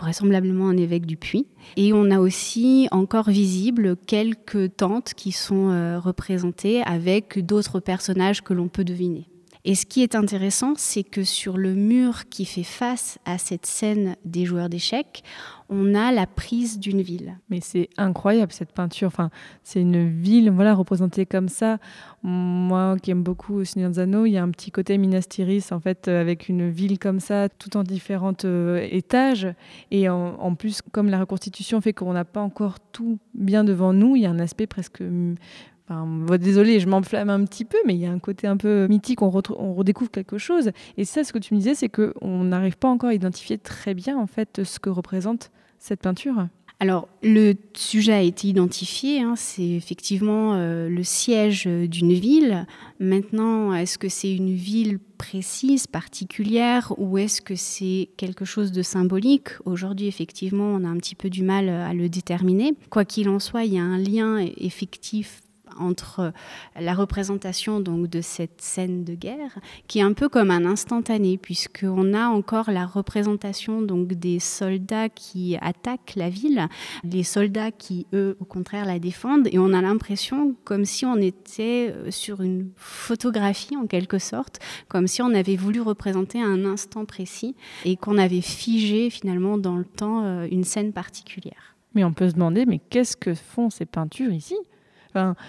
vraisemblablement 0.03 0.69
un 0.69 0.77
évêque 0.77 1.07
du 1.07 1.17
Puy. 1.17 1.47
Et 1.77 1.93
on 1.93 2.11
a 2.11 2.19
aussi 2.19 2.89
encore 2.91 3.31
visible 3.31 3.97
quelques 4.07 4.77
tentes 4.77 5.15
qui 5.15 5.33
sont 5.33 5.71
euh, 5.71 5.99
représentées 5.99 6.83
avec 6.83 7.45
d'autres 7.45 7.79
personnages 7.81 8.43
que 8.43 8.53
l'on 8.53 8.69
peut 8.69 8.85
deviner. 8.85 9.29
Et 9.65 9.77
ce 9.77 9.87
qui 9.87 10.03
est 10.03 10.17
intéressant, 10.17 10.75
c'est 10.77 11.05
que 11.05 11.23
sur 11.23 11.57
le 11.57 11.75
mur 11.75 12.29
qui 12.29 12.45
fait 12.45 12.65
face 12.65 13.19
à 13.25 13.39
cette 13.39 13.65
scène 13.65 14.17
des 14.25 14.45
joueurs 14.45 14.69
d'échecs, 14.69 15.23
on 15.69 15.95
a 15.95 16.11
la 16.11 16.27
prise 16.27 16.81
d'une 16.81 17.01
ville. 17.01 17.39
Mais 17.49 17.61
c'est 17.61 17.89
incroyable 17.97 18.53
cette 18.53 18.73
peinture. 18.73 19.07
Enfin, 19.07 19.31
c'est 19.63 19.81
une 19.81 20.09
ville, 20.09 20.51
voilà, 20.51 20.75
représentée 20.75 21.27
comme 21.27 21.49
ça. 21.49 21.79
Moi, 22.25 22.97
qui 23.01 23.13
aime 23.13 23.23
beaucoup 23.23 23.65
Seigneur 23.65 23.93
il 24.27 24.33
y 24.33 24.37
a 24.37 24.43
un 24.43 24.51
petit 24.51 24.73
côté 24.73 24.99
Minas 24.99 25.27
Tirith, 25.29 25.71
en 25.71 25.81
fait, 25.81 26.09
euh, 26.09 26.21
avec 26.21 26.49
une 26.49 26.69
ville 26.69 26.99
comme 26.99 27.21
ça, 27.21 27.49
tout 27.49 27.77
en 27.77 27.85
différents 27.85 28.35
euh, 28.45 28.87
étages. 28.91 29.47
Et 29.93 30.09
en, 30.09 30.55
plus, 30.57 30.83
comme 30.83 31.09
la 31.09 31.21
reconstitution 31.21 31.81
fait 31.81 31.93
qu'on 31.93 32.13
n'a 32.13 32.25
pas 32.25 32.41
encore 32.41 32.81
tout 32.81 33.19
bien 33.35 33.63
devant 33.63 33.93
nous, 33.93 34.17
il 34.17 34.23
y 34.23 34.27
a 34.27 34.31
un 34.31 34.41
aspect 34.41 34.67
presque 34.67 35.03
Enfin, 35.89 36.07
désolé, 36.39 36.81
je 36.81 36.89
m'enflamme 36.89 37.31
un 37.31 37.45
petit 37.45 37.65
peu, 37.65 37.79
mais 37.87 37.95
il 37.95 38.01
y 38.01 38.07
a 38.07 38.13
un 38.13 38.19
côté 38.19 38.47
un 38.47 38.57
peu 38.57 38.87
mythique, 38.89 39.21
on, 39.23 39.31
redécouvre 39.31 40.11
quelque 40.11 40.39
chose. 40.39 40.71
Et 40.97 41.05
ça, 41.05 41.25
ce 41.25 41.33
que 41.33 41.39
tu 41.39 41.55
me 41.55 41.59
disais, 41.59 41.75
c'est 41.75 41.89
qu'on 41.89 42.45
n'arrive 42.45 42.77
pas 42.77 42.89
encore 42.89 43.11
à 43.11 43.15
identifier 43.15 43.59
très 43.59 43.95
bien 43.95 44.17
en 44.19 44.27
fait 44.27 44.63
ce 44.65 44.79
que 44.79 44.91
représente 44.91 45.51
cette 45.79 46.01
peinture. 46.01 46.47
Alors, 46.83 47.09
le 47.23 47.55
sujet 47.75 48.13
a 48.13 48.23
été 48.23 48.49
identifié, 48.49 49.21
hein, 49.21 49.35
c'est 49.37 49.69
effectivement 49.69 50.55
euh, 50.55 50.89
le 50.89 51.05
siège 51.05 51.67
d'une 51.67 52.13
ville. 52.13 52.67
Maintenant, 52.99 53.73
est-ce 53.73 53.99
que 53.99 54.09
c'est 54.09 54.35
une 54.35 54.53
ville 54.53 54.99
précise, 55.17 55.87
particulière, 55.87 56.93
ou 56.99 57.19
est-ce 57.19 57.41
que 57.41 57.55
c'est 57.55 58.09
quelque 58.17 58.45
chose 58.45 58.73
de 58.73 58.83
symbolique? 58.83 59.51
Aujourd'hui, 59.65 60.09
effectivement, 60.09 60.75
on 60.75 60.83
a 60.83 60.89
un 60.89 60.97
petit 60.97 61.15
peu 61.15 61.31
du 61.31 61.45
mal 61.45 61.69
à 61.69 61.95
le 61.95 62.09
déterminer. 62.09 62.75
Quoi 62.91 63.05
qu'il 63.05 63.29
en 63.29 63.39
soit, 63.39 63.65
il 63.65 63.75
y 63.75 63.79
a 63.79 63.85
un 63.85 63.99
lien 63.99 64.39
effectif 64.57 65.42
entre 65.79 66.33
la 66.79 66.95
représentation 66.95 67.81
donc 67.81 68.09
de 68.09 68.21
cette 68.21 68.61
scène 68.61 69.05
de 69.05 69.15
guerre, 69.15 69.59
qui 69.87 69.99
est 69.99 70.03
un 70.03 70.13
peu 70.13 70.29
comme 70.29 70.51
un 70.51 70.65
instantané, 70.65 71.39
puisqu'on 71.39 72.15
a 72.15 72.29
encore 72.29 72.71
la 72.71 72.87
représentation 72.87 73.83
donc 73.83 74.09
des 74.09 74.39
soldats 74.39 75.09
qui 75.09 75.57
attaquent 75.61 76.15
la 76.17 76.31
ville, 76.31 76.69
les 77.05 77.23
soldats 77.23 77.71
qui 77.71 78.07
eux 78.13 78.37
au 78.41 78.45
contraire 78.45 78.85
la 78.85 78.99
défendent, 78.99 79.49
et 79.53 79.59
on 79.59 79.73
a 79.73 79.81
l'impression 79.81 80.55
comme 80.65 80.85
si 80.85 81.05
on 81.05 81.17
était 81.17 81.93
euh, 81.93 82.11
sur 82.11 82.43
une 82.43 82.71
photographie 82.77 83.77
en 83.77 83.87
quelque 83.87 84.19
sorte, 84.19 84.61
comme 84.89 85.07
si 85.07 85.23
on 85.23 85.35
avait 85.35 85.57
voulu 85.57 85.81
représenter 85.81 86.41
un 86.43 86.65
instant 86.65 87.05
précis 87.05 87.55
et 87.85 87.97
qu'on 87.97 88.19
avait 88.19 88.41
figé 88.41 89.11
finalement 89.11 89.59
dans 89.59 89.77
le 89.77 89.85
temps 89.85 90.25
euh, 90.25 90.47
une 90.51 90.65
scène 90.65 90.93
particulière. 90.93 91.77
Mais 91.95 92.05
on 92.05 92.13
peut 92.13 92.29
se 92.29 92.35
demander, 92.35 92.67
mais 92.67 92.81
qu'est-ce 92.91 93.17
que 93.17 93.35
font 93.35 93.71
ces 93.71 93.85
peintures 93.85 94.33
ici? 94.33 94.57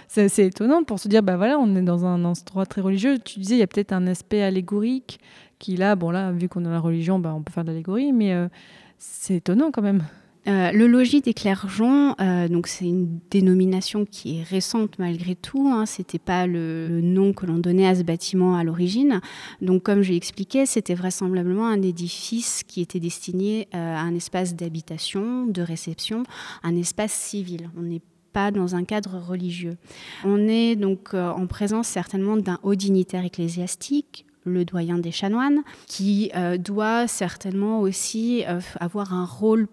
C'est 0.08 0.46
étonnant 0.46 0.84
pour 0.84 1.00
se 1.00 1.08
dire, 1.08 1.24
bah 1.24 1.38
voilà, 1.38 1.58
on 1.60 1.76
est 1.76 1.82
dans 1.82 2.06
un 2.06 2.24
endroit 2.26 2.66
très 2.66 2.82
religieux. 2.82 3.20
Tu 3.20 3.40
disais, 3.40 3.56
il 3.56 3.60
y 3.60 3.64
a 3.64 3.68
peut-être 3.68 3.94
un 3.94 4.08
aspect 4.08 4.42
allégorique 4.42 5.20
qui 5.64 5.78
là, 5.78 5.96
bon 5.96 6.12
là, 6.12 6.32
vu 6.34 6.50
qu'on 6.50 6.66
a 6.66 6.70
la 6.70 6.80
religion, 6.80 7.20
bah, 7.20 7.34
on 7.34 7.42
peut 7.42 7.54
faire 7.54 7.64
de 7.64 7.70
l'allégorie, 7.70 8.12
mais 8.12 8.34
euh, 8.34 8.50
c'est 8.98 9.36
étonnant 9.36 9.72
quand 9.72 9.82
même. 9.82 10.04
Euh, 10.46 10.74
le 10.74 10.88
logis 10.88 11.22
des 11.22 11.34
clergeons, 11.34 12.16
euh, 12.20 12.50
donc 12.50 12.68
c'est 12.68 12.84
une 12.84 13.22
dénomination 13.32 14.04
qui 14.04 14.40
est 14.40 14.44
récente 14.44 15.00
malgré 15.00 15.36
tout. 15.36 15.70
Hein, 15.70 15.86
c'était 15.86 16.20
pas 16.20 16.48
le, 16.48 17.00
nom 17.02 17.32
que 17.32 17.46
l'on 17.46 17.60
donnait 17.60 17.88
à 17.88 17.96
ce 17.96 18.04
bâtiment 18.04 18.58
à 18.58 18.66
l'origine. 18.66 19.22
Donc, 19.62 19.84
comme 19.84 20.02
j'ai 20.02 20.18
expliqué, 20.18 20.66
c'était 20.66 20.96
vraisemblablement 20.96 21.68
un 21.68 21.82
édifice 21.82 22.64
qui 22.68 22.82
était 22.82 23.00
destiné 23.00 23.70
à 23.72 24.02
un 24.02 24.14
espace 24.16 24.58
d'habitation, 24.58 25.46
de 25.46 25.62
réception, 25.62 26.24
un 26.64 26.76
espace 26.76 27.14
civil. 27.14 27.70
On 27.78 27.84
n'est 27.84 28.02
pas 28.34 28.52
dans 28.52 28.76
un 28.76 28.84
cadre 28.84 29.18
religieux. 29.20 29.78
On 30.26 30.48
est 30.48 30.76
donc 30.76 31.14
euh, 31.14 31.30
en 31.30 31.48
présence 31.48 31.88
certainement 31.88 32.36
d'un 32.36 32.60
haut 32.64 32.76
dignitaire 32.76 33.24
ecclésiastique, 33.24 34.26
le 34.44 34.66
doyen 34.66 34.98
des 34.98 35.12
chanoines, 35.12 35.64
qui 35.88 36.32
euh, 36.36 36.58
doit 36.58 37.08
certainement 37.08 37.80
aussi 37.80 38.44
euh, 38.48 38.60
avoir 38.80 39.14
un 39.14 39.26
rôle 39.26 39.68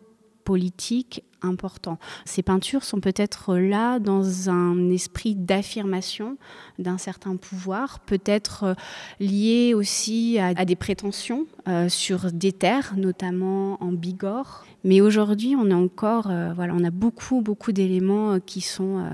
politique 0.44 1.24
important. 1.42 1.98
Ces 2.26 2.42
peintures 2.42 2.84
sont 2.84 3.00
peut-être 3.00 3.56
là 3.56 3.98
dans 3.98 4.50
un 4.50 4.90
esprit 4.90 5.34
d'affirmation 5.34 6.36
d'un 6.78 6.98
certain 6.98 7.36
pouvoir, 7.36 8.00
peut-être 8.00 8.76
lié 9.20 9.72
aussi 9.74 10.38
à, 10.38 10.66
des 10.66 10.76
prétentions 10.76 11.46
sur 11.88 12.30
des 12.30 12.52
terres, 12.52 12.92
notamment 12.96 13.82
en 13.82 13.92
Bigorre. 13.92 14.66
Mais 14.84 15.00
aujourd'hui, 15.00 15.54
on 15.56 15.70
a 15.70 15.74
encore, 15.74 16.30
euh, 16.30 16.52
voilà, 16.54 16.74
on 16.74 16.84
a 16.84 16.90
beaucoup, 16.90 17.40
beaucoup 17.40 17.72
d'éléments 17.72 18.40
qui 18.40 18.60
sont 18.60 19.04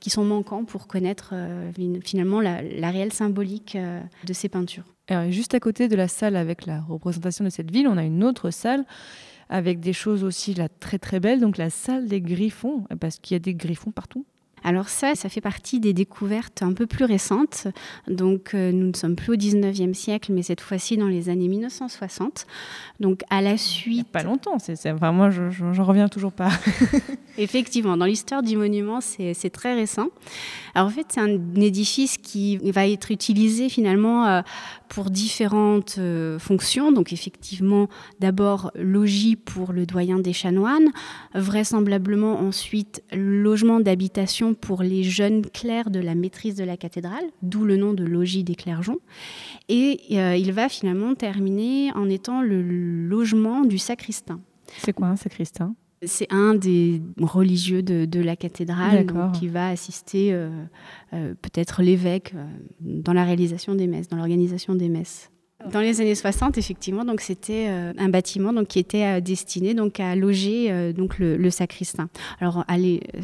qui 0.00 0.10
sont 0.10 0.24
manquants 0.24 0.64
pour 0.64 0.86
connaître 0.86 1.34
finalement 2.04 2.40
la, 2.40 2.90
réelle 2.90 3.12
symbolique 3.12 3.76
de 4.24 4.32
ces 4.32 4.48
peintures. 4.48 4.84
Juste 5.28 5.54
à 5.54 5.60
côté 5.60 5.88
de 5.88 5.96
la 5.96 6.08
salle 6.08 6.36
avec 6.36 6.66
la 6.66 6.80
représentation 6.80 7.44
de 7.44 7.50
cette 7.50 7.70
ville, 7.70 7.86
on 7.88 7.96
a 7.96 8.04
une 8.04 8.24
autre 8.24 8.50
salle 8.50 8.84
avec 9.48 9.80
des 9.80 9.92
choses 9.92 10.24
aussi 10.24 10.54
là 10.54 10.68
très 10.68 10.98
très 10.98 11.20
belles. 11.20 11.40
Donc 11.40 11.58
la 11.58 11.70
salle 11.70 12.06
des 12.06 12.20
griffons, 12.20 12.84
parce 13.00 13.18
qu'il 13.18 13.34
y 13.34 13.36
a 13.36 13.40
des 13.40 13.54
griffons 13.54 13.90
partout. 13.90 14.24
Alors 14.64 14.88
ça, 14.88 15.14
ça 15.14 15.28
fait 15.28 15.40
partie 15.40 15.80
des 15.80 15.92
découvertes 15.92 16.62
un 16.62 16.72
peu 16.72 16.86
plus 16.86 17.04
récentes. 17.04 17.68
Donc 18.08 18.54
euh, 18.54 18.72
nous 18.72 18.88
ne 18.88 18.94
sommes 18.94 19.16
plus 19.16 19.32
au 19.32 19.36
19e 19.36 19.94
siècle, 19.94 20.32
mais 20.32 20.42
cette 20.42 20.60
fois-ci 20.60 20.96
dans 20.96 21.08
les 21.08 21.28
années 21.28 21.48
1960. 21.48 22.46
Donc 23.00 23.22
à 23.30 23.40
la 23.40 23.56
suite... 23.56 24.08
Pas 24.08 24.22
longtemps, 24.22 24.58
c'est, 24.58 24.90
enfin, 24.90 25.12
moi 25.12 25.30
je 25.30 25.64
n'en 25.64 25.84
reviens 25.84 26.08
toujours 26.08 26.32
pas. 26.32 26.50
Effectivement, 27.38 27.96
dans 27.96 28.04
l'histoire 28.04 28.42
du 28.42 28.56
monument, 28.56 29.00
c'est, 29.00 29.50
très 29.50 29.74
récent. 29.74 30.08
Alors 30.74 30.88
en 30.88 30.90
fait, 30.90 31.06
c'est 31.08 31.20
un 31.20 31.38
édifice 31.56 32.18
qui 32.18 32.58
va 32.58 32.86
être 32.86 33.10
utilisé 33.10 33.68
finalement 33.68 34.26
euh, 34.26 34.42
pour 34.92 35.08
différentes 35.08 35.96
euh, 35.96 36.38
fonctions. 36.38 36.92
Donc 36.92 37.14
effectivement, 37.14 37.88
d'abord 38.20 38.70
logis 38.74 39.36
pour 39.36 39.72
le 39.72 39.86
doyen 39.86 40.18
des 40.18 40.34
chanoines, 40.34 40.90
vraisemblablement 41.34 42.38
ensuite 42.38 43.02
logement 43.10 43.80
d'habitation 43.80 44.52
pour 44.52 44.82
les 44.82 45.02
jeunes 45.02 45.46
clercs 45.46 45.88
de 45.88 45.98
la 45.98 46.14
maîtrise 46.14 46.56
de 46.56 46.64
la 46.64 46.76
cathédrale, 46.76 47.24
d'où 47.40 47.64
le 47.64 47.78
nom 47.78 47.94
de 47.94 48.04
logis 48.04 48.44
des 48.44 48.54
clergeons. 48.54 48.98
Et 49.70 49.98
euh, 50.10 50.36
il 50.36 50.52
va 50.52 50.68
finalement 50.68 51.14
terminer 51.14 51.90
en 51.94 52.10
étant 52.10 52.42
le 52.42 52.60
logement 52.60 53.64
du 53.64 53.78
sacristain. 53.78 54.40
C'est 54.76 54.92
quoi 54.92 55.06
un 55.06 55.16
sacristain? 55.16 55.74
C'est 56.04 56.32
un 56.32 56.54
des 56.54 57.02
religieux 57.20 57.82
de, 57.82 58.20
la 58.20 58.36
cathédrale 58.36 59.06
qui 59.32 59.48
va 59.48 59.68
assister 59.68 60.32
euh, 60.32 60.50
euh, 61.12 61.34
peut-être 61.42 61.82
l'évêque 61.82 62.34
dans 62.80 63.12
la 63.12 63.24
réalisation 63.24 63.74
des 63.74 63.86
messes, 63.86 64.08
dans 64.08 64.16
l'organisation 64.16 64.74
des 64.74 64.88
messes. 64.88 65.31
Dans 65.70 65.80
les 65.80 66.00
années 66.00 66.14
60, 66.14 66.58
effectivement, 66.58 67.04
donc 67.04 67.20
c'était 67.20 67.66
euh, 67.68 67.92
un 67.96 68.08
bâtiment 68.08 68.52
donc 68.52 68.68
qui 68.68 68.78
était 68.78 69.04
euh, 69.04 69.20
destiné 69.20 69.74
donc 69.74 70.00
à 70.00 70.16
loger 70.16 70.72
euh, 70.72 70.92
donc 70.92 71.18
le, 71.18 71.50
sacristain. 71.50 72.08
Alors, 72.40 72.64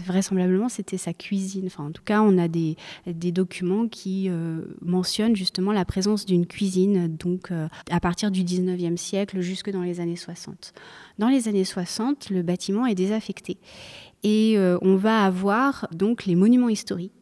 vraisemblablement, 0.06 0.68
c'était 0.68 0.98
sa 0.98 1.12
cuisine. 1.12 1.64
Enfin, 1.66 1.86
en 1.86 1.90
tout 1.90 2.02
cas, 2.04 2.20
on 2.20 2.38
a 2.38 2.46
des, 2.46 2.76
des 3.06 3.32
documents 3.32 3.88
qui 3.88 4.30
mentionnent 4.82 5.34
justement 5.34 5.72
la 5.72 5.84
présence 5.84 6.26
d'une 6.26 6.46
cuisine 6.46 7.08
donc 7.16 7.50
à 7.90 8.00
partir 8.00 8.30
du 8.30 8.42
19e 8.42 8.96
siècle 8.96 9.40
jusque 9.40 9.70
dans 9.70 9.82
les 9.82 10.00
années 10.00 10.16
60. 10.16 10.74
Dans 11.18 11.28
les 11.28 11.48
années 11.48 11.64
60, 11.64 12.30
le 12.30 12.42
bâtiment 12.42 12.86
est 12.86 12.94
désaffecté 12.94 13.56
et 14.22 14.58
on 14.82 14.96
va 14.96 15.24
avoir 15.24 15.88
donc 15.92 16.26
les 16.26 16.34
monuments 16.34 16.68
historiques 16.68 17.12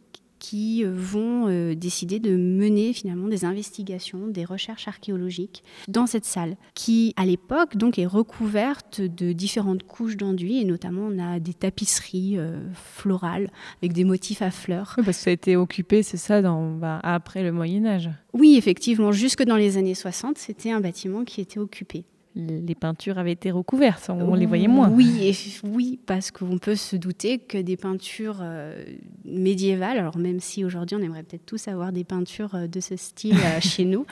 qui 0.48 0.84
euh, 0.84 0.92
vont 0.94 1.48
euh, 1.48 1.74
décider 1.74 2.20
de 2.20 2.36
mener 2.36 2.92
finalement 2.92 3.26
des 3.26 3.44
investigations, 3.44 4.28
des 4.28 4.44
recherches 4.44 4.86
archéologiques 4.86 5.64
dans 5.88 6.06
cette 6.06 6.24
salle, 6.24 6.56
qui 6.74 7.12
à 7.16 7.26
l'époque 7.26 7.76
donc 7.76 7.98
est 7.98 8.06
recouverte 8.06 9.00
de 9.00 9.32
différentes 9.32 9.82
couches 9.82 10.16
d'enduit 10.16 10.60
et 10.60 10.64
notamment 10.64 11.08
on 11.10 11.18
a 11.18 11.40
des 11.40 11.52
tapisseries 11.52 12.38
euh, 12.38 12.60
florales 12.74 13.50
avec 13.82 13.92
des 13.92 14.04
motifs 14.04 14.40
à 14.40 14.52
fleurs. 14.52 14.94
Oui, 14.98 15.04
parce 15.04 15.16
que 15.18 15.24
ça 15.24 15.30
a 15.30 15.32
été 15.32 15.56
occupé, 15.56 16.04
c'est 16.04 16.16
ça, 16.16 16.42
dans, 16.42 16.70
bah, 16.70 17.00
après 17.02 17.42
le 17.42 17.50
Moyen 17.50 17.84
Âge. 17.84 18.10
Oui, 18.32 18.54
effectivement, 18.56 19.10
jusque 19.10 19.42
dans 19.42 19.56
les 19.56 19.78
années 19.78 19.96
60, 19.96 20.38
c'était 20.38 20.70
un 20.70 20.80
bâtiment 20.80 21.24
qui 21.24 21.40
était 21.40 21.58
occupé 21.58 22.04
les 22.36 22.74
peintures 22.74 23.18
avaient 23.18 23.32
été 23.32 23.50
recouvertes, 23.50 24.10
on 24.10 24.34
les 24.34 24.44
voyait 24.44 24.68
moins. 24.68 24.90
Oui, 24.90 25.32
oui 25.64 25.98
parce 26.04 26.30
qu'on 26.30 26.58
peut 26.58 26.76
se 26.76 26.94
douter 26.94 27.38
que 27.38 27.56
des 27.56 27.78
peintures 27.78 28.38
euh, 28.42 28.84
médiévales, 29.24 29.98
alors 29.98 30.18
même 30.18 30.38
si 30.38 30.62
aujourd'hui 30.62 30.96
on 30.96 31.02
aimerait 31.02 31.22
peut-être 31.22 31.46
tous 31.46 31.66
avoir 31.66 31.92
des 31.92 32.04
peintures 32.04 32.54
euh, 32.54 32.66
de 32.66 32.80
ce 32.80 32.96
style 32.96 33.36
euh, 33.36 33.60
chez 33.60 33.86
nous, 33.86 34.04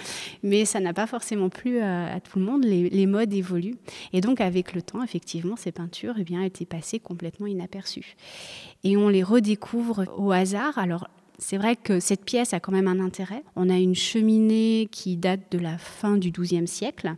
mais 0.42 0.64
ça 0.64 0.80
n'a 0.80 0.94
pas 0.94 1.06
forcément 1.06 1.50
plu 1.50 1.80
à, 1.80 2.18
tout 2.20 2.38
le 2.38 2.46
monde, 2.46 2.64
les, 2.64 3.06
modes 3.06 3.34
évoluent. 3.34 3.76
Et 4.14 4.22
donc 4.22 4.40
avec 4.40 4.74
le 4.74 4.80
temps, 4.80 5.02
effectivement, 5.02 5.56
ces 5.56 5.72
peintures 5.72 6.14
eh 6.18 6.24
bien, 6.24 6.42
étaient 6.42 6.64
passées 6.64 6.98
complètement 6.98 7.46
inaperçues. 7.46 8.16
Et 8.82 8.96
on 8.96 9.10
les 9.10 9.22
redécouvre 9.22 10.06
au 10.16 10.32
hasard. 10.32 10.78
Alors 10.78 11.08
c'est 11.38 11.58
vrai 11.58 11.76
que 11.76 12.00
cette 12.00 12.24
pièce 12.24 12.54
a 12.54 12.60
quand 12.60 12.72
même 12.72 12.88
un 12.88 13.00
intérêt. 13.00 13.42
On 13.56 13.68
a 13.68 13.76
une 13.76 13.94
cheminée 13.94 14.88
qui 14.90 15.16
date 15.16 15.40
de 15.50 15.58
la 15.58 15.76
fin 15.76 16.16
du 16.16 16.30
XIIe 16.30 16.66
siècle 16.66 17.16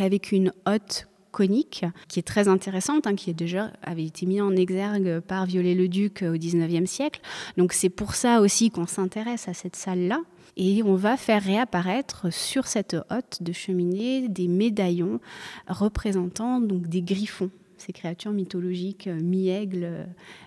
avec 0.00 0.32
une 0.32 0.52
hotte 0.66 1.08
conique, 1.32 1.84
qui 2.08 2.18
est 2.18 2.22
très 2.22 2.46
intéressante, 2.46 3.06
hein, 3.06 3.14
qui 3.14 3.30
est 3.30 3.34
déjà 3.34 3.72
été 3.96 4.26
mis 4.26 4.40
en 4.40 4.54
exergue 4.54 5.20
par 5.20 5.46
Viollet-le-Duc 5.46 6.24
au 6.28 6.36
XIXe 6.36 6.88
siècle. 6.88 7.20
Donc 7.56 7.72
c'est 7.72 7.88
pour 7.88 8.14
ça 8.14 8.40
aussi 8.40 8.70
qu'on 8.70 8.86
s'intéresse 8.86 9.48
à 9.48 9.54
cette 9.54 9.76
salle-là. 9.76 10.20
Et 10.56 10.82
on 10.82 10.94
va 10.94 11.16
faire 11.16 11.42
réapparaître 11.42 12.30
sur 12.30 12.66
cette 12.66 12.94
hotte 13.10 13.38
de 13.40 13.52
cheminée 13.52 14.28
des 14.28 14.48
médaillons 14.48 15.18
représentant 15.66 16.60
donc 16.60 16.88
des 16.88 17.00
griffons, 17.00 17.50
ces 17.82 17.92
créatures 17.92 18.32
mythologiques 18.32 19.06
euh, 19.06 19.20
mi-aigle, 19.20 19.84
euh, 19.84 20.04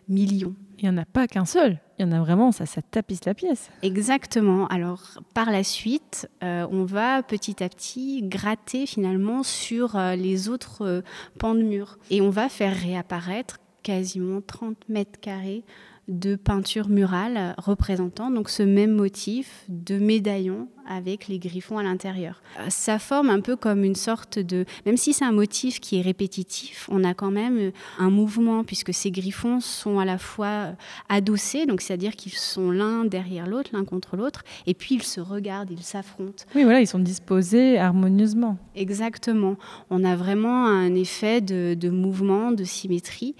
mi-lion. 0.07 0.55
Il 0.79 0.83
n'y 0.83 0.89
en 0.89 0.97
a 0.97 1.05
pas 1.05 1.27
qu'un 1.27 1.45
seul. 1.45 1.79
Il 1.97 2.05
y 2.05 2.09
en 2.09 2.11
a 2.11 2.19
vraiment, 2.19 2.51
ça, 2.51 2.65
ça 2.65 2.81
tapisse 2.81 3.25
la 3.25 3.33
pièce. 3.33 3.69
Exactement. 3.81 4.67
Alors, 4.67 5.19
par 5.33 5.51
la 5.51 5.63
suite, 5.63 6.29
euh, 6.43 6.67
on 6.71 6.83
va 6.83 7.23
petit 7.23 7.63
à 7.63 7.69
petit 7.69 8.21
gratter 8.23 8.85
finalement 8.85 9.43
sur 9.43 9.97
les 10.17 10.49
autres 10.49 11.03
pans 11.39 11.55
de 11.55 11.63
mur. 11.63 11.97
Et 12.09 12.21
on 12.21 12.29
va 12.29 12.49
faire 12.49 12.75
réapparaître 12.75 13.59
quasiment 13.83 14.41
30 14.41 14.89
mètres 14.89 15.19
carrés 15.19 15.63
de 16.07 16.35
peinture 16.35 16.89
murale 16.89 17.55
représentant 17.57 18.29
donc 18.29 18.49
ce 18.49 18.61
même 18.61 18.91
motif 18.91 19.65
de 19.69 19.97
médaillon 19.97 20.67
avec 20.87 21.27
les 21.27 21.39
griffons 21.39 21.77
à 21.77 21.83
l'intérieur. 21.83 22.41
Euh, 22.59 22.65
ça 22.69 22.99
forme 22.99 23.29
un 23.29 23.41
peu 23.41 23.55
comme 23.55 23.83
une 23.83 23.95
sorte 23.95 24.39
de... 24.39 24.65
Même 24.85 24.97
si 24.97 25.13
c'est 25.13 25.25
un 25.25 25.31
motif 25.31 25.79
qui 25.79 25.97
est 25.97 26.01
répétitif, 26.01 26.87
on 26.91 27.03
a 27.03 27.13
quand 27.13 27.31
même 27.31 27.71
un 27.97 28.09
mouvement 28.09 28.63
puisque 28.63 28.93
ces 28.93 29.11
griffons 29.11 29.59
sont 29.59 29.99
à 29.99 30.05
la 30.05 30.17
fois 30.17 30.47
euh, 30.47 30.71
adossés, 31.09 31.65
donc 31.65 31.81
c'est-à-dire 31.81 32.15
qu'ils 32.15 32.33
sont 32.33 32.71
l'un 32.71 33.05
derrière 33.05 33.47
l'autre, 33.47 33.71
l'un 33.73 33.85
contre 33.85 34.15
l'autre, 34.15 34.43
et 34.67 34.73
puis 34.73 34.95
ils 34.95 35.03
se 35.03 35.19
regardent, 35.19 35.71
ils 35.71 35.83
s'affrontent. 35.83 36.45
Oui, 36.55 36.63
voilà, 36.63 36.81
ils 36.81 36.87
sont 36.87 36.99
disposés 36.99 37.77
harmonieusement. 37.77 38.57
Exactement. 38.75 39.55
On 39.89 40.03
a 40.03 40.15
vraiment 40.15 40.65
un 40.65 40.93
effet 40.95 41.41
de, 41.41 41.89
mouvement, 41.89 42.51
de 42.51 42.63
symétrie, 42.63 43.35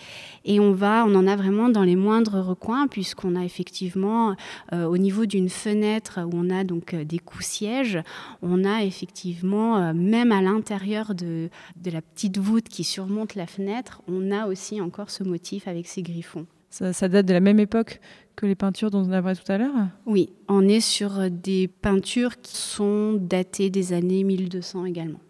et 0.45 0.59
on 0.59 0.71
va, 0.71 1.05
on 1.05 1.15
en 1.15 1.27
a 1.27 1.35
vraiment 1.35 1.69
dans 1.69 1.83
les 1.83 1.95
moindres 1.95 2.41
recoins 2.41 2.87
puisqu'on 2.87 3.35
a 3.35 3.43
effectivement 3.43 4.35
euh, 4.73 4.85
au 4.85 4.97
niveau 4.97 5.25
d'une 5.25 5.49
fenêtre 5.49 6.19
où 6.25 6.31
on 6.33 6.49
a 6.49 6.63
donc 6.63 6.95
des 6.95 7.19
siège, 7.41 7.99
on 8.41 8.63
a 8.63 8.83
effectivement, 8.83 9.77
euh, 9.77 9.93
même 9.93 10.31
à 10.31 10.41
l'intérieur 10.41 11.15
de, 11.15 11.49
la 11.85 12.01
petite 12.01 12.37
voûte 12.37 12.69
qui 12.69 12.83
surmonte 12.83 13.35
la 13.35 13.47
fenêtre, 13.47 14.01
on 14.07 14.31
a 14.31 14.47
aussi 14.47 14.81
encore 14.81 15.09
ce 15.09 15.23
motif 15.23 15.67
avec 15.67 15.87
ces 15.87 16.01
griffons. 16.01 16.45
Ça, 16.69 17.07
date 17.07 17.25
de 17.25 17.33
la 17.33 17.39
même 17.39 17.59
époque 17.59 18.01
que 18.35 18.45
les 18.45 18.55
peintures 18.55 18.91
dont 18.91 19.03
on 19.07 19.11
a 19.11 19.21
parlé 19.21 19.37
tout 19.37 19.49
à 19.49 19.57
l'heure? 19.57 19.73
Oui, 20.05 20.33
on 20.49 20.67
est 20.67 20.81
sur 20.81 21.31
des 21.31 21.69
peintures 21.69 22.41
qui 22.41 22.57
sont 22.57 23.13
datées 23.13 23.69
des 23.69 23.93
années 23.93 24.25
1200 24.25 24.83
également. 24.83 25.21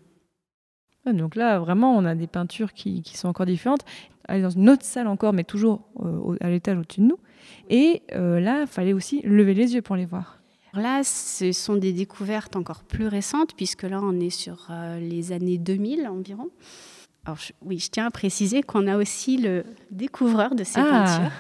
donc 1.06 1.36
là, 1.36 1.60
vraiment, 1.60 1.96
on 1.96 2.04
a 2.06 2.16
des 2.16 2.26
peintures 2.26 2.74
qui, 2.74 3.04
sont 3.14 3.28
encore 3.28 3.46
différentes. 3.46 3.86
Elle 4.28 4.40
est 4.40 4.42
dans 4.42 4.50
une 4.50 4.72
autre 4.72 4.84
salle 4.84 5.08
encore, 5.08 5.34
mais 5.34 5.44
toujours 5.44 5.88
euh, 6.04 6.36
à 6.42 6.50
l'étage 6.50 6.80
au-dessus 6.80 7.02
de 7.02 7.06
nous. 7.06 7.20
Et 7.70 8.02
euh, 8.14 8.40
là, 8.40 8.62
il 8.62 8.68
fallait 8.68 8.94
aussi 8.94 9.22
lever 9.24 9.54
les 9.54 9.76
yeux 9.76 9.82
pour 9.84 9.96
les 9.96 10.06
voir. 10.06 10.40
Là, 10.76 11.04
ce 11.04 11.52
sont 11.52 11.76
des 11.76 11.94
découvertes 11.94 12.56
encore 12.56 12.84
plus 12.84 13.08
récentes, 13.08 13.56
puisque 13.56 13.84
là, 13.84 14.00
on 14.02 14.20
est 14.20 14.30
sur 14.30 14.68
euh, 14.70 15.00
les 15.00 15.32
années 15.32 15.58
2000 15.58 16.08
environ. 16.08 16.50
Alors, 17.26 17.40
oui, 17.62 17.80
je 17.80 17.90
tiens 17.90 18.06
à 18.08 18.12
préciser 18.12 18.62
qu'on 18.62 18.88
a 18.88 18.98
aussi 18.98 19.38
le 19.38 19.64
découvreur 19.92 20.54
de 20.56 20.64
ces 20.64 20.80
ah. 20.80 21.06
peintures. 21.06 21.32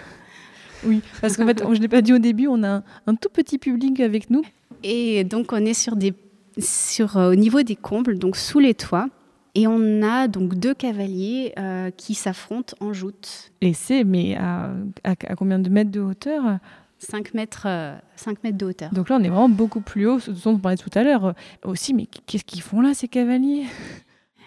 Oui, 0.85 1.01
parce 1.21 1.37
qu'en 1.37 1.45
fait, 1.45 1.59
je 1.59 1.67
ne 1.67 1.75
l'ai 1.75 1.87
pas 1.87 2.01
dit 2.01 2.13
au 2.13 2.19
début, 2.19 2.47
on 2.47 2.63
a 2.63 2.83
un, 3.07 3.15
tout 3.15 3.29
petit 3.29 3.57
public 3.57 3.99
avec 3.99 4.29
nous. 4.29 4.43
Et 4.83 5.23
donc, 5.23 5.51
on 5.51 5.65
est 5.65 5.73
sur 5.73 5.95
des, 5.95 6.13
sur, 6.59 7.17
euh, 7.17 7.31
au 7.31 7.35
niveau 7.35 7.63
des 7.63 7.75
combles, 7.75 8.19
donc 8.19 8.37
sous 8.37 8.59
les 8.59 8.73
toits. 8.73 9.07
Et 9.55 9.67
on 9.67 10.03
a 10.03 10.27
donc 10.27 10.55
deux 10.55 10.73
cavaliers 10.73 11.53
euh, 11.57 11.89
qui 11.89 12.13
s'affrontent 12.13 12.75
en 12.81 12.91
joute. 12.91 13.51
Et 13.61 13.73
c'est, 13.73 14.03
mais 14.03 14.35
à, 14.35 14.71
à, 15.03 15.15
combien 15.35 15.59
de 15.59 15.69
mètres 15.69 15.91
de 15.91 16.01
hauteur? 16.01 16.59
5 16.99 17.33
mètres, 17.33 17.63
5 17.63 17.67
euh, 17.67 18.33
mètres 18.43 18.57
de 18.57 18.65
hauteur. 18.65 18.91
Donc 18.91 19.09
là, 19.09 19.17
on 19.19 19.23
est 19.23 19.29
vraiment 19.29 19.49
beaucoup 19.49 19.81
plus 19.81 20.07
haut, 20.07 20.19
ce 20.19 20.31
dont 20.31 20.51
on 20.51 20.57
parlait 20.57 20.77
tout 20.77 20.89
à 20.93 21.03
l'heure. 21.03 21.25
Euh, 21.25 21.33
aussi, 21.63 21.93
mais 21.93 22.07
qu'est-ce 22.25 22.43
qu'ils 22.43 22.61
font 22.61 22.81
là, 22.81 22.93
ces 22.93 23.07
cavaliers? 23.07 23.65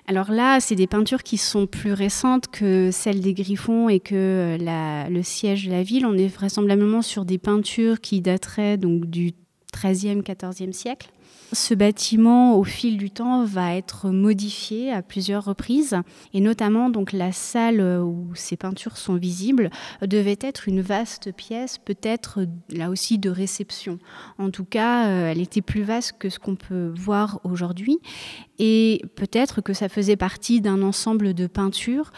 Alors 0.07 0.31
là, 0.31 0.59
c'est 0.61 0.75
des 0.75 0.87
peintures 0.87 1.23
qui 1.23 1.37
sont 1.37 1.67
plus 1.67 1.93
récentes 1.93 2.49
que 2.49 2.91
celles 2.91 3.21
des 3.21 3.35
Griffons 3.35 3.91
et 3.91 4.01
que 4.01 4.57
euh, 4.59 5.09
le 5.09 5.23
siège 5.23 5.67
de 5.67 5.71
la 5.71 5.83
ville. 5.83 6.07
On 6.07 6.17
est 6.17 6.29
vraisemblablement 6.29 7.03
sur 7.03 7.27
des 7.27 7.37
peintures 7.37 8.01
qui 8.01 8.23
dateraient 8.23 8.79
donc 8.79 9.05
du 9.05 9.33
13e, 9.75 10.23
14e 10.23 10.73
siècle. 10.73 11.11
Ce 11.53 11.73
bâtiment, 11.73 12.59
au 12.59 12.65
fil 12.65 12.99
du 12.99 13.11
temps, 13.11 13.45
va 13.45 13.75
être 13.75 14.11
modifié 14.11 14.93
à 14.93 15.01
plusieurs 15.01 15.47
reprises, 15.47 15.97
et 16.35 16.41
notamment 16.41 16.91
donc 16.91 17.13
la 17.13 17.33
salle 17.33 17.81
où 17.81 18.31
ces 18.35 18.59
peintures 18.59 18.99
sont 18.99 19.15
visibles 19.15 19.71
devait 20.03 20.39
être 20.43 20.69
une 20.69 20.83
vaste 20.83 21.33
pièce, 21.33 21.79
peut-être 21.79 22.41
là 22.69 22.91
aussi 22.91 23.19
de 23.19 23.31
réception. 23.31 23.99
En 24.39 24.51
tout 24.51 24.67
cas, 24.67 25.07
euh, 25.07 25.31
elle 25.31 25.41
était 25.41 25.63
plus 25.63 25.83
vaste 25.83 26.17
que 26.19 26.29
ce 26.29 26.39
qu'on 26.39 26.55
peut 26.55 26.93
voir 26.95 27.41
aujourd'hui, 27.45 27.99
et 28.59 29.01
peut-être 29.15 29.63
que 29.63 29.73
ça 29.73 29.89
faisait 29.89 30.17
partie 30.17 30.61
d'un 30.61 30.83
ensemble 30.83 31.33
de 31.33 31.47
peintures 31.47 32.13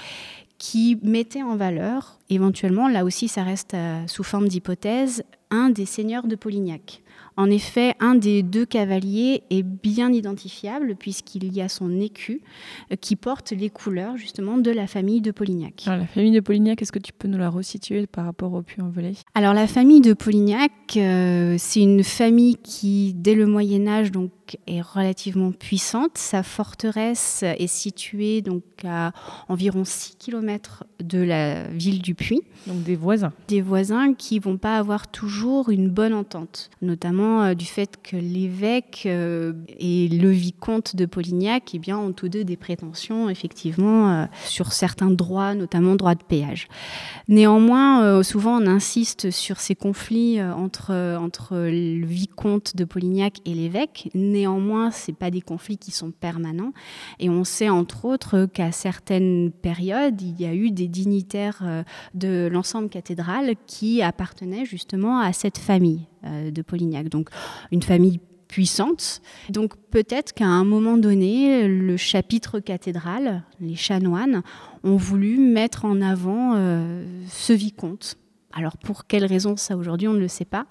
qui 0.58 0.98
mettait 1.02 1.42
en 1.42 1.56
valeur, 1.56 2.18
éventuellement, 2.28 2.88
là 2.88 3.04
aussi 3.04 3.28
ça 3.28 3.44
reste 3.44 3.74
euh, 3.74 4.06
sous 4.08 4.24
forme 4.24 4.48
d'hypothèse, 4.48 5.22
un 5.50 5.70
des 5.70 5.86
seigneurs 5.86 6.26
de 6.26 6.34
Polignac. 6.34 7.02
En 7.36 7.50
effet, 7.50 7.94
un 8.00 8.14
des 8.14 8.42
deux 8.42 8.66
cavaliers 8.66 9.42
est 9.50 9.62
bien 9.62 10.12
identifiable 10.12 10.96
puisqu'il 10.96 11.52
y 11.52 11.60
a 11.60 11.68
son 11.68 12.00
écu 12.00 12.42
euh, 12.92 12.96
qui 12.96 13.16
porte 13.16 13.52
les 13.52 13.70
couleurs 13.70 14.16
justement 14.16 14.58
de 14.58 14.70
la 14.70 14.86
famille 14.86 15.20
de 15.20 15.30
Polignac. 15.30 15.84
Alors, 15.86 16.00
la 16.00 16.06
famille 16.06 16.32
de 16.32 16.40
Polignac, 16.40 16.82
est-ce 16.82 16.92
que 16.92 16.98
tu 16.98 17.12
peux 17.12 17.28
nous 17.28 17.38
la 17.38 17.50
resituer 17.50 18.06
par 18.06 18.24
rapport 18.24 18.52
au 18.52 18.62
Puy-en-Velay 18.62 19.12
Alors 19.34 19.54
la 19.54 19.66
famille 19.66 20.00
de 20.00 20.12
Polignac, 20.12 20.72
euh, 20.96 21.56
c'est 21.58 21.80
une 21.80 22.04
famille 22.04 22.56
qui, 22.56 23.14
dès 23.14 23.34
le 23.34 23.46
Moyen 23.46 23.86
Âge, 23.86 24.12
donc 24.12 24.30
est 24.66 24.80
relativement 24.80 25.52
puissante. 25.52 26.18
Sa 26.18 26.42
forteresse 26.42 27.42
est 27.42 27.66
située 27.66 28.42
donc 28.42 28.62
à 28.84 29.12
environ 29.48 29.84
6 29.84 30.16
km 30.18 30.84
de 31.02 31.18
la 31.18 31.64
ville 31.68 32.02
du 32.02 32.14
Puy. 32.14 32.42
Donc 32.66 32.82
des 32.82 32.96
voisins. 32.96 33.32
Des 33.48 33.60
voisins 33.60 34.14
qui 34.14 34.38
vont 34.38 34.56
pas 34.56 34.76
avoir 34.76 35.08
toujours 35.08 35.70
une 35.70 35.88
bonne 35.88 36.12
entente, 36.14 36.70
notamment 36.82 37.42
euh, 37.42 37.54
du 37.54 37.64
fait 37.64 37.96
que 38.02 38.16
l'évêque 38.16 39.04
euh, 39.06 39.52
et 39.78 40.08
le 40.08 40.30
vicomte 40.30 40.96
de 40.96 41.06
Polignac 41.06 41.70
eh 41.74 41.78
bien, 41.78 41.98
ont 41.98 42.12
tous 42.12 42.28
deux 42.28 42.44
des 42.44 42.56
prétentions 42.56 43.28
effectivement 43.28 44.10
euh, 44.10 44.24
sur 44.44 44.72
certains 44.72 45.10
droits, 45.10 45.54
notamment 45.54 45.96
droits 45.96 46.14
de 46.14 46.22
péage. 46.22 46.68
Néanmoins, 47.28 48.22
souvent 48.22 48.60
on 48.60 48.66
insiste 48.66 49.30
sur 49.30 49.60
ces 49.60 49.74
conflits 49.74 50.42
entre, 50.42 50.92
entre 51.20 51.56
le 51.56 52.04
vicomte 52.04 52.76
de 52.76 52.84
Polignac 52.84 53.38
et 53.44 53.54
l'évêque. 53.54 54.10
Néanmoins, 54.40 54.90
ce 54.90 55.12
pas 55.12 55.30
des 55.30 55.42
conflits 55.42 55.76
qui 55.76 55.90
sont 55.90 56.12
permanents. 56.12 56.72
Et 57.18 57.28
on 57.28 57.44
sait 57.44 57.68
entre 57.68 58.06
autres 58.06 58.46
qu'à 58.46 58.72
certaines 58.72 59.50
périodes, 59.50 60.22
il 60.22 60.40
y 60.40 60.46
a 60.46 60.54
eu 60.54 60.70
des 60.70 60.88
dignitaires 60.88 61.60
euh, 61.62 61.82
de 62.14 62.48
l'ensemble 62.50 62.88
cathédral 62.88 63.54
qui 63.66 64.00
appartenaient 64.00 64.64
justement 64.64 65.18
à 65.18 65.34
cette 65.34 65.58
famille 65.58 66.06
euh, 66.24 66.50
de 66.50 66.62
Polignac. 66.62 67.10
Donc 67.10 67.28
une 67.70 67.82
famille 67.82 68.18
puissante. 68.48 69.20
Donc 69.50 69.76
peut-être 69.90 70.32
qu'à 70.32 70.46
un 70.46 70.64
moment 70.64 70.96
donné, 70.96 71.68
le 71.68 71.98
chapitre 71.98 72.60
cathédral, 72.60 73.44
les 73.60 73.76
chanoines, 73.76 74.42
ont 74.84 74.96
voulu 74.96 75.36
mettre 75.36 75.84
en 75.84 76.00
avant 76.00 76.54
euh, 76.54 77.04
ce 77.28 77.52
vicomte. 77.52 78.16
Alors 78.54 78.78
pour 78.78 79.06
quelles 79.06 79.26
raisons 79.26 79.58
ça 79.58 79.76
aujourd'hui, 79.76 80.08
on 80.08 80.14
ne 80.14 80.18
le 80.18 80.28
sait 80.28 80.46
pas 80.46 80.66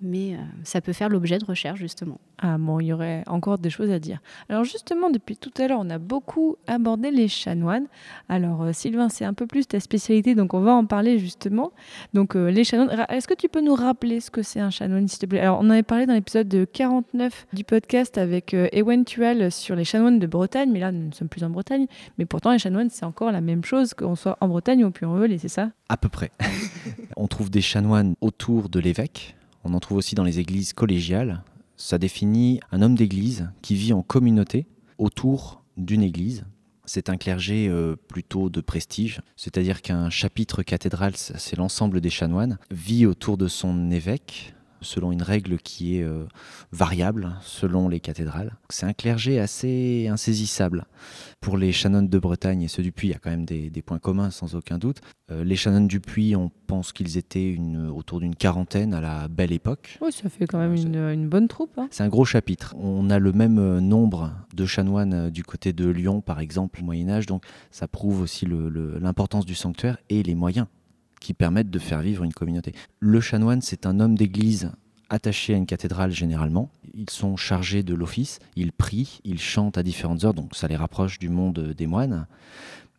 mais 0.00 0.34
euh, 0.34 0.38
ça 0.62 0.80
peut 0.80 0.92
faire 0.92 1.08
l'objet 1.08 1.38
de 1.38 1.44
recherche 1.44 1.78
justement. 1.78 2.20
Ah 2.38 2.58
bon, 2.58 2.80
il 2.80 2.86
y 2.86 2.92
aurait 2.92 3.22
encore 3.26 3.58
des 3.58 3.70
choses 3.70 3.90
à 3.90 3.98
dire. 3.98 4.20
Alors 4.48 4.64
justement, 4.64 5.08
depuis 5.08 5.36
tout 5.36 5.50
à 5.58 5.68
l'heure, 5.68 5.78
on 5.80 5.88
a 5.88 5.98
beaucoup 5.98 6.56
abordé 6.66 7.10
les 7.10 7.28
chanoines. 7.28 7.86
Alors 8.28 8.62
euh, 8.62 8.72
Sylvain, 8.72 9.08
c'est 9.08 9.24
un 9.24 9.32
peu 9.32 9.46
plus 9.46 9.66
ta 9.66 9.80
spécialité, 9.80 10.34
donc 10.34 10.52
on 10.52 10.60
va 10.60 10.72
en 10.72 10.84
parler 10.84 11.18
justement. 11.18 11.72
Donc 12.12 12.36
euh, 12.36 12.50
les 12.50 12.64
chanoines, 12.64 13.06
est-ce 13.08 13.26
que 13.26 13.34
tu 13.34 13.48
peux 13.48 13.62
nous 13.62 13.74
rappeler 13.74 14.20
ce 14.20 14.30
que 14.30 14.42
c'est 14.42 14.60
un 14.60 14.70
chanoine, 14.70 15.08
s'il 15.08 15.20
te 15.20 15.26
plaît? 15.26 15.40
Alors 15.40 15.58
on 15.62 15.70
avait 15.70 15.82
parlé 15.82 16.04
dans 16.04 16.14
l'épisode 16.14 16.66
49 16.72 17.46
du 17.52 17.64
podcast 17.64 18.18
avec 18.18 18.54
Ewen 18.54 19.04
Tual 19.04 19.50
sur 19.50 19.76
les 19.76 19.84
chanoines 19.84 20.18
de 20.18 20.26
Bretagne, 20.26 20.70
mais 20.70 20.80
là 20.80 20.92
nous 20.92 21.08
ne 21.08 21.12
sommes 21.12 21.28
plus 21.28 21.44
en 21.44 21.50
Bretagne. 21.50 21.86
Mais 22.18 22.26
pourtant 22.26 22.52
les 22.52 22.58
chanoines, 22.58 22.90
c'est 22.90 23.06
encore 23.06 23.32
la 23.32 23.40
même 23.40 23.64
chose 23.64 23.94
qu'on 23.94 24.14
soit 24.14 24.36
en 24.40 24.48
Bretagne 24.48 24.84
ou 24.84 24.90
puis 24.90 25.06
en 25.06 25.14
velay 25.14 25.38
c'est 25.38 25.48
ça? 25.48 25.70
À 25.88 25.96
peu 25.96 26.08
près. 26.08 26.30
on 27.16 27.28
trouve 27.28 27.50
des 27.50 27.62
chanoines 27.62 28.14
autour 28.20 28.68
de 28.68 28.78
l'évêque 28.78 29.35
on 29.66 29.74
en 29.74 29.80
trouve 29.80 29.98
aussi 29.98 30.14
dans 30.14 30.24
les 30.24 30.38
églises 30.38 30.72
collégiales. 30.72 31.42
Ça 31.76 31.98
définit 31.98 32.60
un 32.70 32.82
homme 32.82 32.94
d'église 32.94 33.50
qui 33.62 33.74
vit 33.74 33.92
en 33.92 34.02
communauté 34.02 34.66
autour 34.96 35.62
d'une 35.76 36.02
église. 36.02 36.44
C'est 36.84 37.10
un 37.10 37.16
clergé 37.16 37.68
euh, 37.68 37.96
plutôt 38.08 38.48
de 38.48 38.60
prestige, 38.60 39.20
c'est-à-dire 39.36 39.82
qu'un 39.82 40.08
chapitre 40.08 40.62
cathédral, 40.62 41.14
c'est 41.16 41.56
l'ensemble 41.56 42.00
des 42.00 42.10
chanoines, 42.10 42.58
vit 42.70 43.06
autour 43.06 43.36
de 43.36 43.48
son 43.48 43.90
évêque, 43.90 44.54
selon 44.80 45.12
une 45.12 45.22
règle 45.22 45.58
qui 45.58 45.98
est 45.98 46.02
euh, 46.02 46.24
variable 46.72 47.34
selon 47.42 47.88
les 47.88 48.00
cathédrales. 48.00 48.54
C'est 48.70 48.86
un 48.86 48.92
clergé 48.92 49.38
assez 49.40 50.08
insaisissable. 50.10 50.86
Pour 51.40 51.56
les 51.56 51.72
chanoines 51.72 52.08
de 52.08 52.18
Bretagne 52.18 52.62
et 52.62 52.68
ceux 52.68 52.82
du 52.82 52.92
Puy, 52.92 53.08
il 53.08 53.10
y 53.12 53.14
a 53.14 53.18
quand 53.18 53.30
même 53.30 53.44
des, 53.44 53.70
des 53.70 53.82
points 53.82 53.98
communs 53.98 54.30
sans 54.30 54.54
aucun 54.54 54.78
doute. 54.78 55.00
Euh, 55.30 55.44
les 55.44 55.56
chanoines 55.56 55.86
du 55.88 56.00
Puy, 56.00 56.34
on 56.36 56.50
pense 56.66 56.92
qu'ils 56.92 57.18
étaient 57.18 57.48
une, 57.48 57.88
autour 57.88 58.20
d'une 58.20 58.34
quarantaine 58.34 58.94
à 58.94 59.00
la 59.00 59.28
belle 59.28 59.52
époque. 59.52 59.98
Oui, 60.00 60.12
ça 60.12 60.28
fait 60.28 60.46
quand 60.46 60.58
même 60.58 60.74
une, 60.74 60.96
une 60.96 61.28
bonne 61.28 61.48
troupe. 61.48 61.78
hein. 61.78 61.88
C'est 61.90 62.02
un 62.02 62.08
gros 62.08 62.24
chapitre. 62.24 62.74
On 62.78 63.10
a 63.10 63.18
le 63.18 63.32
même 63.32 63.58
euh, 63.58 63.80
nombre 63.80 64.32
de 64.54 64.66
chanoines 64.66 65.30
du 65.30 65.44
côté 65.44 65.72
de 65.72 65.88
Lyon, 65.88 66.20
par 66.20 66.40
exemple, 66.40 66.80
au 66.80 66.84
Moyen 66.84 67.08
Âge, 67.08 67.26
donc 67.26 67.44
ça 67.70 67.86
prouve 67.88 68.20
aussi 68.22 68.46
l'importance 69.00 69.44
du 69.46 69.54
sanctuaire 69.54 69.98
et 70.08 70.22
les 70.22 70.34
moyens 70.34 70.66
qui 71.26 71.34
permettent 71.34 71.70
de 71.70 71.80
faire 71.80 72.02
vivre 72.02 72.22
une 72.22 72.32
communauté. 72.32 72.72
Le 73.00 73.20
chanoine, 73.20 73.60
c'est 73.60 73.84
un 73.84 73.98
homme 73.98 74.16
d'église 74.16 74.70
attaché 75.08 75.54
à 75.54 75.56
une 75.56 75.66
cathédrale 75.66 76.12
généralement. 76.12 76.70
Ils 76.94 77.10
sont 77.10 77.36
chargés 77.36 77.82
de 77.82 77.94
l'office, 77.94 78.38
ils 78.54 78.70
prient, 78.70 79.18
ils 79.24 79.40
chantent 79.40 79.76
à 79.76 79.82
différentes 79.82 80.22
heures, 80.22 80.34
donc 80.34 80.54
ça 80.54 80.68
les 80.68 80.76
rapproche 80.76 81.18
du 81.18 81.28
monde 81.28 81.74
des 81.76 81.88
moines, 81.88 82.28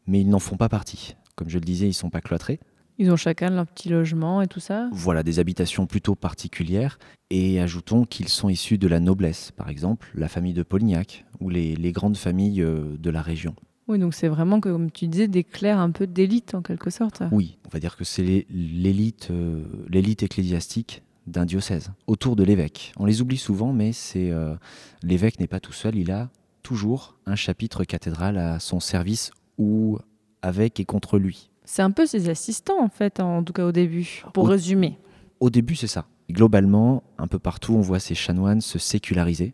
mais 0.08 0.20
ils 0.20 0.30
n'en 0.30 0.40
font 0.40 0.58
pas 0.58 0.68
partie. 0.68 1.16
Comme 1.38 1.48
je 1.48 1.58
le 1.58 1.64
disais, 1.64 1.86
ils 1.86 1.92
ne 1.92 1.94
sont 1.94 2.10
pas 2.10 2.20
cloîtrés. 2.20 2.60
Ils 2.98 3.10
ont 3.12 3.16
chacun 3.16 3.50
leur 3.50 3.66
petit 3.66 3.88
logement 3.88 4.42
et 4.42 4.48
tout 4.48 4.60
ça? 4.60 4.90
Voilà, 4.92 5.24
des 5.24 5.40
habitations 5.40 5.86
plutôt 5.86 6.16
particulières. 6.16 7.00
Et 7.30 7.62
ajoutons 7.62 8.04
qu'ils 8.04 8.28
sont 8.28 8.50
issus 8.50 8.78
de 8.78 8.90
la 8.90 9.00
noblesse, 9.00 9.52
par 9.52 9.70
exemple 9.70 10.12
la 10.16 10.28
famille 10.28 10.54
de 10.54 10.64
Polignac 10.64 11.24
ou 11.40 11.50
les, 11.50 11.78
les 11.78 11.94
grandes 11.94 12.18
familles 12.18 12.62
euh, 12.62 12.98
de 12.98 13.10
la 13.10 13.22
région. 13.22 13.56
Oui, 13.88 14.00
donc 14.00 14.14
c'est 14.14 14.28
vraiment, 14.28 14.60
que, 14.60 14.70
comme 14.70 14.92
tu 14.92 15.08
disais, 15.08 15.28
des 15.28 15.44
clercs 15.44 15.80
un 15.80 15.92
peu 15.92 16.08
d'élite 16.08 16.56
en 16.56 16.62
quelque 16.62 16.90
sorte. 16.90 17.24
Oui, 17.32 17.58
on 17.66 17.70
va 17.70 17.80
dire 17.80 17.96
que 17.96 18.04
c'est 18.04 18.24
l'é- 18.24 18.46
l'élite 18.50 19.30
euh, 19.32 19.64
l'élite 19.90 20.24
ecclésiastique 20.24 21.04
d'un 21.26 21.46
diocèse, 21.46 21.92
autour 22.08 22.36
de 22.36 22.44
l'évêque. 22.44 22.94
On 22.98 23.06
les 23.06 23.22
oublie 23.22 23.38
souvent, 23.38 23.74
mais 23.74 23.92
c'est 23.94 24.32
euh, 24.32 24.56
l'évêque 25.04 25.40
n'est 25.40 25.48
pas 25.48 25.60
tout 25.60 25.74
seul, 25.74 25.96
il 25.96 26.12
a 26.12 26.30
toujours 26.64 27.18
un 27.26 27.36
chapitre 27.36 27.84
cathédral 27.84 28.38
à 28.38 28.60
son 28.60 28.80
service 28.80 29.32
ou 29.58 29.98
avec 30.42 30.80
et 30.80 30.86
contre 30.86 31.18
lui. 31.18 31.50
C'est 31.66 31.82
un 31.82 31.92
peu 31.92 32.06
ses 32.06 32.30
assistants 32.30 32.82
en 32.82 32.88
fait, 32.90 33.20
en 33.20 33.44
tout 33.44 33.52
cas 33.54 33.66
au 33.66 33.72
début, 33.74 34.24
pour 34.34 34.48
résumer. 34.48 34.98
Au 35.42 35.50
début, 35.50 35.76
c'est 35.76 35.88
ça. 35.88 36.06
Globalement, 36.32 37.04
un 37.18 37.28
peu 37.28 37.40
partout, 37.40 37.74
on 37.74 37.82
voit 37.82 38.00
ces 38.00 38.16
chanoines 38.16 38.62
se 38.62 38.80
séculariser. 38.80 39.54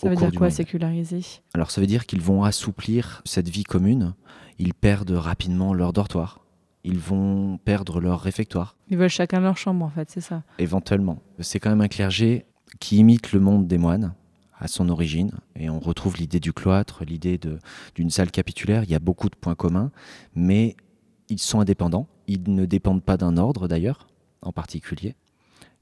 Ça 0.00 0.08
veut 0.08 0.16
dire 0.16 0.32
quoi, 0.32 0.50
séculariser? 0.50 1.20
Alors 1.54 1.70
ça 1.70 1.80
veut 1.80 1.86
dire 1.86 2.06
qu'ils 2.06 2.20
vont 2.20 2.44
assouplir 2.44 3.22
cette 3.24 3.48
vie 3.48 3.64
commune, 3.64 4.14
ils 4.58 4.74
perdent 4.74 5.10
rapidement 5.10 5.74
leur 5.74 5.92
dortoir, 5.92 6.44
ils 6.84 6.98
vont 6.98 7.58
perdre 7.58 8.00
leur 8.00 8.20
réfectoire, 8.20 8.76
Ils 8.88 8.96
veulent 8.96 9.08
chacun 9.08 9.40
leur 9.40 9.56
chambre 9.56 9.84
en 9.84 9.90
fait, 9.90 10.10
c'est 10.10 10.20
ça. 10.20 10.42
éventuellement. 10.58 11.18
C'est 11.40 11.58
quand 11.60 11.70
même 11.70 11.80
un 11.80 11.88
clergé 11.88 12.46
qui 12.80 12.98
imite 12.98 13.32
le 13.32 13.40
monde 13.40 13.66
des 13.66 13.78
moines 13.78 14.14
à 14.60 14.66
son 14.66 14.88
origine, 14.88 15.30
et 15.54 15.70
on 15.70 15.78
retrouve 15.78 16.16
l'idée 16.16 16.40
du 16.40 16.52
cloître, 16.52 17.04
l'idée 17.04 17.38
d'une 17.94 18.10
salle 18.10 18.30
capitulaire, 18.32 18.82
il 18.84 18.90
y 18.90 18.94
a 18.94 18.98
beaucoup 18.98 19.28
de 19.28 19.36
points 19.36 19.54
communs, 19.54 19.92
mais 20.34 20.76
ils 21.28 21.38
sont 21.38 21.60
indépendants, 21.60 22.08
ils 22.26 22.42
ne 22.52 22.66
dépendent 22.66 23.04
pas 23.04 23.16
d'un 23.16 23.36
ordre 23.36 23.68
d'ailleurs, 23.68 24.08
en 24.42 24.50
particulier. 24.52 25.14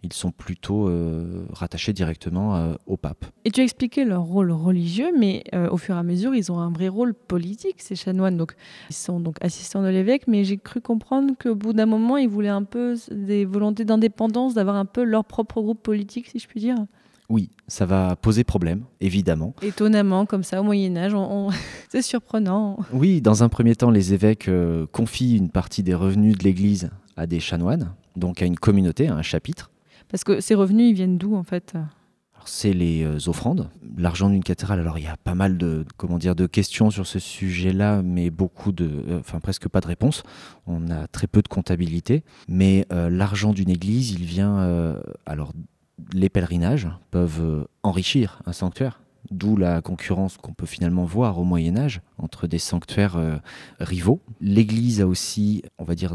Ils 0.07 0.13
sont 0.13 0.31
plutôt 0.31 0.89
euh, 0.89 1.45
rattachés 1.53 1.93
directement 1.93 2.55
euh, 2.55 2.75
au 2.87 2.97
pape. 2.97 3.25
Et 3.45 3.51
tu 3.51 3.61
as 3.61 3.65
expliqué 3.65 4.05
leur 4.05 4.23
rôle 4.23 4.53
religieux, 4.53 5.09
mais 5.19 5.43
euh, 5.53 5.69
au 5.71 5.77
fur 5.79 5.97
et 5.97 5.99
à 5.99 6.05
mesure, 6.05 6.33
ils 6.33 6.53
ont 6.53 6.61
un 6.61 6.71
vrai 6.71 6.87
rôle 6.87 7.13
politique, 7.13 7.77
ces 7.83 7.97
chanoines. 7.97 8.37
Donc, 8.37 8.55
ils 8.89 8.95
sont 8.95 9.19
donc 9.19 9.35
assistants 9.41 9.83
de 9.83 9.89
l'évêque, 9.89 10.29
mais 10.29 10.45
j'ai 10.45 10.59
cru 10.59 10.81
comprendre 10.81 11.35
qu'au 11.43 11.57
bout 11.57 11.73
d'un 11.73 11.87
moment, 11.87 12.17
ils 12.19 12.29
voulaient 12.29 12.49
un 12.49 12.63
peu 12.63 12.95
des 13.11 13.45
volontés 13.45 13.85
d'indépendance, 13.85 14.55
d'avoir 14.55 14.77
un 14.77 14.85
peu 14.85 15.03
leur 15.03 15.25
propre 15.25 15.61
groupe 15.61 15.83
politique, 15.83 16.29
si 16.29 16.39
je 16.39 16.47
puis 16.47 16.61
dire. 16.61 16.77
Oui, 17.29 17.51
ça 17.67 17.85
va 17.87 18.15
poser 18.15 18.45
problème, 18.45 18.85
évidemment. 19.01 19.57
Étonnamment, 19.61 20.25
comme 20.27 20.45
ça, 20.45 20.61
au 20.61 20.65
Moyen-Âge, 20.65 21.15
on- 21.15 21.49
on- 21.49 21.51
c'est 21.91 22.03
surprenant. 22.03 22.79
Oui, 22.93 23.21
dans 23.21 23.43
un 23.43 23.49
premier 23.49 23.75
temps, 23.75 23.91
les 23.91 24.15
évêques 24.15 24.49
confient 24.93 25.37
une 25.37 25.51
partie 25.51 25.83
des 25.83 25.95
revenus 25.95 26.39
de 26.39 26.45
l'Église 26.45 26.91
à 27.17 27.27
des 27.27 27.41
chanoines, 27.41 27.93
donc 28.15 28.43
à 28.43 28.47
une 28.47 28.57
communauté, 28.57 29.09
à 29.09 29.15
un 29.17 29.23
chapitre. 29.23 29.73
Parce 30.09 30.25
que 30.25 30.41
ces 30.41 30.55
revenus, 30.55 30.91
ils 30.91 30.95
viennent 30.95 31.19
d'où, 31.19 31.35
en 31.35 31.43
fait? 31.43 31.77
C'est 32.49 32.73
les 32.73 33.03
euh, 33.03 33.19
offrandes, 33.29 33.69
l'argent 33.97 34.31
d'une 34.31 34.43
cathédrale. 34.43 34.79
Alors 34.79 34.99
il 34.99 35.05
y 35.05 35.09
a 35.09 35.17
pas 35.17 35.35
mal 35.35 35.59
de 35.59 35.85
comment 35.97 36.17
dire 36.17 36.37
de 36.37 36.47
questions 36.47 36.91
sur 36.91 37.07
ce 37.07 37.19
sujet-là, 37.19 38.03
mais 38.03 38.31
beaucoup 38.31 38.73
de, 38.73 38.89
euh, 39.09 39.19
enfin 39.19 39.41
presque 39.41 39.69
pas 39.69 39.81
de 39.81 39.89
réponses. 39.89 40.23
On 40.67 40.89
a 40.91 41.09
très 41.09 41.27
peu 41.27 41.43
de 41.43 41.49
comptabilité, 41.49 42.23
mais 42.49 42.87
euh, 42.93 43.11
l'argent 43.11 43.53
d'une 43.53 43.69
église, 43.69 44.13
il 44.13 44.25
vient 44.25 44.97
alors 45.27 45.53
les 46.13 46.29
pèlerinages 46.29 46.89
peuvent 47.11 47.67
enrichir 47.83 48.41
un 48.47 48.53
sanctuaire. 48.53 49.01
D'où 49.33 49.57
la 49.57 49.83
concurrence 49.83 50.37
qu'on 50.37 50.53
peut 50.53 50.67
finalement 50.67 51.05
voir 51.05 51.39
au 51.39 51.45
Moyen 51.45 51.77
Âge 51.77 52.01
entre 52.17 52.47
des 52.47 52.61
sanctuaires 52.61 53.41
rivaux. 53.81 54.21
L'Église 54.41 55.01
a 55.01 55.07
aussi, 55.09 55.65
on 55.79 55.85
va 55.85 55.97
dire, 55.97 56.15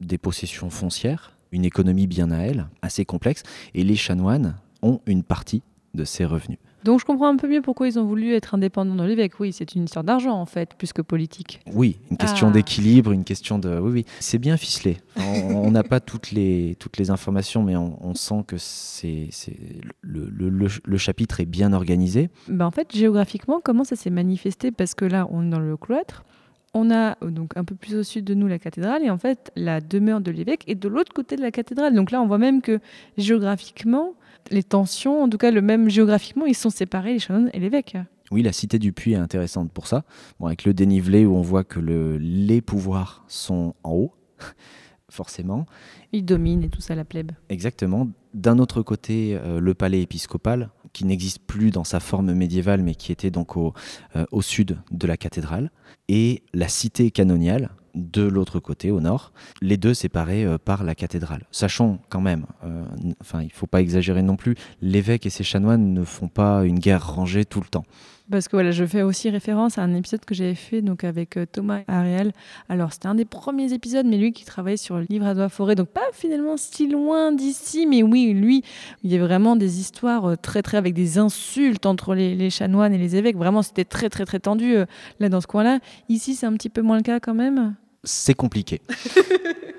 des 0.00 0.18
possessions 0.18 0.68
foncières, 0.68 1.38
une 1.52 1.64
économie 1.64 2.06
bien 2.06 2.30
à 2.30 2.38
elle, 2.38 2.66
assez 2.82 3.04
complexe, 3.04 3.42
et 3.74 3.82
les 3.84 3.96
chanoines 3.96 4.56
ont 4.82 5.00
une 5.06 5.22
partie 5.22 5.62
de 5.94 6.04
ces 6.04 6.24
revenus. 6.24 6.58
Donc, 6.84 6.98
je 7.00 7.04
comprends 7.04 7.26
un 7.28 7.36
peu 7.36 7.46
mieux 7.46 7.60
pourquoi 7.60 7.88
ils 7.88 7.98
ont 7.98 8.06
voulu 8.06 8.32
être 8.32 8.54
indépendants 8.54 8.94
de 8.94 9.04
l'évêque. 9.04 9.38
Oui, 9.38 9.52
c'est 9.52 9.74
une 9.74 9.84
histoire 9.84 10.02
d'argent, 10.04 10.32
en 10.40 10.46
fait, 10.46 10.72
plus 10.78 10.94
que 10.94 11.02
politique. 11.02 11.60
Oui, 11.74 11.98
une 12.10 12.16
question 12.16 12.48
Ah. 12.48 12.52
d'équilibre, 12.52 13.12
une 13.12 13.24
question 13.24 13.58
de... 13.58 13.78
Oui, 13.78 13.90
oui, 13.92 14.04
c'est 14.18 14.38
bien 14.38 14.56
ficelé. 14.56 14.96
On 15.16 15.70
n'a 15.72 15.82
pas 15.82 16.00
toutes 16.00 16.30
les, 16.30 16.76
toutes 16.78 16.96
les 16.96 17.10
informations, 17.10 17.62
mais 17.62 17.76
on, 17.76 17.98
on 18.02 18.14
sent 18.14 18.44
que 18.46 18.56
c'est, 18.56 19.26
c'est- 19.30 19.58
le, 20.00 20.30
le- 20.30 20.48
le- 20.48 20.68
le 20.82 20.96
chapitre 20.96 21.40
est 21.40 21.44
bien 21.44 21.74
organisé. 21.74 22.30
Ben, 22.48 22.64
en 22.64 22.70
fait, 22.70 22.96
géographiquement, 22.96 23.60
comment 23.62 23.84
ça 23.84 23.94
s'est 23.96 24.08
manifesté? 24.08 24.70
Parce 24.70 24.94
que 24.94 25.04
là, 25.04 25.26
on 25.30 25.46
est 25.48 25.50
dans 25.50 25.58
le 25.60 25.76
cloître. 25.76 26.24
On 26.72 26.90
a 26.90 27.16
euh, 27.22 27.30
donc 27.30 27.56
un 27.56 27.64
peu 27.64 27.74
plus 27.74 27.96
au 27.96 28.02
sud 28.02 28.24
de 28.24 28.34
nous 28.34 28.46
la 28.46 28.58
cathédrale 28.58 29.02
et 29.02 29.10
en 29.10 29.18
fait 29.18 29.50
la 29.56 29.80
demeure 29.80 30.20
de 30.20 30.30
l'évêque 30.30 30.62
est 30.68 30.76
de 30.76 30.88
l'autre 30.88 31.12
côté 31.12 31.36
de 31.36 31.42
la 31.42 31.50
cathédrale. 31.50 31.94
Donc 31.94 32.10
là, 32.10 32.22
on 32.22 32.26
voit 32.26 32.38
même 32.38 32.62
que 32.62 32.78
géographiquement, 33.18 34.14
les 34.50 34.62
tensions, 34.62 35.22
en 35.22 35.28
tout 35.28 35.38
cas 35.38 35.50
le 35.50 35.62
même 35.62 35.88
géographiquement, 35.90 36.46
ils 36.46 36.54
sont 36.54 36.70
séparés 36.70 37.12
les 37.14 37.18
chanoines 37.18 37.50
et 37.52 37.60
l'évêque. 37.60 37.96
Oui, 38.30 38.42
la 38.42 38.52
cité 38.52 38.78
du 38.78 38.92
Puy 38.92 39.12
est 39.12 39.16
intéressante 39.16 39.72
pour 39.72 39.88
ça. 39.88 40.04
Bon, 40.38 40.46
avec 40.46 40.64
le 40.64 40.72
dénivelé 40.72 41.26
où 41.26 41.34
on 41.34 41.42
voit 41.42 41.64
que 41.64 41.80
le- 41.80 42.16
les 42.18 42.60
pouvoirs 42.60 43.24
sont 43.26 43.74
en 43.82 43.92
haut, 43.92 44.14
forcément. 45.10 45.66
Ils 46.12 46.24
dominent 46.24 46.62
et 46.62 46.68
tout 46.68 46.80
ça 46.80 46.94
la 46.94 47.04
plèbe. 47.04 47.32
Exactement. 47.48 48.08
D'un 48.34 48.58
autre 48.60 48.82
côté, 48.82 49.36
euh, 49.36 49.58
le 49.60 49.74
palais 49.74 50.00
épiscopal, 50.02 50.70
qui 50.92 51.04
n'existe 51.04 51.40
plus 51.46 51.70
dans 51.70 51.84
sa 51.84 52.00
forme 52.00 52.32
médiévale, 52.32 52.82
mais 52.82 52.94
qui 52.94 53.12
était 53.12 53.30
donc 53.30 53.56
au, 53.56 53.74
euh, 54.16 54.24
au 54.32 54.42
sud 54.42 54.78
de 54.90 55.06
la 55.06 55.16
cathédrale, 55.16 55.70
et 56.08 56.42
la 56.52 56.68
cité 56.68 57.10
canoniale, 57.10 57.70
de 57.94 58.22
l'autre 58.22 58.60
côté, 58.60 58.90
au 58.90 59.00
nord, 59.00 59.32
les 59.60 59.76
deux 59.76 59.94
séparés 59.94 60.44
euh, 60.44 60.58
par 60.58 60.84
la 60.84 60.94
cathédrale. 60.94 61.44
Sachant 61.50 61.98
quand 62.08 62.20
même, 62.20 62.46
euh, 62.64 62.84
enfin, 63.20 63.40
il 63.42 63.46
ne 63.46 63.52
faut 63.52 63.66
pas 63.66 63.80
exagérer 63.80 64.22
non 64.22 64.36
plus, 64.36 64.54
l'évêque 64.80 65.26
et 65.26 65.30
ses 65.30 65.44
chanoines 65.44 65.92
ne 65.92 66.04
font 66.04 66.28
pas 66.28 66.64
une 66.64 66.78
guerre 66.78 67.14
rangée 67.14 67.44
tout 67.44 67.60
le 67.60 67.66
temps. 67.66 67.84
Parce 68.30 68.46
que 68.46 68.54
voilà, 68.54 68.70
je 68.70 68.84
fais 68.84 69.02
aussi 69.02 69.28
référence 69.28 69.76
à 69.76 69.82
un 69.82 69.92
épisode 69.94 70.24
que 70.24 70.34
j'avais 70.34 70.54
fait 70.54 70.82
donc 70.82 71.02
avec 71.02 71.36
euh, 71.36 71.46
Thomas 71.50 71.80
Ariel. 71.88 72.32
Alors 72.68 72.92
c'était 72.92 73.08
un 73.08 73.16
des 73.16 73.24
premiers 73.24 73.72
épisodes, 73.72 74.06
mais 74.06 74.18
lui 74.18 74.32
qui 74.32 74.44
travaillait 74.44 74.76
sur 74.76 74.98
le 74.98 75.06
livre 75.08 75.26
à 75.26 75.34
doigt 75.34 75.48
forêt, 75.48 75.74
donc 75.74 75.88
pas 75.88 76.08
finalement 76.12 76.56
si 76.56 76.88
loin 76.88 77.32
d'ici, 77.32 77.86
mais 77.86 78.04
oui, 78.04 78.32
lui, 78.32 78.62
il 79.02 79.10
y 79.10 79.16
avait 79.16 79.24
vraiment 79.24 79.56
des 79.56 79.80
histoires 79.80 80.26
euh, 80.26 80.36
très 80.36 80.62
très 80.62 80.76
avec 80.76 80.94
des 80.94 81.18
insultes 81.18 81.86
entre 81.86 82.14
les, 82.14 82.36
les 82.36 82.50
chanoines 82.50 82.94
et 82.94 82.98
les 82.98 83.16
évêques. 83.16 83.36
Vraiment, 83.36 83.62
c'était 83.62 83.84
très 83.84 84.08
très 84.08 84.24
très 84.24 84.38
tendu 84.38 84.76
euh, 84.76 84.86
là 85.18 85.28
dans 85.28 85.40
ce 85.40 85.48
coin-là. 85.48 85.80
Ici, 86.08 86.36
c'est 86.36 86.46
un 86.46 86.52
petit 86.52 86.70
peu 86.70 86.82
moins 86.82 86.98
le 86.98 87.02
cas 87.02 87.18
quand 87.18 87.34
même? 87.34 87.74
C'est 88.04 88.34
compliqué. 88.34 88.80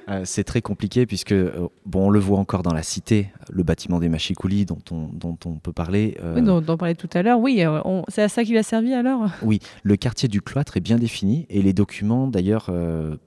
Euh, 0.09 0.23
c'est 0.25 0.43
très 0.43 0.61
compliqué 0.61 1.05
puisque, 1.05 1.31
euh, 1.31 1.69
bon, 1.85 2.07
on 2.07 2.09
le 2.09 2.19
voit 2.19 2.39
encore 2.39 2.63
dans 2.63 2.73
la 2.73 2.83
cité, 2.83 3.29
le 3.49 3.63
bâtiment 3.63 3.99
des 3.99 4.09
Machicoulis 4.09 4.65
dont 4.65 4.79
on, 4.89 5.07
dont 5.13 5.37
on 5.45 5.53
peut 5.53 5.71
parler. 5.71 6.17
euh, 6.21 6.35
Oui, 6.35 6.41
dont, 6.41 6.59
dont 6.59 6.73
on 6.73 6.77
parlait 6.77 6.95
tout 6.95 7.07
à 7.13 7.21
l'heure. 7.21 7.39
Oui, 7.39 7.63
euh, 7.63 7.79
on- 7.85 8.03
c'est 8.09 8.23
à 8.23 8.27
ça 8.27 8.43
qu'il 8.43 8.57
a 8.57 8.63
servi 8.63 8.93
alors? 8.93 9.29
Oui, 9.41 9.59
le 9.83 9.95
quartier 9.95 10.27
du 10.27 10.41
cloître 10.41 10.75
est 10.75 10.81
bien 10.81 10.97
défini 10.97 11.45
et 11.49 11.61
les 11.61 11.71
documents 11.71 12.27
d'ailleurs 12.27 12.69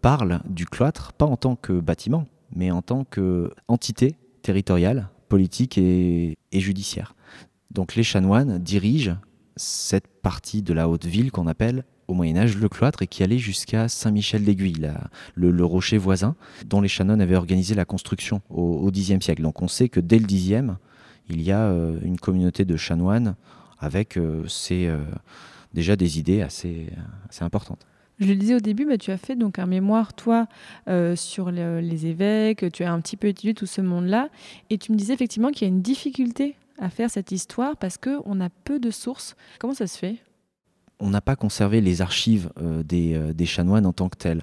parlent 0.02 0.40
du 0.46 0.66
cloître 0.66 1.12
pas 1.14 1.24
en 1.26 1.36
tant 1.36 1.56
que 1.56 1.72
bâtiment, 1.80 2.26
mais 2.54 2.70
en 2.70 2.82
tant 2.82 3.04
qu'entité 3.04 4.16
territoriale, 4.42 5.08
politique 5.30 5.78
et, 5.78 6.36
et 6.52 6.60
judiciaire. 6.60 7.14
Donc 7.70 7.94
les 7.94 8.02
chanoines 8.02 8.58
dirigent 8.58 9.16
cette 9.56 10.08
partie 10.08 10.60
de 10.60 10.74
la 10.74 10.88
haute 10.90 11.06
ville 11.06 11.30
qu'on 11.30 11.46
appelle 11.46 11.84
au 12.08 12.14
Moyen 12.14 12.36
Âge 12.36 12.56
le 12.56 12.68
cloître 12.68 13.02
et 13.02 13.06
qui 13.06 13.22
allait 13.22 13.38
jusqu'à 13.38 13.88
Saint-Michel-d'Aiguille, 13.88 14.90
le, 15.34 15.64
rocher 15.64 15.98
voisin, 15.98 16.36
dont 16.66 16.80
les 16.80 16.88
chanoines 16.88 17.20
avaient 17.20 17.36
organisé 17.36 17.74
la 17.74 17.84
construction 17.84 18.40
au, 18.50 18.90
Xe 18.90 19.18
siècle. 19.20 19.42
Donc 19.42 19.62
on 19.62 19.68
sait 19.68 19.88
que 19.88 20.00
dès 20.00 20.18
le 20.18 20.26
Xe, 20.26 20.62
il 21.28 21.42
y 21.42 21.52
a 21.52 21.68
euh, 21.68 21.98
une 22.02 22.18
communauté 22.18 22.64
de 22.64 22.76
chanoines 22.76 23.34
avec 23.78 24.16
euh, 24.16 24.44
euh, 24.70 25.04
déjà 25.72 25.96
des 25.96 26.18
idées 26.18 26.42
assez, 26.42 26.88
assez 27.28 27.44
importantes. 27.44 27.86
Je 28.20 28.26
le 28.26 28.36
disais 28.36 28.54
au 28.54 28.60
début, 28.60 28.86
tu 28.98 29.10
as 29.10 29.16
fait 29.16 29.34
donc 29.34 29.58
un 29.58 29.66
mémoire, 29.66 30.14
toi, 30.14 30.46
sur 31.16 31.50
les 31.50 32.06
évêques, 32.06 32.70
tu 32.72 32.84
as 32.84 32.92
un 32.92 33.00
petit 33.00 33.16
peu 33.16 33.26
étudié 33.26 33.54
tout 33.54 33.66
ce 33.66 33.80
monde-là, 33.80 34.28
et 34.70 34.78
tu 34.78 34.92
me 34.92 34.96
disais 34.96 35.12
effectivement 35.12 35.50
qu'il 35.50 35.62
y 35.62 35.64
a 35.64 35.74
une 35.74 35.82
difficulté 35.82 36.54
à 36.78 36.90
faire 36.90 37.10
cette 37.10 37.32
histoire 37.32 37.76
parce 37.76 37.98
qu'on 37.98 38.40
a 38.40 38.48
peu 38.48 38.78
de 38.78 38.92
sources. 38.92 39.34
Comment 39.58 39.74
ça 39.74 39.88
se 39.88 39.98
fait? 39.98 40.16
On 41.00 41.10
n'a 41.10 41.20
pas 41.20 41.36
conservé 41.36 41.80
les 41.80 42.02
archives 42.02 42.50
euh, 42.60 42.82
euh, 42.92 43.32
des, 43.32 43.46
chanoines 43.46 43.86
en 43.86 43.92
tant 43.92 44.08
que 44.08 44.16
telles. 44.16 44.40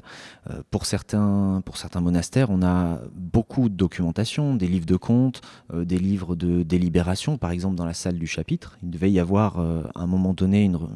Euh, 0.49 0.61
pour, 0.69 0.85
certains, 0.85 1.61
monastères, 1.95 2.49
on 2.49 2.61
a 2.61 2.99
beaucoup 3.15 3.69
de 3.69 3.75
documentation, 3.75 4.55
des 4.55 4.67
livres 4.67 4.85
de 4.85 4.95
comptes, 4.95 5.41
des 5.73 5.97
livres 5.97 6.35
de 6.35 6.63
délibération, 6.63 7.37
par 7.37 7.51
exemple 7.51 7.75
dans 7.75 7.85
la 7.85 7.93
salle 7.93 8.17
du 8.17 8.27
chapitre. 8.27 8.77
Il 8.83 8.89
devait 8.89 9.11
y 9.11 9.19
avoir 9.19 9.59
à 9.59 10.01
un 10.01 10.07
moment 10.07 10.33
donné 10.33 10.63
une, 10.63 10.75
on 10.75 10.89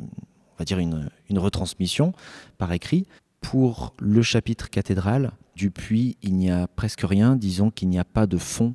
va 0.60 0.66
dire 0.66 0.80
une, 0.80 1.10
retransmission 1.38 2.14
par 2.58 2.72
écrit. 2.72 3.06
Pour 3.42 3.94
le 4.00 4.24
chapitre 4.24 4.72
cathédral 4.72 5.32
du 5.56 5.72
il 6.24 6.36
n'y 6.36 6.50
a 6.50 6.68
presque 6.68 7.02
rien. 7.02 7.36
Disons 7.36 7.70
qu'il 7.70 7.90
n'y 7.90 8.00
a 8.00 8.04
pas 8.04 8.26
de 8.26 8.38
fonds 8.38 8.74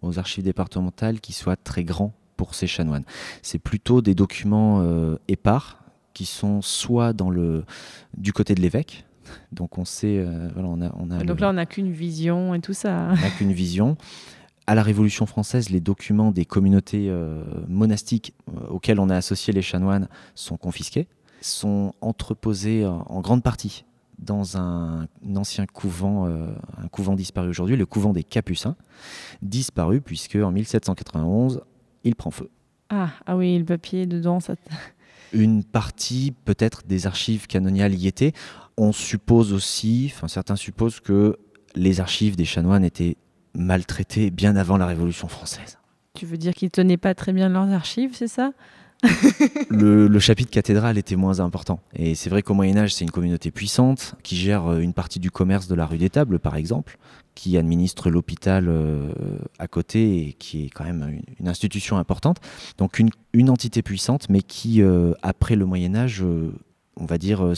aux 0.00 0.18
archives 0.18 0.44
départementales 0.44 1.20
qui 1.20 1.32
soit 1.32 1.56
très 1.56 1.82
grand 1.82 2.12
pour 2.36 2.54
ces 2.54 2.68
chanoines. 2.68 3.04
C'est 3.42 3.58
plutôt 3.58 4.00
des 4.00 4.14
documents 4.14 4.84
épars 5.26 5.81
qui 6.12 6.26
sont 6.26 6.62
soit 6.62 7.12
dans 7.12 7.30
le, 7.30 7.64
du 8.16 8.32
côté 8.32 8.54
de 8.54 8.60
l'évêque, 8.60 9.04
donc 9.52 9.78
on 9.78 9.84
sait, 9.84 10.18
euh, 10.18 10.48
voilà, 10.54 10.68
on 10.68 10.80
a, 10.80 10.92
on 10.98 11.10
a 11.10 11.24
donc 11.24 11.40
là 11.40 11.50
on 11.50 11.54
n'a 11.54 11.66
qu'une 11.66 11.92
vision 11.92 12.54
et 12.54 12.60
tout 12.60 12.72
ça. 12.72 13.08
On 13.10 13.14
n'a 13.14 13.30
qu'une 13.30 13.52
vision. 13.52 13.96
À 14.66 14.74
la 14.74 14.82
Révolution 14.82 15.26
française, 15.26 15.70
les 15.70 15.80
documents 15.80 16.30
des 16.30 16.44
communautés 16.44 17.08
euh, 17.08 17.42
monastiques 17.68 18.32
euh, 18.48 18.68
auxquelles 18.68 19.00
on 19.00 19.10
a 19.10 19.16
associé 19.16 19.52
les 19.52 19.62
chanoines 19.62 20.08
sont 20.34 20.56
confisqués, 20.56 21.08
sont 21.40 21.94
entreposés 22.00 22.86
en, 22.86 23.20
grande 23.20 23.42
partie 23.42 23.84
dans 24.18 24.56
un, 24.56 25.08
ancien 25.34 25.66
couvent, 25.66 26.26
un 26.26 26.88
couvent 26.92 27.14
disparu 27.16 27.48
aujourd'hui, 27.48 27.76
le 27.76 27.86
couvent 27.86 28.12
des 28.12 28.22
Capucins, 28.22 28.76
disparu 29.42 30.00
puisque 30.00 30.36
en 30.36 30.52
1791 30.52 31.62
il 32.04 32.14
prend 32.14 32.30
feu. 32.30 32.48
Ah, 32.88 33.10
ah 33.26 33.36
oui, 33.36 33.58
le 33.58 33.64
papier 33.64 34.06
dedans, 34.06 34.38
ça. 34.38 34.54
Une 35.32 35.64
partie 35.64 36.34
peut-être 36.44 36.82
des 36.86 37.06
archives 37.06 37.46
canoniales 37.46 37.94
y 37.94 38.06
étaient. 38.06 38.32
On 38.76 38.92
suppose 38.92 39.52
aussi, 39.52 40.12
enfin 40.14 40.28
certains 40.28 40.56
supposent 40.56 41.00
que 41.00 41.38
les 41.74 42.00
archives 42.00 42.36
des 42.36 42.44
chanoines 42.44 42.84
étaient 42.84 43.16
maltraitées 43.54 44.30
bien 44.30 44.56
avant 44.56 44.76
la 44.76 44.86
Révolution 44.86 45.28
française. 45.28 45.78
Tu 46.14 46.26
veux 46.26 46.36
dire 46.36 46.54
qu'ils 46.54 46.70
tenaient 46.70 46.96
pas 46.96 47.14
très 47.14 47.32
bien 47.32 47.48
leurs 47.48 47.70
archives, 47.70 48.14
c'est 48.14 48.28
ça? 48.28 48.52
le, 49.70 50.18
chapitre 50.18 50.50
cathédral 50.50 50.96
était 50.98 51.16
moins 51.16 51.40
important. 51.40 51.80
Et 51.94 52.14
c'est 52.14 52.30
vrai 52.30 52.42
qu'au 52.42 52.54
Moyen 52.54 52.76
Âge, 52.76 52.94
c'est 52.94 53.04
une 53.04 53.10
communauté 53.10 53.50
puissante 53.50 54.14
qui 54.22 54.36
gère 54.36 54.66
euh, 54.66 54.78
une 54.78 54.92
partie 54.92 55.18
du 55.18 55.30
commerce 55.30 55.66
de 55.66 55.74
la 55.74 55.86
rue 55.86 55.98
des 55.98 56.10
Tables, 56.10 56.38
par 56.38 56.56
exemple, 56.56 56.98
qui 57.34 57.56
administre 57.56 58.10
l'hôpital 58.10 58.66
euh, 58.68 59.10
à 59.58 59.66
côté 59.66 60.28
et 60.28 60.32
qui 60.34 60.66
est 60.66 60.68
quand 60.68 60.84
même 60.84 61.20
une, 61.40 61.48
institution 61.48 61.98
importante. 61.98 62.38
Donc 62.78 63.00
une, 63.00 63.50
entité 63.50 63.82
puissante, 63.82 64.28
mais 64.28 64.42
qui, 64.42 64.82
euh, 64.82 65.14
après 65.22 65.56
le 65.56 65.66
Moyen 65.66 65.94
Âge, 65.96 66.24
on 66.96 67.06
va 67.06 67.18
dire, 67.18 67.52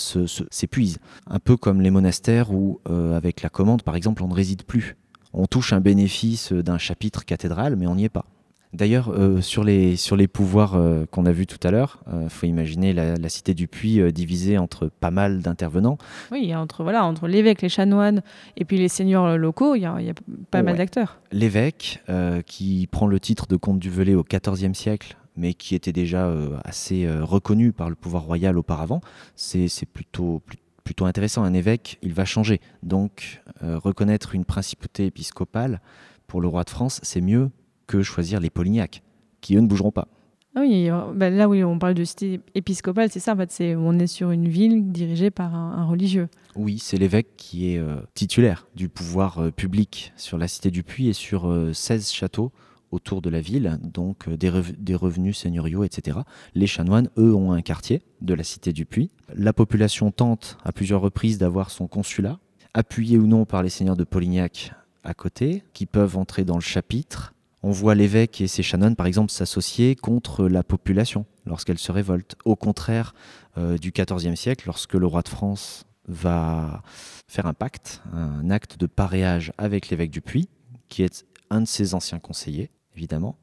s'épuise. 0.51 0.99
Un 1.27 1.39
peu 1.39 1.57
comme 1.57 1.83
les 1.83 1.91
monastères 1.91 2.53
où, 2.53 2.81
avec 2.87 3.43
la 3.43 3.51
commande, 3.51 3.83
par 3.83 3.97
exemple, 3.97 4.23
on 4.23 4.29
ne 4.29 4.35
réside 4.35 4.63
plus. 4.63 4.97
On 5.33 5.47
touche 5.47 5.73
un 5.73 5.81
bénéfice 5.81 6.53
d'un 6.53 6.79
chapitre 6.79 7.25
cathédral, 7.25 7.77
mais 7.77 7.87
on 7.87 7.97
n'y 7.97 8.05
est 8.05 8.09
pas. 8.09 8.27
D'ailleurs, 8.75 9.11
euh, 9.11 9.41
sur, 9.41 9.62
les, 9.62 9.95
sur 9.95 10.16
les 10.16 10.27
pouvoirs 10.27 10.75
euh, 10.75 11.07
qu'on 11.09 11.27
a 11.27 11.33
vus 11.33 11.47
tout 11.47 11.64
à 11.64 11.70
l'heure, 11.70 12.01
il 12.09 12.14
euh, 12.14 12.29
faut 12.29 12.47
imaginer 12.47 12.93
la, 12.93 13.29
cité 13.29 13.55
du 13.55 13.68
Puy 13.68 14.12
divisée 14.12 14.59
entre 14.59 14.89
pas 14.89 15.12
mal 15.12 15.41
d'intervenants. 15.41 15.97
Oui, 16.33 16.55
entre 16.57 16.83
voilà, 16.83 17.05
entre 17.05 17.29
l'évêque, 17.29 17.62
les 17.62 17.68
chanoines 17.68 18.22
et 18.57 18.64
puis 18.64 18.77
les 18.77 18.89
seigneurs 18.89 19.39
locaux, 19.39 19.77
il 19.77 19.83
y, 19.83 19.87
a 19.87 20.14
pas 20.51 20.62
mal 20.62 20.77
d'acteurs. 20.77 21.20
L'évêque, 21.31 22.03
qui 22.47 22.89
prend 22.91 23.07
le 23.07 23.20
titre 23.20 23.47
de 23.47 23.57
comte 23.57 23.79
du 23.79 23.91
Velay 23.91 24.14
au 24.14 24.25
XIVe 24.25 24.75
siècle, 24.75 25.16
mais 25.37 25.55
qui 25.55 25.75
était 25.75 25.93
déjà 25.93 26.31
assez 26.64 27.09
reconnu 27.20 27.72
par 27.72 27.89
le 27.89 27.95
pouvoir 27.95 28.25
royal 28.25 28.59
auparavant, 28.59 29.01
c'est 29.35 29.89
plutôt, 29.93 30.43
plutôt 30.85 31.07
intéressant. 31.07 31.45
Un 31.45 31.55
évêque, 31.55 31.99
il 32.03 32.12
va 32.12 32.25
changer. 32.25 32.61
Donc, 32.83 33.43
reconnaître 33.62 34.35
une 34.35 34.45
principauté 34.45 35.07
épiscopale 35.07 35.81
pour 36.27 36.41
le 36.41 36.49
roi 36.49 36.64
de 36.64 36.70
France, 36.70 37.01
c'est 37.03 37.20
mieux 37.20 37.51
que 37.87 38.03
choisir 38.03 38.41
les 38.41 38.51
Polignacs, 38.51 39.03
qui 39.41 39.57
eux 39.57 39.61
ne 39.61 39.66
bougeront 39.66 39.91
pas. 39.91 40.09
Ah 40.57 40.61
oui, 40.61 40.89
euh, 40.89 41.12
bah 41.12 41.30
là 41.30 41.49
où 41.49 41.55
on 41.55 41.78
parle 41.80 41.95
de 41.95 42.05
cité 42.05 42.41
épiscopale, 42.55 43.11
c'est 43.11 43.18
ça, 43.18 43.32
en 43.32 43.37
fait, 43.37 43.51
c'est, 43.51 43.74
on 43.74 43.99
est 43.99 44.07
sur 44.07 44.30
une 44.30 44.47
ville 44.47 44.93
dirigée 44.93 45.32
par 45.32 45.53
un, 45.55 45.85
religieux. 45.85 46.28
Oui, 46.55 46.78
c'est 46.78 46.97
l'évêque 46.97 47.37
qui 47.37 47.72
est 47.72 47.78
euh, 47.78 47.97
titulaire 48.14 48.68
du 48.76 48.89
pouvoir 48.89 49.39
euh, 49.39 49.51
public 49.51 50.12
sur 50.16 50.39
la 50.39 50.47
cité 50.47 50.70
du 50.70 50.85
Puy 50.85 51.09
et 51.09 51.12
sur 51.12 51.53
16 51.72 52.12
châteaux 52.12 52.53
autour 52.93 53.20
de 53.20 53.30
la 53.30 53.41
ville, 53.41 53.80
donc 53.82 54.28
des, 54.28 54.53
des, 54.78 54.95
revenus 54.95 55.37
seigneuriaux, 55.37 55.82
etc. 55.82 56.18
Les 56.55 56.68
chanoines, 56.68 57.09
eux, 57.18 57.35
ont 57.35 57.51
un 57.51 57.61
quartier 57.61 58.03
de 58.20 58.35
la 58.35 58.45
cité 58.45 58.72
du 58.72 58.87
Puy. 58.87 59.11
La 59.35 59.53
population 59.53 60.12
tente 60.12 60.57
à 60.64 60.70
plusieurs 60.70 61.01
reprises 61.01 61.39
d'avoir 61.39 61.70
son 61.70 61.89
consulat, 61.89 62.39
appuyé 62.72 63.18
ou 63.18 63.26
non 63.26 63.45
par 63.45 63.64
les 63.64 63.70
seigneurs 63.70 63.97
de 63.97 64.05
Polignac 64.05 64.72
à 65.03 65.12
côté, 65.12 65.64
qui 65.72 65.87
peuvent 65.87 66.16
entrer 66.16 66.45
dans 66.45 66.55
le 66.55 66.61
chapitre 66.61 67.34
on 67.65 67.71
voit 67.71 67.95
l'évêque 67.95 68.43
et 68.43 68.47
ses 68.47 68.62
chanoines, 68.62 68.95
par 68.95 69.07
exemple, 69.07 69.33
s'associer 69.33 69.97
contre 69.97 70.49
la 70.49 70.62
population 70.62 71.25
lorsqu'elle 71.47 71.79
se 71.79 71.91
révolte. 71.93 72.37
Au 72.45 72.57
contraire 72.57 73.15
euh, 73.57 73.79
du 73.79 73.91
XIVe 73.91 74.35
siècle, 74.35 74.65
lorsque 74.67 74.93
le 74.93 75.07
roi 75.07 75.23
de 75.23 75.31
France 75.31 75.87
va 76.07 76.83
faire 77.27 77.47
un 77.47 77.55
pacte, 77.55 78.03
un 78.12 78.51
acte 78.51 78.79
de 78.79 78.85
paréage 78.85 79.51
avec 79.57 79.89
l'évêque 79.89 80.11
du 80.11 80.21
Puy, 80.21 80.51
qui 80.91 81.03
est 81.05 81.25
un 81.49 81.62
de 81.62 81.67
ses 81.67 81.95
anciens 81.95 82.19
conseillers, 82.19 82.71
évidemment. 82.95 83.39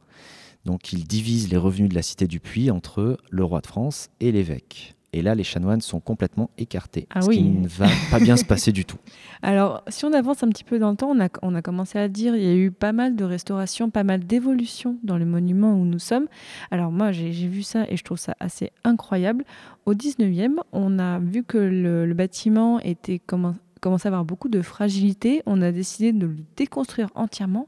Donc 0.65 0.93
il 0.93 1.07
divise 1.07 1.49
les 1.49 1.57
revenus 1.57 1.89
de 1.89 1.95
la 1.95 2.03
cité 2.03 2.28
du 2.28 2.39
Puy 2.39 2.69
entre 2.69 3.17
le 3.32 3.43
roi 3.43 3.61
de 3.61 3.67
France 3.67 4.09
et 4.19 4.32
l'évêque. 4.32 4.95
Et 5.14 5.22
là, 5.22 5.36
les 5.36 5.43
chanoines 5.43 5.82
sont 5.82 5.99
complètement 5.99 6.51
écartés, 6.57 7.05
ah 7.14 7.22
ce 7.22 7.30
qui 7.30 7.43
ne 7.43 7.68
va 7.68 7.88
pas 8.09 8.20
bien 8.20 8.38
se 8.38 8.45
passer 8.45 8.72
du 8.72 8.86
tout. 8.86 8.97
Alors, 9.41 9.84
si 9.89 10.05
on 10.05 10.14
avance 10.14 10.41
un 10.41 10.47
petit 10.47 10.64
peu 10.64 10.80
dans 10.80 10.91
le 10.91 10.95
temps, 10.95 11.09
on 11.09 11.20
a, 11.20 11.28
on 11.41 11.53
a 11.53 11.62
commencé 11.62 11.99
à 11.99 12.07
dire 12.07 12.34
il 12.38 12.43
y 12.43 12.47
a 12.47 12.55
eu 12.55 12.72
pas 12.72 12.93
mal 12.93 13.18
de 13.18 13.26
restaurations, 13.26 13.89
pas 13.89 14.05
mal 14.05 14.26
d'évolutions 14.26 14.97
dans 15.03 15.18
le 15.18 15.26
monument 15.26 15.74
où 15.74 15.84
nous 15.84 15.99
sommes. 15.99 16.28
Alors 16.72 16.91
moi, 16.91 17.12
j'ai 17.12 17.30
vu 17.30 17.62
ça 17.62 17.86
et 17.89 17.97
je 17.97 18.03
trouve 18.05 18.20
ça 18.20 18.36
assez 18.39 18.72
incroyable. 18.86 19.43
Au 19.86 19.93
19e, 19.93 20.59
on 20.72 20.97
a 20.97 21.20
vu 21.20 21.43
que 21.43 21.57
le, 21.57 22.14
bâtiment 22.14 22.80
était 22.80 23.20
commençait 23.20 24.07
à 24.07 24.09
avoir 24.09 24.24
beaucoup 24.24 24.47
de 24.47 24.62
fragilité. 24.62 25.43
On 25.45 25.62
a 25.62 25.74
décidé 25.74 26.14
de 26.14 26.28
le 26.28 26.38
déconstruire 26.55 27.09
entièrement 27.16 27.68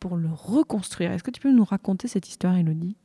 pour 0.00 0.16
le 0.16 0.28
reconstruire. 0.32 1.12
Est-ce 1.12 1.22
que 1.22 1.30
tu 1.30 1.40
peux 1.40 1.52
nous 1.52 1.64
raconter 1.64 2.08
cette 2.08 2.28
histoire, 2.28 2.56
Elodie 2.56 2.96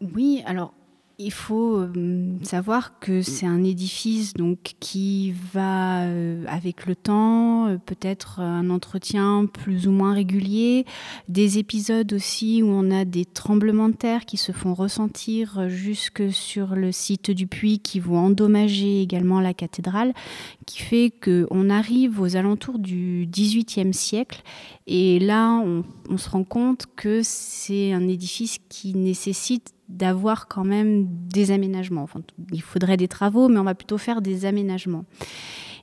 Oui, 0.00 0.42
alors 0.46 0.74
il 1.18 1.32
faut 1.32 1.78
euh, 1.78 2.36
savoir 2.42 2.98
que 2.98 3.22
c'est 3.22 3.46
un 3.46 3.64
édifice 3.64 4.34
donc 4.34 4.74
qui 4.80 5.32
va 5.54 6.02
euh, 6.02 6.44
avec 6.46 6.84
le 6.84 6.94
temps, 6.94 7.68
euh, 7.68 7.78
peut-être 7.78 8.40
un 8.40 8.68
entretien 8.68 9.46
plus 9.46 9.88
ou 9.88 9.92
moins 9.92 10.12
régulier, 10.12 10.84
des 11.28 11.58
épisodes 11.58 12.12
aussi 12.12 12.62
où 12.62 12.68
on 12.68 12.90
a 12.90 13.06
des 13.06 13.24
tremblements 13.24 13.88
de 13.88 13.94
terre 13.94 14.26
qui 14.26 14.36
se 14.36 14.52
font 14.52 14.74
ressentir 14.74 15.70
jusque 15.70 16.30
sur 16.30 16.74
le 16.76 16.92
site 16.92 17.30
du 17.30 17.46
puits 17.46 17.78
qui 17.78 17.98
vont 17.98 18.18
endommager 18.18 19.00
également 19.00 19.40
la 19.40 19.54
cathédrale, 19.54 20.12
qui 20.66 20.82
fait 20.82 21.10
que 21.10 21.46
on 21.50 21.70
arrive 21.70 22.20
aux 22.20 22.36
alentours 22.36 22.78
du 22.78 23.26
XVIIIe 23.30 23.94
siècle. 23.94 24.42
Et 24.86 25.18
là 25.18 25.62
on, 25.64 25.82
on 26.10 26.18
se 26.18 26.28
rend 26.28 26.44
compte 26.44 26.84
que 26.94 27.22
c'est 27.22 27.94
un 27.94 28.06
édifice 28.06 28.58
qui 28.68 28.94
nécessite 28.94 29.75
d'avoir 29.88 30.48
quand 30.48 30.64
même 30.64 31.06
des 31.28 31.50
aménagements. 31.50 32.08
Il 32.52 32.62
faudrait 32.62 32.96
des 32.96 33.08
travaux, 33.08 33.48
mais 33.48 33.58
on 33.58 33.64
va 33.64 33.74
plutôt 33.74 33.98
faire 33.98 34.22
des 34.22 34.44
aménagements. 34.44 35.04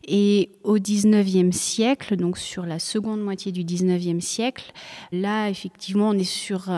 Et 0.06 0.50
au 0.64 0.78
19e 0.78 1.54
siècle, 1.54 2.18
donc 2.18 2.38
sur 2.38 2.66
la 2.66 2.80
seconde 2.80 3.22
moitié 3.22 3.54
du 3.54 3.64
19e 3.64 4.20
siècle, 4.20 4.74
là, 5.14 5.50
effectivement, 5.50 6.10
on 6.10 6.14
est 6.14 6.26
sur 6.26 6.70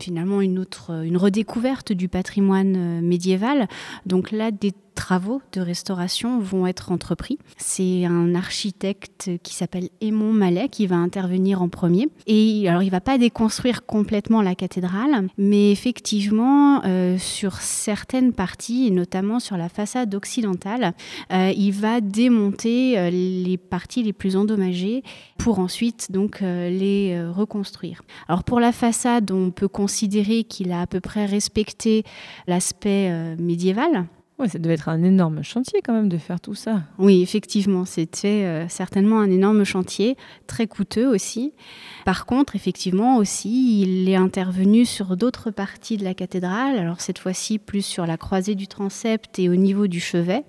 finalement 0.00 0.40
une 0.40 0.60
autre, 0.60 1.04
une 1.04 1.16
redécouverte 1.16 1.92
du 1.92 2.08
patrimoine 2.08 2.76
euh, 2.76 3.00
médiéval. 3.00 3.66
Donc 4.06 4.30
là, 4.30 4.52
des 4.52 4.72
travaux 4.98 5.40
de 5.52 5.60
restauration 5.60 6.40
vont 6.40 6.66
être 6.66 6.90
entrepris. 6.90 7.38
C'est 7.56 8.04
un 8.04 8.34
architecte 8.34 9.30
qui 9.44 9.54
s'appelle 9.54 9.90
Aimon 10.00 10.32
Mallet 10.32 10.68
qui 10.68 10.88
va 10.88 10.96
intervenir 10.96 11.62
en 11.62 11.68
premier. 11.68 12.08
Et 12.26 12.68
alors, 12.68 12.82
il 12.82 12.90
va 12.90 13.00
pas 13.00 13.16
déconstruire 13.16 13.86
complètement 13.86 14.42
la 14.42 14.56
cathédrale, 14.56 15.28
mais 15.38 15.70
effectivement, 15.70 16.84
euh, 16.84 17.16
sur 17.16 17.54
certaines 17.60 18.32
parties, 18.32 18.88
et 18.88 18.90
notamment 18.90 19.38
sur 19.38 19.56
la 19.56 19.68
façade 19.68 20.12
occidentale, 20.16 20.94
euh, 21.32 21.52
il 21.56 21.70
va 21.70 22.00
démonter 22.00 22.98
euh, 22.98 23.08
les 23.10 23.56
parties 23.56 24.02
les 24.02 24.12
plus 24.12 24.34
endommagées 24.34 25.04
pour 25.38 25.60
ensuite 25.60 26.10
donc 26.10 26.40
les 26.40 27.16
reconstruire. 27.30 28.02
Alors 28.26 28.42
pour 28.42 28.58
la 28.58 28.72
façade, 28.72 29.30
on 29.30 29.52
peut 29.52 29.68
considérer 29.68 30.42
qu'il 30.42 30.72
a 30.72 30.80
à 30.80 30.86
peu 30.88 31.00
près 31.00 31.26
respecté 31.26 32.02
l'aspect 32.48 33.36
médiéval 33.38 34.08
Ouais, 34.38 34.48
ça 34.48 34.60
devait 34.60 34.74
être 34.74 34.88
un 34.88 35.02
énorme 35.02 35.42
chantier 35.42 35.80
quand 35.84 35.92
même 35.92 36.08
de 36.08 36.16
faire 36.16 36.40
tout 36.40 36.54
ça. 36.54 36.82
Oui, 36.98 37.22
effectivement, 37.22 37.84
c'était 37.84 38.44
euh, 38.44 38.68
certainement 38.68 39.18
un 39.18 39.30
énorme 39.30 39.64
chantier, 39.64 40.16
très 40.46 40.68
coûteux 40.68 41.08
aussi. 41.08 41.52
Par 42.04 42.24
contre, 42.24 42.54
effectivement 42.54 43.16
aussi, 43.16 43.82
il 43.82 44.08
est 44.08 44.14
intervenu 44.14 44.84
sur 44.84 45.16
d'autres 45.16 45.50
parties 45.50 45.96
de 45.96 46.04
la 46.04 46.14
cathédrale, 46.14 46.78
alors 46.78 47.00
cette 47.00 47.18
fois-ci 47.18 47.58
plus 47.58 47.84
sur 47.84 48.06
la 48.06 48.16
croisée 48.16 48.54
du 48.54 48.68
transept 48.68 49.40
et 49.40 49.48
au 49.48 49.56
niveau 49.56 49.88
du 49.88 49.98
chevet. 49.98 50.44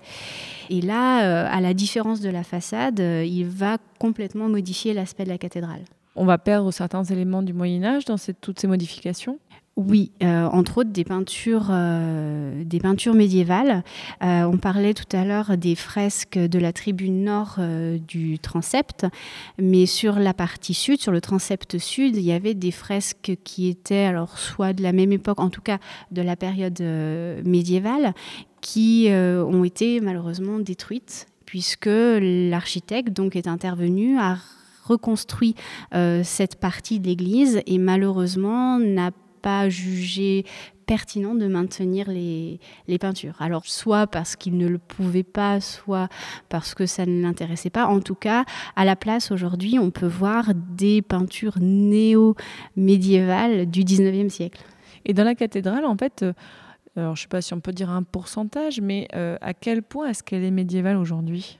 Et 0.70 0.80
là, 0.80 1.24
euh, 1.24 1.48
à 1.50 1.60
la 1.60 1.74
différence 1.74 2.20
de 2.20 2.30
la 2.30 2.44
façade, 2.44 3.00
euh, 3.00 3.24
il 3.24 3.46
va 3.46 3.78
complètement 3.98 4.48
modifier 4.48 4.94
l'aspect 4.94 5.24
de 5.24 5.30
la 5.30 5.38
cathédrale. 5.38 5.82
On 6.14 6.24
va 6.24 6.38
perdre 6.38 6.70
certains 6.70 7.02
éléments 7.02 7.42
du 7.42 7.52
Moyen 7.52 7.82
Âge 7.82 8.04
dans 8.04 8.16
toutes 8.40 8.60
ces 8.60 8.68
modifications 8.68 9.40
oui, 9.88 10.10
euh, 10.22 10.46
entre 10.46 10.78
autres 10.78 10.90
des 10.90 11.04
peintures, 11.04 11.68
euh, 11.70 12.64
des 12.64 12.80
peintures 12.80 13.14
médiévales. 13.14 13.82
Euh, 14.22 14.42
on 14.44 14.58
parlait 14.58 14.92
tout 14.92 15.16
à 15.16 15.24
l'heure 15.24 15.56
des 15.56 15.74
fresques 15.74 16.38
de 16.38 16.58
la 16.58 16.72
tribune 16.72 17.24
nord 17.24 17.58
du 18.06 18.38
transept, 18.38 19.06
mais 19.58 19.86
sur 19.86 20.18
la 20.18 20.34
partie 20.34 20.74
sud, 20.74 21.00
sur 21.00 21.12
le 21.12 21.20
transept 21.20 21.78
sud, 21.78 22.16
il 22.16 22.22
y 22.22 22.32
avait 22.32 22.54
des 22.54 22.70
fresques 22.70 23.32
qui 23.42 23.68
étaient 23.68 24.04
alors 24.04 24.38
soit 24.38 24.72
de 24.72 24.82
la 24.82 24.92
même 24.92 25.12
époque, 25.12 25.40
en 25.40 25.48
tout 25.50 25.62
cas 25.62 25.78
de 26.10 26.22
la 26.22 26.36
période 26.36 26.80
médiévale, 27.44 28.12
qui 28.60 29.08
ont 29.10 29.64
été 29.64 30.00
malheureusement 30.00 30.58
détruites 30.58 31.26
puisque 31.46 31.88
l'architecte 31.88 33.12
donc 33.12 33.34
est 33.34 33.48
intervenu 33.48 34.18
à 34.18 34.36
reconstruit 34.84 35.54
cette 36.22 36.56
partie 36.56 37.00
de 37.00 37.06
l'église 37.06 37.60
et 37.66 37.78
malheureusement 37.78 38.78
n'a 38.78 39.10
pas 39.40 39.68
jugé 39.68 40.44
pertinent 40.86 41.36
de 41.36 41.46
maintenir 41.46 42.10
les, 42.10 42.58
les 42.88 42.98
peintures. 42.98 43.40
Alors 43.40 43.64
soit 43.64 44.08
parce 44.08 44.34
qu'il 44.34 44.58
ne 44.58 44.66
le 44.66 44.78
pouvait 44.78 45.22
pas, 45.22 45.60
soit 45.60 46.08
parce 46.48 46.74
que 46.74 46.84
ça 46.84 47.06
ne 47.06 47.22
l'intéressait 47.22 47.70
pas. 47.70 47.86
En 47.86 48.00
tout 48.00 48.16
cas, 48.16 48.44
à 48.74 48.84
la 48.84 48.96
place 48.96 49.30
aujourd'hui, 49.30 49.78
on 49.78 49.92
peut 49.92 50.08
voir 50.08 50.46
des 50.54 51.00
peintures 51.00 51.58
néo-médiévales 51.60 53.66
du 53.66 53.84
19e 53.84 54.30
siècle. 54.30 54.64
Et 55.04 55.14
dans 55.14 55.24
la 55.24 55.36
cathédrale, 55.36 55.84
en 55.84 55.96
fait, 55.96 56.22
euh, 56.22 56.32
alors 56.96 57.14
je 57.14 57.20
ne 57.20 57.22
sais 57.22 57.28
pas 57.28 57.40
si 57.40 57.54
on 57.54 57.60
peut 57.60 57.72
dire 57.72 57.90
un 57.90 58.02
pourcentage, 58.02 58.80
mais 58.80 59.06
euh, 59.14 59.36
à 59.40 59.54
quel 59.54 59.82
point 59.82 60.08
est-ce 60.08 60.22
qu'elle 60.22 60.42
est 60.42 60.50
médiévale 60.50 60.96
aujourd'hui? 60.96 61.58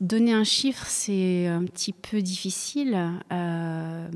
Donner 0.00 0.32
un 0.32 0.44
chiffre, 0.44 0.86
c'est 0.86 1.48
un 1.48 1.64
petit 1.64 1.92
peu 1.92 2.22
difficile. 2.22 2.96
Euh, 3.32 4.08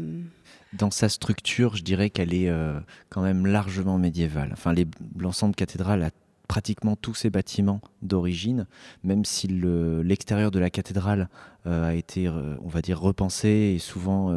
dans 0.73 0.91
sa 0.91 1.09
structure, 1.09 1.77
je 1.77 1.83
dirais 1.83 2.11
qu'elle 2.11 2.35
est 2.35 2.49
euh, 2.49 2.79
quand 3.09 3.23
même 3.23 3.47
largement 3.47 3.99
médiévale. 3.99 4.51
Enfin, 4.53 4.75
l'ensemble 5.19 5.55
cathédrale 5.55 6.03
a 6.03 6.11
pratiquement 6.47 6.97
tous 6.97 7.15
ses 7.15 7.31
bâtiments 7.31 7.81
d'origine, 8.03 8.67
même 9.05 9.25
si 9.25 9.47
l'extérieur 9.47 10.51
de 10.51 10.59
la 10.59 10.69
cathédrale 10.69 11.29
euh, 11.67 11.91
a 11.91 11.95
été, 11.95 12.27
euh, 12.27 12.57
on 12.63 12.69
va 12.69 12.83
dire, 12.83 13.01
repensé 13.01 13.49
et 13.49 13.79
souvent, 13.79 14.35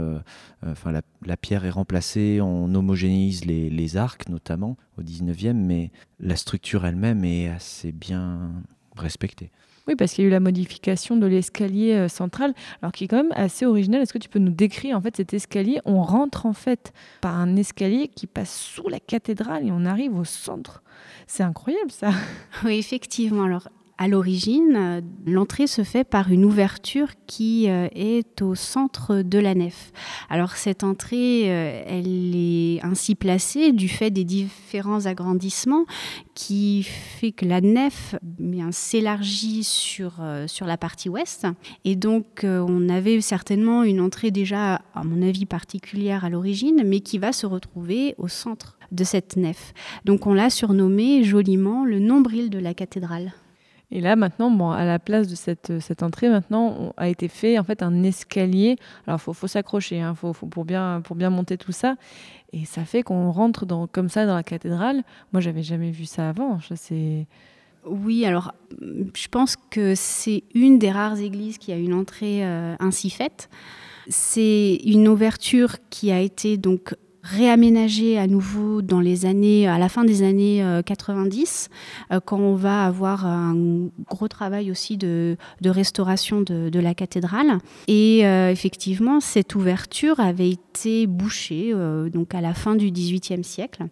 enfin, 0.66 0.92
la, 0.92 1.38
pierre 1.38 1.66
est 1.66 1.72
remplacée, 1.72 2.40
on 2.42 2.74
homogénise 2.74 3.46
les, 3.46 3.70
les 3.70 3.98
arcs 3.98 4.30
notamment 4.30 4.78
au 5.00 5.02
19e, 5.02 5.54
mais 5.54 5.92
la 6.20 6.36
structure 6.36 6.86
elle-même 6.86 7.26
est 7.26 7.50
assez 7.50 7.92
bien 7.92 8.52
respectée. 8.96 9.52
Oui, 9.88 9.96
parce 9.96 10.14
qu'il 10.14 10.24
y 10.24 10.26
a 10.26 10.30
eu 10.30 10.32
la 10.32 10.40
modification 10.40 11.18
de 11.18 11.28
l'escalier 11.28 11.94
euh, 11.94 12.08
central, 12.08 12.54
alors 12.82 12.94
qui 12.94 13.04
est 13.04 13.08
quand 13.08 13.18
même 13.18 13.34
assez 13.36 13.66
original. 13.66 14.02
Est-ce 14.02 14.14
que 14.14 14.18
tu 14.18 14.30
peux 14.30 14.40
nous 14.40 14.52
décrire 14.52 14.98
en 14.98 15.02
fait 15.02 15.18
cet 15.18 15.34
escalier? 15.34 15.80
On 15.86 16.02
rentre 16.02 16.46
en 16.46 16.54
fait 16.54 16.94
par 17.20 17.38
un 17.38 17.56
escalier 17.58 18.08
qui 18.08 18.26
passe 18.28 18.56
sous 18.56 18.88
la 18.88 19.00
cathédrale 19.00 19.68
et 19.68 19.72
on 19.72 19.86
arrive 19.86 20.18
au 20.18 20.24
centre. 20.24 20.84
C'est 21.28 21.44
incroyable 21.44 21.92
ça. 21.92 22.12
Oui, 22.64 22.78
effectivement. 22.78 23.44
Alors 23.44 23.68
à 23.98 24.08
l'origine, 24.08 24.74
euh, 24.76 25.02
l'entrée 25.26 25.68
se 25.68 25.84
fait 25.84 26.04
par 26.04 26.32
une 26.32 26.46
ouverture 26.46 27.10
qui 27.28 27.70
euh, 27.70 27.88
est 27.94 28.42
au 28.42 28.56
centre 28.56 29.22
de 29.22 29.38
la 29.38 29.54
nef. 29.54 29.92
Alors 30.30 30.56
cette 30.56 30.84
entrée, 30.84 31.44
euh, 31.46 31.84
elle 31.86 32.36
est 32.36 32.84
ainsi 32.84 33.14
placée 33.14 33.72
du 33.72 33.88
fait 33.88 34.10
des 34.10 34.24
différents 34.24 35.06
agrandissements 35.06 35.86
qui 36.34 36.84
fait 36.84 37.32
que 37.32 37.46
la 37.46 37.62
nef 37.62 38.16
s'élargit 38.72 39.64
sur, 39.64 40.14
sur 40.48 40.66
la 40.66 40.78
partie 40.78 41.08
ouest. 41.08 41.46
Et 41.86 41.96
donc 41.96 42.44
on 42.44 42.90
avait 42.90 43.22
certainement 43.22 43.84
une 43.84 44.02
entrée 44.02 44.32
déjà, 44.32 44.82
à 44.96 45.04
mon 45.04 45.22
avis, 45.22 45.46
particulière 45.46 46.26
à 46.26 46.30
l'origine, 46.30 46.82
mais 46.86 47.02
qui 47.02 47.20
va 47.20 47.32
se 47.32 47.46
retrouver 47.46 48.16
au 48.18 48.28
centre 48.28 48.78
de 48.92 49.04
cette 49.04 49.38
nef. 49.38 49.74
Donc 50.06 50.26
on 50.26 50.34
l'a 50.34 50.50
surnommé 50.50 51.24
joliment 51.24 51.86
le 51.86 52.00
nombril 52.00 52.50
de 52.50 52.60
la 52.60 52.74
cathédrale. 52.74 53.34
Et 53.92 54.02
là, 54.02 54.16
maintenant, 54.16 54.50
bon, 54.50 54.72
à 54.72 54.86
la 54.86 54.98
place 54.98 55.28
de 55.28 55.36
cette, 55.36 55.70
euh, 55.70 55.80
cette 55.80 56.02
entrée, 56.02 56.30
maintenant, 56.30 56.76
on, 56.80 56.94
a 56.98 57.10
été 57.10 57.28
fait 57.28 57.60
en 57.60 57.64
fait 57.64 57.84
un 57.84 58.04
escalier. 58.04 58.78
Alors, 59.06 59.22
faut, 59.22 59.34
faut 59.34 59.48
s'accrocher, 59.48 60.02
hein, 60.02 60.16
faut, 60.16 60.34
faut, 60.34 60.48
pour 60.48 60.66
bien 60.66 61.02
pour 61.04 61.16
bien 61.16 61.30
monter 61.30 61.58
tout 61.58 61.72
ça. 61.72 61.96
Et 62.54 62.66
ça 62.66 62.86
fait 62.86 63.04
qu'on 63.04 63.32
rentre 63.32 63.66
dans, 63.66 63.88
comme 63.88 64.10
ça 64.10 64.26
dans 64.26 64.36
la 64.36 64.44
cathédrale. 64.44 65.04
Moi, 65.32 65.42
j'avais 65.42 65.64
jamais 65.64 65.92
vu 65.92 66.06
ça 66.06 66.30
avant. 66.30 66.60
C'est 66.76 67.28
oui, 67.86 68.26
alors 68.26 68.54
je 69.14 69.28
pense 69.28 69.56
que 69.70 69.94
c'est 69.96 70.44
une 70.54 70.80
des 70.80 70.92
rares 70.92 71.20
églises 71.20 71.58
qui 71.58 71.72
a 71.72 71.76
une 71.76 71.94
entrée 71.94 72.46
euh, 72.46 72.76
ainsi 72.80 73.10
faite. 73.10 73.50
C'est 74.08 74.80
une 74.86 75.08
ouverture 75.08 75.78
qui 75.90 76.12
a 76.12 76.20
été 76.20 76.58
donc 76.58 76.96
réaménager 77.24 78.20
à 78.20 78.28
nouveau 78.28 78.82
dans 78.82 79.00
les 79.00 79.26
années, 79.26 79.68
à 79.68 79.80
la 79.80 79.90
fin 79.90 80.04
des 80.04 80.24
années 80.24 80.64
90, 80.86 81.70
euh, 82.12 82.16
euh, 82.16 82.20
quand 82.20 82.38
on 82.38 82.56
va 82.56 82.86
avoir 82.86 83.26
un 83.26 83.56
gros 84.10 84.28
travail 84.28 84.70
aussi 84.70 84.98
de, 84.98 85.38
restauration 85.66 86.42
de, 86.42 86.80
la 86.80 86.94
cathédrale. 86.94 87.60
Et 87.88 88.26
euh, 88.26 88.52
effectivement, 88.52 89.22
cette 89.22 89.56
ouverture 89.56 90.20
avait 90.20 90.50
été 90.50 91.08
bouchée 91.08 91.74
donc 92.14 92.36
à 92.36 92.42
la 92.42 92.54
fin 92.54 92.76
du 92.76 92.92
XVIIIe 92.92 93.44
siècle 93.44 93.86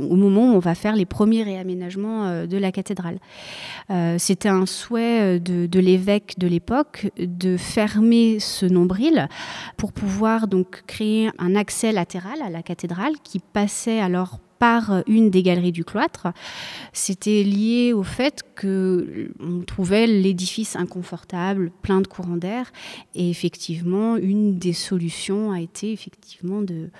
au 0.00 0.16
moment 0.16 0.52
où 0.52 0.56
on 0.56 0.58
va 0.58 0.74
faire 0.74 0.96
les 0.96 1.06
premiers 1.06 1.42
réaménagements 1.42 2.26
euh, 2.26 2.46
de 2.46 2.56
la 2.56 2.72
cathédrale. 2.72 3.18
Euh, 3.90 4.16
c'était 4.18 4.48
un 4.48 4.66
souhait 4.66 5.36
euh, 5.36 5.38
de, 5.38 5.80
l'évêque 5.80 6.38
de 6.38 6.46
l'époque 6.46 7.10
de 7.18 7.56
fermer 7.56 8.38
ce 8.40 8.66
nombril 8.66 9.28
pour 9.76 9.92
pouvoir 9.92 10.46
donc 10.46 10.82
créer 10.86 11.30
un 11.38 11.54
accès 11.56 11.92
latéral 11.92 12.42
à 12.42 12.50
la 12.50 12.62
cathédrale 12.62 13.12
qui 13.24 13.38
passait 13.40 14.00
alors 14.00 14.38
par 14.58 15.02
une 15.06 15.30
des 15.30 15.42
galeries 15.42 15.72
du 15.72 15.84
cloître. 15.84 16.28
C'était 16.92 17.42
lié 17.42 17.94
au 17.94 18.02
fait 18.02 18.42
qu'on 18.60 19.62
trouvait 19.66 20.06
l'édifice 20.06 20.76
inconfortable, 20.76 21.72
plein 21.80 22.02
de 22.02 22.06
courants 22.06 22.36
d'air. 22.36 22.70
Et 23.14 23.30
effectivement, 23.30 24.16
une 24.16 24.58
des 24.58 24.74
solutions 24.74 25.50
a 25.50 25.62
été 25.62 25.92
effectivement 25.92 26.60
de, 26.60 26.90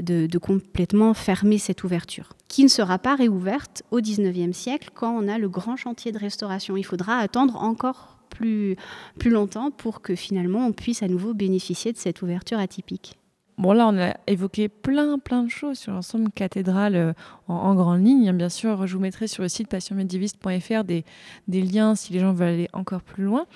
de, 0.00 0.38
complètement 0.38 1.14
fermer 1.14 1.58
cette 1.58 1.84
ouverture, 1.84 2.30
qui 2.48 2.62
ne 2.64 2.68
sera 2.68 2.98
pas 2.98 3.14
réouverte 3.14 3.82
au 3.90 4.00
19e 4.00 4.52
siècle 4.52 4.90
quand 4.94 5.14
on 5.16 5.28
a 5.28 5.38
le 5.38 5.48
grand 5.48 5.76
chantier 5.76 6.12
de 6.12 6.18
restauration. 6.18 6.76
Il 6.76 6.84
faudra 6.84 7.18
attendre 7.18 7.56
encore 7.56 8.18
plus, 8.30 8.76
plus 9.18 9.30
longtemps 9.30 9.70
pour 9.70 10.00
que 10.00 10.14
finalement 10.14 10.66
on 10.66 10.72
puisse 10.72 11.02
à 11.02 11.08
nouveau 11.08 11.34
bénéficier 11.34 11.92
de 11.92 11.98
cette 11.98 12.22
ouverture 12.22 12.58
atypique. 12.58 13.18
Bon, 13.58 13.72
là, 13.74 13.86
on 13.86 13.98
a 13.98 14.14
évoqué 14.26 14.68
plein, 14.68 15.18
plein 15.18 15.44
de 15.44 15.50
choses 15.50 15.78
sur 15.78 15.92
l'ensemble 15.92 16.30
cathédrale 16.34 16.96
euh, 16.96 17.12
en, 17.48 17.74
grande 17.74 18.04
ligne. 18.04 18.32
Bien 18.32 18.48
sûr, 18.48 18.86
je 18.86 18.96
vous 18.96 19.02
mettrai 19.02 19.26
sur 19.26 19.42
le 19.42 19.48
site 19.48 19.68
passionmédiéviste.fr 19.68 20.84
des, 20.84 21.04
des 21.48 21.62
liens 21.62 21.94
si 21.94 22.14
les 22.14 22.18
gens 22.18 22.32
veulent 22.32 22.48
aller 22.48 22.68
encore 22.72 23.02
plus 23.02 23.24
loin. 23.24 23.46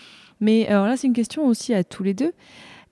Mais 0.41 0.68
alors 0.68 0.87
là, 0.87 0.97
c'est 0.97 1.07
une 1.07 1.14
question 1.14 1.47
aussi 1.47 1.72
à 1.72 1.82
tous 1.82 2.03
les 2.03 2.12
deux. 2.14 2.32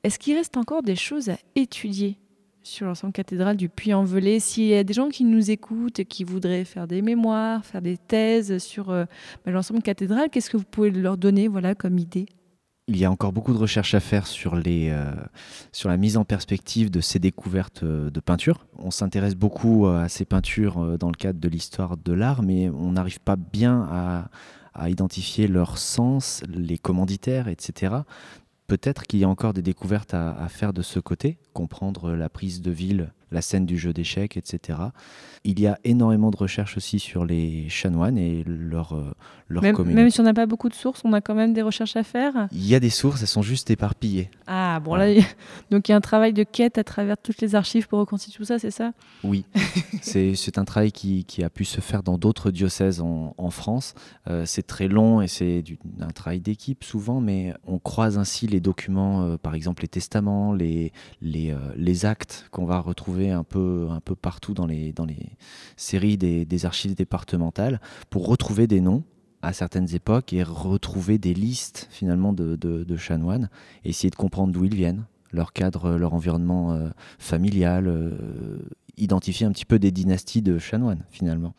Est-ce 0.02 0.18
qu'il 0.18 0.34
reste 0.36 0.56
encore 0.56 0.82
des 0.82 0.96
choses 0.96 1.28
à 1.28 1.36
étudier? 1.56 2.18
Sur 2.64 2.86
l'ensemble 2.86 3.12
cathédrale 3.12 3.56
du 3.56 3.68
Puy-en-Velay. 3.68 4.40
S'il 4.40 4.64
y 4.64 4.74
a 4.74 4.82
des 4.82 4.94
gens 4.94 5.10
qui 5.10 5.24
nous 5.24 5.50
écoutent, 5.50 6.02
qui 6.04 6.24
voudraient 6.24 6.64
faire 6.64 6.86
des 6.86 7.02
mémoires, 7.02 7.64
faire 7.64 7.82
des 7.82 7.96
thèses 7.96 8.58
sur 8.58 8.90
euh, 8.90 9.04
bah, 9.44 9.52
l'ensemble 9.52 9.82
cathédrale, 9.82 10.30
qu'est-ce 10.30 10.50
que 10.50 10.56
vous 10.56 10.64
pouvez 10.64 10.90
leur 10.90 11.16
donner 11.16 11.46
voilà, 11.46 11.74
comme 11.74 11.98
idée? 11.98 12.26
Il 12.88 12.98
y 12.98 13.04
a 13.04 13.10
encore 13.10 13.32
beaucoup 13.32 13.52
de 13.52 13.58
recherches 13.58 13.94
à 13.94 14.00
faire 14.00 14.26
sur, 14.26 14.56
les, 14.56 14.90
euh, 14.90 15.12
sur 15.72 15.88
la 15.88 15.96
mise 15.96 16.16
en 16.16 16.24
perspective 16.24 16.90
de 16.90 17.00
ces 17.00 17.18
découvertes 17.18 17.82
euh, 17.82 18.10
de 18.10 18.20
peinture. 18.20 18.66
On 18.78 18.90
s'intéresse 18.90 19.36
beaucoup 19.36 19.86
à 19.86 20.08
ces 20.08 20.24
peintures 20.24 20.98
dans 20.98 21.08
le 21.08 21.16
cadre 21.16 21.38
de 21.38 21.48
l'histoire 21.48 21.96
de 21.96 22.12
l'art, 22.12 22.42
mais 22.42 22.68
on 22.70 22.92
n'arrive 22.92 23.20
pas 23.20 23.36
bien 23.36 24.28
à 24.74 24.90
identifier 24.90 25.46
leur 25.46 25.78
sens, 25.78 26.42
les 26.48 26.78
commanditaires, 26.78 27.46
etc 27.46 27.94
peut-être 28.66 29.06
qu'il 29.06 29.20
y 29.20 29.24
a 29.24 29.28
encore 29.28 29.52
des 29.52 29.62
découvertes 29.62 30.14
à, 30.14 30.48
faire 30.48 30.72
de 30.72 30.82
ce 30.82 31.00
côté, 31.00 31.38
comprendre 31.52 32.12
la 32.12 32.28
prise 32.28 32.62
de 32.62 32.70
ville, 32.70 33.12
la 33.34 33.42
scène 33.42 33.66
du 33.66 33.76
jeu 33.76 33.92
d'échecs, 33.92 34.36
etc. 34.38 34.78
Il 35.44 35.60
y 35.60 35.66
a 35.66 35.78
énormément 35.84 36.30
de 36.30 36.36
recherches 36.38 36.78
aussi 36.78 36.98
sur 36.98 37.26
les 37.26 37.68
chanoines 37.68 38.16
et 38.16 38.42
leur, 38.46 38.94
euh, 38.94 39.12
leur 39.48 39.62
Même, 39.62 39.74
communauté. 39.74 40.02
même 40.02 40.10
si 40.10 40.20
on 40.20 40.22
n'a 40.24 40.32
pas 40.32 40.46
beaucoup 40.46 40.70
de 40.70 40.74
sources, 40.74 41.02
on 41.04 41.12
a 41.12 41.20
quand 41.20 41.34
même 41.34 41.52
des 41.52 41.60
recherches 41.60 41.96
à 41.96 42.02
faire. 42.02 42.48
Il 42.52 42.66
y 42.66 42.74
a 42.74 42.80
des 42.80 42.88
sources, 42.88 43.20
elles 43.20 43.28
sont 43.28 43.42
juste 43.42 43.70
éparpillées. 43.70 44.30
Ah, 44.46 44.80
bon, 44.80 44.92
Voilà. 44.92 45.12
là, 45.12 45.20
donc 45.70 45.86
il 45.88 45.92
y 45.92 45.94
a 45.94 45.96
un 45.98 46.00
travail 46.00 46.32
de 46.32 46.44
quête 46.44 46.78
à 46.78 46.84
travers 46.84 47.18
toutes 47.18 47.42
les 47.42 47.54
archives 47.54 47.88
pour 47.88 47.98
reconstituer 47.98 48.38
tout 48.38 48.44
ça, 48.46 48.58
c'est 48.58 48.70
ça? 48.70 48.92
Oui, 49.22 49.44
c'est 50.02 50.58
un 50.58 50.64
travail 50.64 50.92
qui, 50.92 51.24
qui 51.24 51.42
a 51.44 51.50
pu 51.50 51.64
se 51.64 51.80
faire 51.80 52.02
dans 52.02 52.16
d'autres 52.18 52.50
diocèses 52.50 53.00
en, 53.00 53.34
en 53.36 53.50
France. 53.50 53.94
Euh, 54.28 54.44
c'est 54.46 54.66
très 54.66 54.88
long 54.88 55.20
et 55.20 55.28
c'est 55.28 55.62
un 56.00 56.08
travail 56.08 56.40
d'équipe 56.40 56.84
souvent, 56.84 57.20
mais 57.20 57.52
on 57.66 57.78
croise 57.78 58.16
ainsi 58.18 58.46
les 58.46 58.60
documents, 58.60 59.22
euh, 59.22 59.36
par 59.36 59.54
exemple 59.54 59.82
les 59.82 59.88
testaments, 59.88 60.52
les, 60.52 60.92
les, 61.20 61.50
euh, 61.50 61.58
les 61.76 62.06
actes 62.06 62.46
qu'on 62.50 62.64
va 62.64 62.78
retrouver 62.78 63.23
un 63.30 63.44
peu, 63.44 63.88
partout 64.20 64.54
dans 64.54 64.66
les, 64.66 64.94
séries 65.76 66.16
des, 66.16 66.66
archives 66.66 66.94
départementales 66.94 67.80
pour 68.10 68.26
retrouver 68.26 68.66
des 68.66 68.80
noms 68.80 69.04
à 69.42 69.52
certaines 69.52 69.94
époques 69.94 70.32
et 70.32 70.42
retrouver 70.42 71.18
des 71.18 71.34
listes 71.34 71.88
finalement 71.90 72.32
de 72.32 72.96
chanoines 72.96 73.50
et 73.84 73.90
essayer 73.90 74.10
de 74.10 74.16
comprendre 74.16 74.52
d'où 74.52 74.64
ils 74.64 74.74
viennent, 74.74 75.04
leur 75.34 75.52
cadre, 75.52 75.96
leur 75.96 76.14
environnement 76.14 76.72
euh, 76.72 76.88
familial, 77.18 77.88
euh, 77.88 78.58
identifier 78.96 79.46
un 79.46 79.52
petit 79.52 79.64
peu 79.64 79.78
des 79.78 79.90
dynasties 79.90 80.42
de 80.42 80.58
chanoines 80.58 81.04
finalement. 81.10 81.54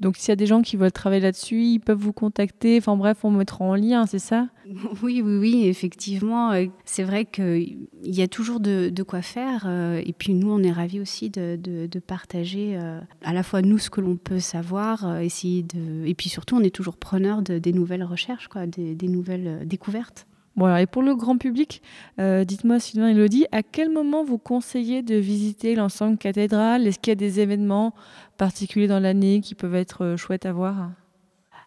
Donc 0.00 0.16
s'il 0.16 0.28
y 0.28 0.32
a 0.32 0.36
des 0.36 0.46
gens 0.46 0.62
qui 0.62 0.76
veulent 0.76 0.92
travailler 0.92 1.22
là-dessus, 1.22 1.62
ils 1.62 1.80
peuvent 1.80 1.98
vous 1.98 2.12
contacter. 2.12 2.78
Enfin 2.78 2.96
bref, 2.96 3.18
on 3.24 3.30
mettra 3.32 3.64
en 3.64 3.74
lien, 3.74 4.06
c'est 4.06 4.18
ça? 4.20 4.48
Oui, 5.02 5.22
oui, 5.24 5.38
oui, 5.38 5.66
effectivement. 5.66 6.52
euh, 6.52 6.66
C'est 6.84 7.02
vrai 7.02 7.24
qu'il 7.24 7.88
y 8.04 8.22
a 8.22 8.28
toujours 8.28 8.60
de, 8.60 9.02
quoi 9.02 9.22
faire. 9.22 9.64
euh, 9.66 10.00
Et 10.04 10.12
puis 10.12 10.34
nous, 10.34 10.50
on 10.52 10.62
est 10.62 10.70
ravis 10.70 11.00
aussi 11.00 11.30
de, 11.30 11.88
partager 12.06 12.76
euh, 12.78 13.00
à 13.22 13.32
la 13.32 13.42
fois 13.42 13.60
nous 13.62 13.78
ce 13.78 13.90
que 13.90 14.00
l'on 14.00 14.16
peut 14.16 14.38
savoir, 14.40 15.18
essayer 15.20 15.62
de... 15.62 16.06
et 16.06 16.14
puis 16.14 16.28
surtout, 16.28 16.56
on 16.56 16.60
est 16.60 16.74
toujours 16.74 16.96
preneur 16.96 17.42
de, 17.42 17.58
des 17.58 17.72
nouvelles 17.72 18.04
recherches, 18.04 18.46
quoi, 18.48 18.66
des, 18.66 19.08
nouvelles 19.08 19.66
découvertes. 19.66 20.26
Et 20.66 20.86
pour 20.86 21.02
le 21.02 21.14
grand 21.14 21.38
public, 21.38 21.82
euh, 22.18 22.44
dites-moi, 22.44 22.80
Sylvain 22.80 23.08
Elodie, 23.08 23.46
à 23.52 23.62
quel 23.62 23.90
moment 23.90 24.24
vous 24.24 24.38
conseillez 24.38 25.02
de 25.02 25.14
visiter 25.14 25.76
l'ensemble 25.76 26.18
cathédrale? 26.18 26.86
Est-ce 26.86 26.98
qu'il 26.98 27.10
y 27.10 27.12
a 27.12 27.14
des 27.14 27.40
événements 27.40 27.94
particuliers 28.38 28.88
dans 28.88 28.98
l'année 28.98 29.40
qui 29.40 29.54
peuvent 29.54 29.76
être 29.76 30.04
euh, 30.04 30.16
chouettes 30.16 30.46
à 30.46 30.52
voir? 30.52 30.90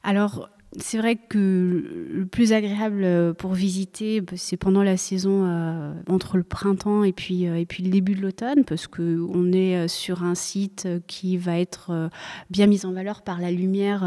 Alors, 0.04 0.50
c'est 0.80 0.98
vrai 0.98 1.18
que 1.18 2.08
le 2.10 2.26
plus 2.26 2.54
agréable 2.54 3.04
euh, 3.04 3.34
pour 3.34 3.54
visiter, 3.54 4.22
bah, 4.22 4.34
c'est 4.38 4.56
pendant 4.56 4.84
la 4.84 4.96
saison 4.96 5.44
euh, 5.46 5.94
entre 6.08 6.38
le 6.38 6.44
printemps 6.44 7.04
et 7.04 7.12
puis, 7.12 7.46
euh, 7.48 7.58
et 7.58 7.66
puis 7.66 7.84
le 7.84 7.90
début 7.90 8.16
de 8.16 8.22
l'automne, 8.22 8.64
parce 8.64 8.88
qu'on 8.88 9.52
est 9.52 9.88
sur 9.90 10.24
un 10.24 10.36
site 10.36 10.88
qui 11.08 11.36
va 11.36 11.60
être 11.60 12.10
bien 12.50 12.68
mis 12.68 12.86
en 12.86 12.94
valeur 12.94 13.22
par 13.22 13.40
la 13.40 13.52
lumière, 13.52 14.00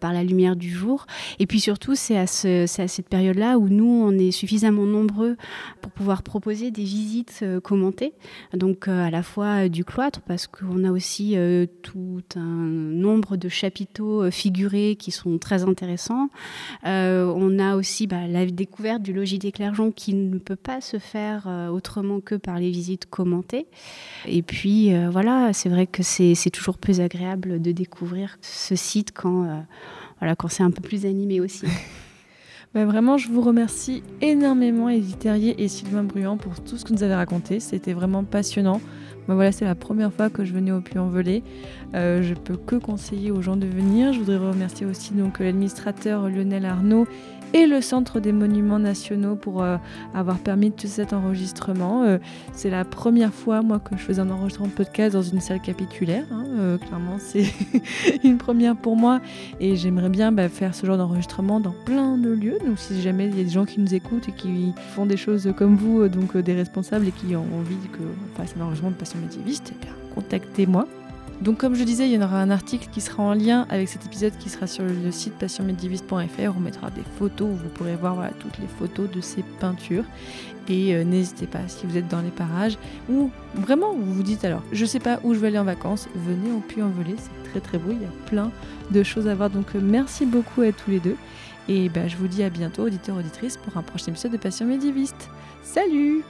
par 0.00 0.12
la 0.12 0.24
lumière 0.24 0.56
du 0.56 0.70
jour. 0.70 1.06
Et 1.38 1.46
puis 1.46 1.60
surtout, 1.60 1.94
c'est 1.94 2.16
à, 2.16 2.26
cette 2.26 3.08
période-là 3.08 3.58
où 3.58 3.68
nous, 3.68 3.86
on 3.86 4.12
est 4.12 4.30
suffisamment 4.30 4.86
nombreux 4.86 5.36
pour 5.80 5.92
pouvoir 5.92 6.22
proposer 6.22 6.70
des 6.70 6.84
visites 6.84 7.44
commentées, 7.62 8.14
donc 8.54 8.88
à 8.88 9.10
la 9.10 9.22
fois 9.22 9.68
du 9.68 9.84
cloître, 9.84 10.20
parce 10.22 10.46
qu'on 10.46 10.84
a 10.84 10.90
aussi 10.90 11.36
tout 11.82 12.22
un 12.36 12.40
nombre 12.40 13.36
de 13.36 13.48
chapiteaux 13.48 14.30
figurés 14.30 14.96
qui 14.98 15.10
sont 15.10 15.38
très 15.38 15.64
intéressants. 15.64 15.97
Euh, 16.86 17.32
on 17.34 17.58
a 17.58 17.76
aussi 17.76 18.06
bah, 18.06 18.26
la 18.26 18.46
découverte 18.46 19.02
du 19.02 19.12
logis 19.12 19.38
des 19.38 19.52
clergeons 19.52 19.92
qui 19.92 20.14
ne 20.14 20.38
peut 20.38 20.56
pas 20.56 20.80
se 20.80 20.98
faire 20.98 21.44
euh, 21.46 21.68
autrement 21.68 22.20
que 22.20 22.34
par 22.34 22.58
les 22.58 22.70
visites 22.70 23.06
commentées. 23.06 23.66
Et 24.26 24.42
puis 24.42 24.94
euh, 24.94 25.10
voilà, 25.10 25.52
c'est 25.52 25.68
vrai 25.68 25.86
que 25.86 26.02
c'est 26.02 26.50
toujours 26.50 26.78
plus 26.78 27.00
agréable 27.00 27.60
de 27.60 27.72
découvrir 27.72 28.38
ce 28.40 28.76
site 28.76 29.12
quand, 29.12 29.44
euh, 29.44 29.60
voilà, 30.20 30.36
quand 30.36 30.48
c'est 30.48 30.62
un 30.62 30.70
peu 30.70 30.82
plus 30.82 31.06
animé 31.06 31.40
aussi. 31.40 31.66
Ben, 32.74 32.84
Vraiment, 32.84 33.16
je 33.16 33.28
vous 33.28 33.40
remercie 33.40 34.02
énormément, 34.20 34.90
Edith 34.90 35.20
Terrier 35.20 35.62
et 35.62 35.68
Sylvain 35.68 36.04
Bruand, 36.04 36.36
pour 36.36 36.62
tout 36.62 36.76
ce 36.76 36.84
que 36.84 36.90
vous 36.90 36.96
nous 36.96 37.02
avez 37.02 37.14
raconté. 37.14 37.60
C'était 37.60 37.94
vraiment 37.94 38.24
passionnant. 38.24 38.82
Ben 39.26 39.34
voilà, 39.34 39.52
c'est 39.52 39.64
la 39.64 39.74
première 39.74 40.12
fois 40.12 40.30
que 40.30 40.44
je 40.44 40.52
venais 40.52 40.72
au 40.72 40.80
Puy-en-Velay. 40.80 41.42
Euh, 41.94 42.22
je 42.22 42.34
peux 42.34 42.56
que 42.56 42.76
conseiller 42.76 43.30
aux 43.30 43.42
gens 43.42 43.56
de 43.56 43.66
venir. 43.66 44.12
Je 44.12 44.18
voudrais 44.18 44.36
remercier 44.36 44.86
aussi 44.86 45.14
donc 45.14 45.38
l'administrateur 45.38 46.28
Lionel 46.28 46.66
Arnaud 46.66 47.06
et 47.54 47.66
le 47.66 47.80
Centre 47.80 48.20
des 48.20 48.32
Monuments 48.32 48.78
Nationaux 48.78 49.36
pour 49.36 49.62
euh, 49.62 49.76
avoir 50.14 50.38
permis 50.38 50.70
tout 50.70 50.86
cet 50.86 51.12
enregistrement. 51.12 52.02
Euh, 52.02 52.18
c'est 52.52 52.70
la 52.70 52.84
première 52.84 53.32
fois, 53.32 53.62
moi, 53.62 53.78
que 53.78 53.96
je 53.96 54.02
faisais 54.02 54.20
un 54.20 54.30
enregistrement 54.30 54.68
de 54.68 54.72
podcast 54.72 55.14
dans 55.14 55.22
une 55.22 55.40
salle 55.40 55.60
capitulaire. 55.60 56.24
hein. 56.30 56.44
Euh, 56.58 56.78
clairement, 56.78 57.16
c'est 57.18 57.46
une 58.24 58.36
première 58.36 58.76
pour 58.76 58.96
moi. 58.96 59.20
Et 59.60 59.76
j'aimerais 59.76 60.10
bien 60.10 60.32
bah, 60.32 60.48
faire 60.48 60.74
ce 60.74 60.86
genre 60.86 60.98
d'enregistrement 60.98 61.60
dans 61.60 61.74
plein 61.84 62.18
de 62.18 62.30
lieux. 62.30 62.58
Donc 62.66 62.78
si 62.78 63.00
jamais 63.00 63.28
il 63.28 63.38
y 63.38 63.40
a 63.40 63.44
des 63.44 63.50
gens 63.50 63.64
qui 63.64 63.80
nous 63.80 63.94
écoutent 63.94 64.28
et 64.28 64.32
qui 64.32 64.72
font 64.94 65.06
des 65.06 65.16
choses 65.16 65.52
comme 65.56 65.76
vous, 65.76 66.08
donc 66.08 66.36
des 66.36 66.54
responsables 66.54 67.08
et 67.08 67.12
qui 67.12 67.34
ont 67.34 67.46
envie 67.58 67.76
qu'on 67.92 68.36
fasse 68.36 68.54
un 68.58 68.62
enregistrement 68.62 68.90
de 68.90 68.96
passion 68.96 69.18
médiéviste, 69.20 69.72
eh 69.82 70.14
contactez-moi. 70.14 70.86
Donc 71.40 71.58
comme 71.58 71.74
je 71.74 71.84
disais, 71.84 72.08
il 72.08 72.14
y 72.14 72.18
en 72.18 72.22
aura 72.22 72.40
un 72.40 72.50
article 72.50 72.88
qui 72.90 73.00
sera 73.00 73.22
en 73.22 73.32
lien 73.32 73.66
avec 73.70 73.88
cet 73.88 74.04
épisode 74.04 74.36
qui 74.38 74.48
sera 74.48 74.66
sur 74.66 74.84
le 74.84 75.10
site 75.12 75.34
passionmédiéviste.fr. 75.34 76.56
On 76.56 76.60
mettra 76.60 76.90
des 76.90 77.04
photos 77.18 77.48
où 77.48 77.54
vous 77.54 77.68
pourrez 77.68 77.94
voir 77.94 78.28
toutes 78.40 78.58
les 78.58 78.66
photos 78.66 79.08
de 79.10 79.20
ces 79.20 79.42
peintures. 79.60 80.04
Et 80.68 80.94
euh, 80.94 81.04
n'hésitez 81.04 81.46
pas, 81.46 81.66
si 81.66 81.86
vous 81.86 81.96
êtes 81.96 82.08
dans 82.08 82.20
les 82.20 82.30
parages, 82.30 82.76
ou 83.08 83.30
vraiment 83.54 83.94
vous 83.94 84.12
vous 84.12 84.22
dites 84.22 84.44
alors, 84.44 84.62
je 84.70 84.84
sais 84.84 85.00
pas 85.00 85.18
où 85.22 85.32
je 85.32 85.38
vais 85.38 85.46
aller 85.46 85.58
en 85.58 85.64
vacances, 85.64 86.08
venez 86.14 86.52
au 86.52 86.60
Puy-en-Velay, 86.60 87.14
c'est 87.16 87.50
très 87.50 87.60
très 87.60 87.78
beau, 87.78 87.90
il 87.92 88.02
y 88.02 88.04
a 88.04 88.26
plein 88.26 88.50
de 88.90 89.02
choses 89.02 89.28
à 89.28 89.34
voir. 89.34 89.48
Donc 89.48 89.74
euh, 89.74 89.80
merci 89.82 90.26
beaucoup 90.26 90.60
à 90.62 90.72
tous 90.72 90.90
les 90.90 91.00
deux. 91.00 91.16
Et 91.68 91.88
ben, 91.88 92.08
je 92.08 92.16
vous 92.16 92.28
dis 92.28 92.42
à 92.42 92.50
bientôt, 92.50 92.84
auditeurs, 92.84 93.16
auditrices, 93.16 93.56
pour 93.56 93.76
un 93.76 93.82
prochain 93.82 94.10
épisode 94.12 94.32
de 94.32 94.38
Passion 94.38 94.66
médiéviste. 94.66 95.30
Salut 95.62 96.22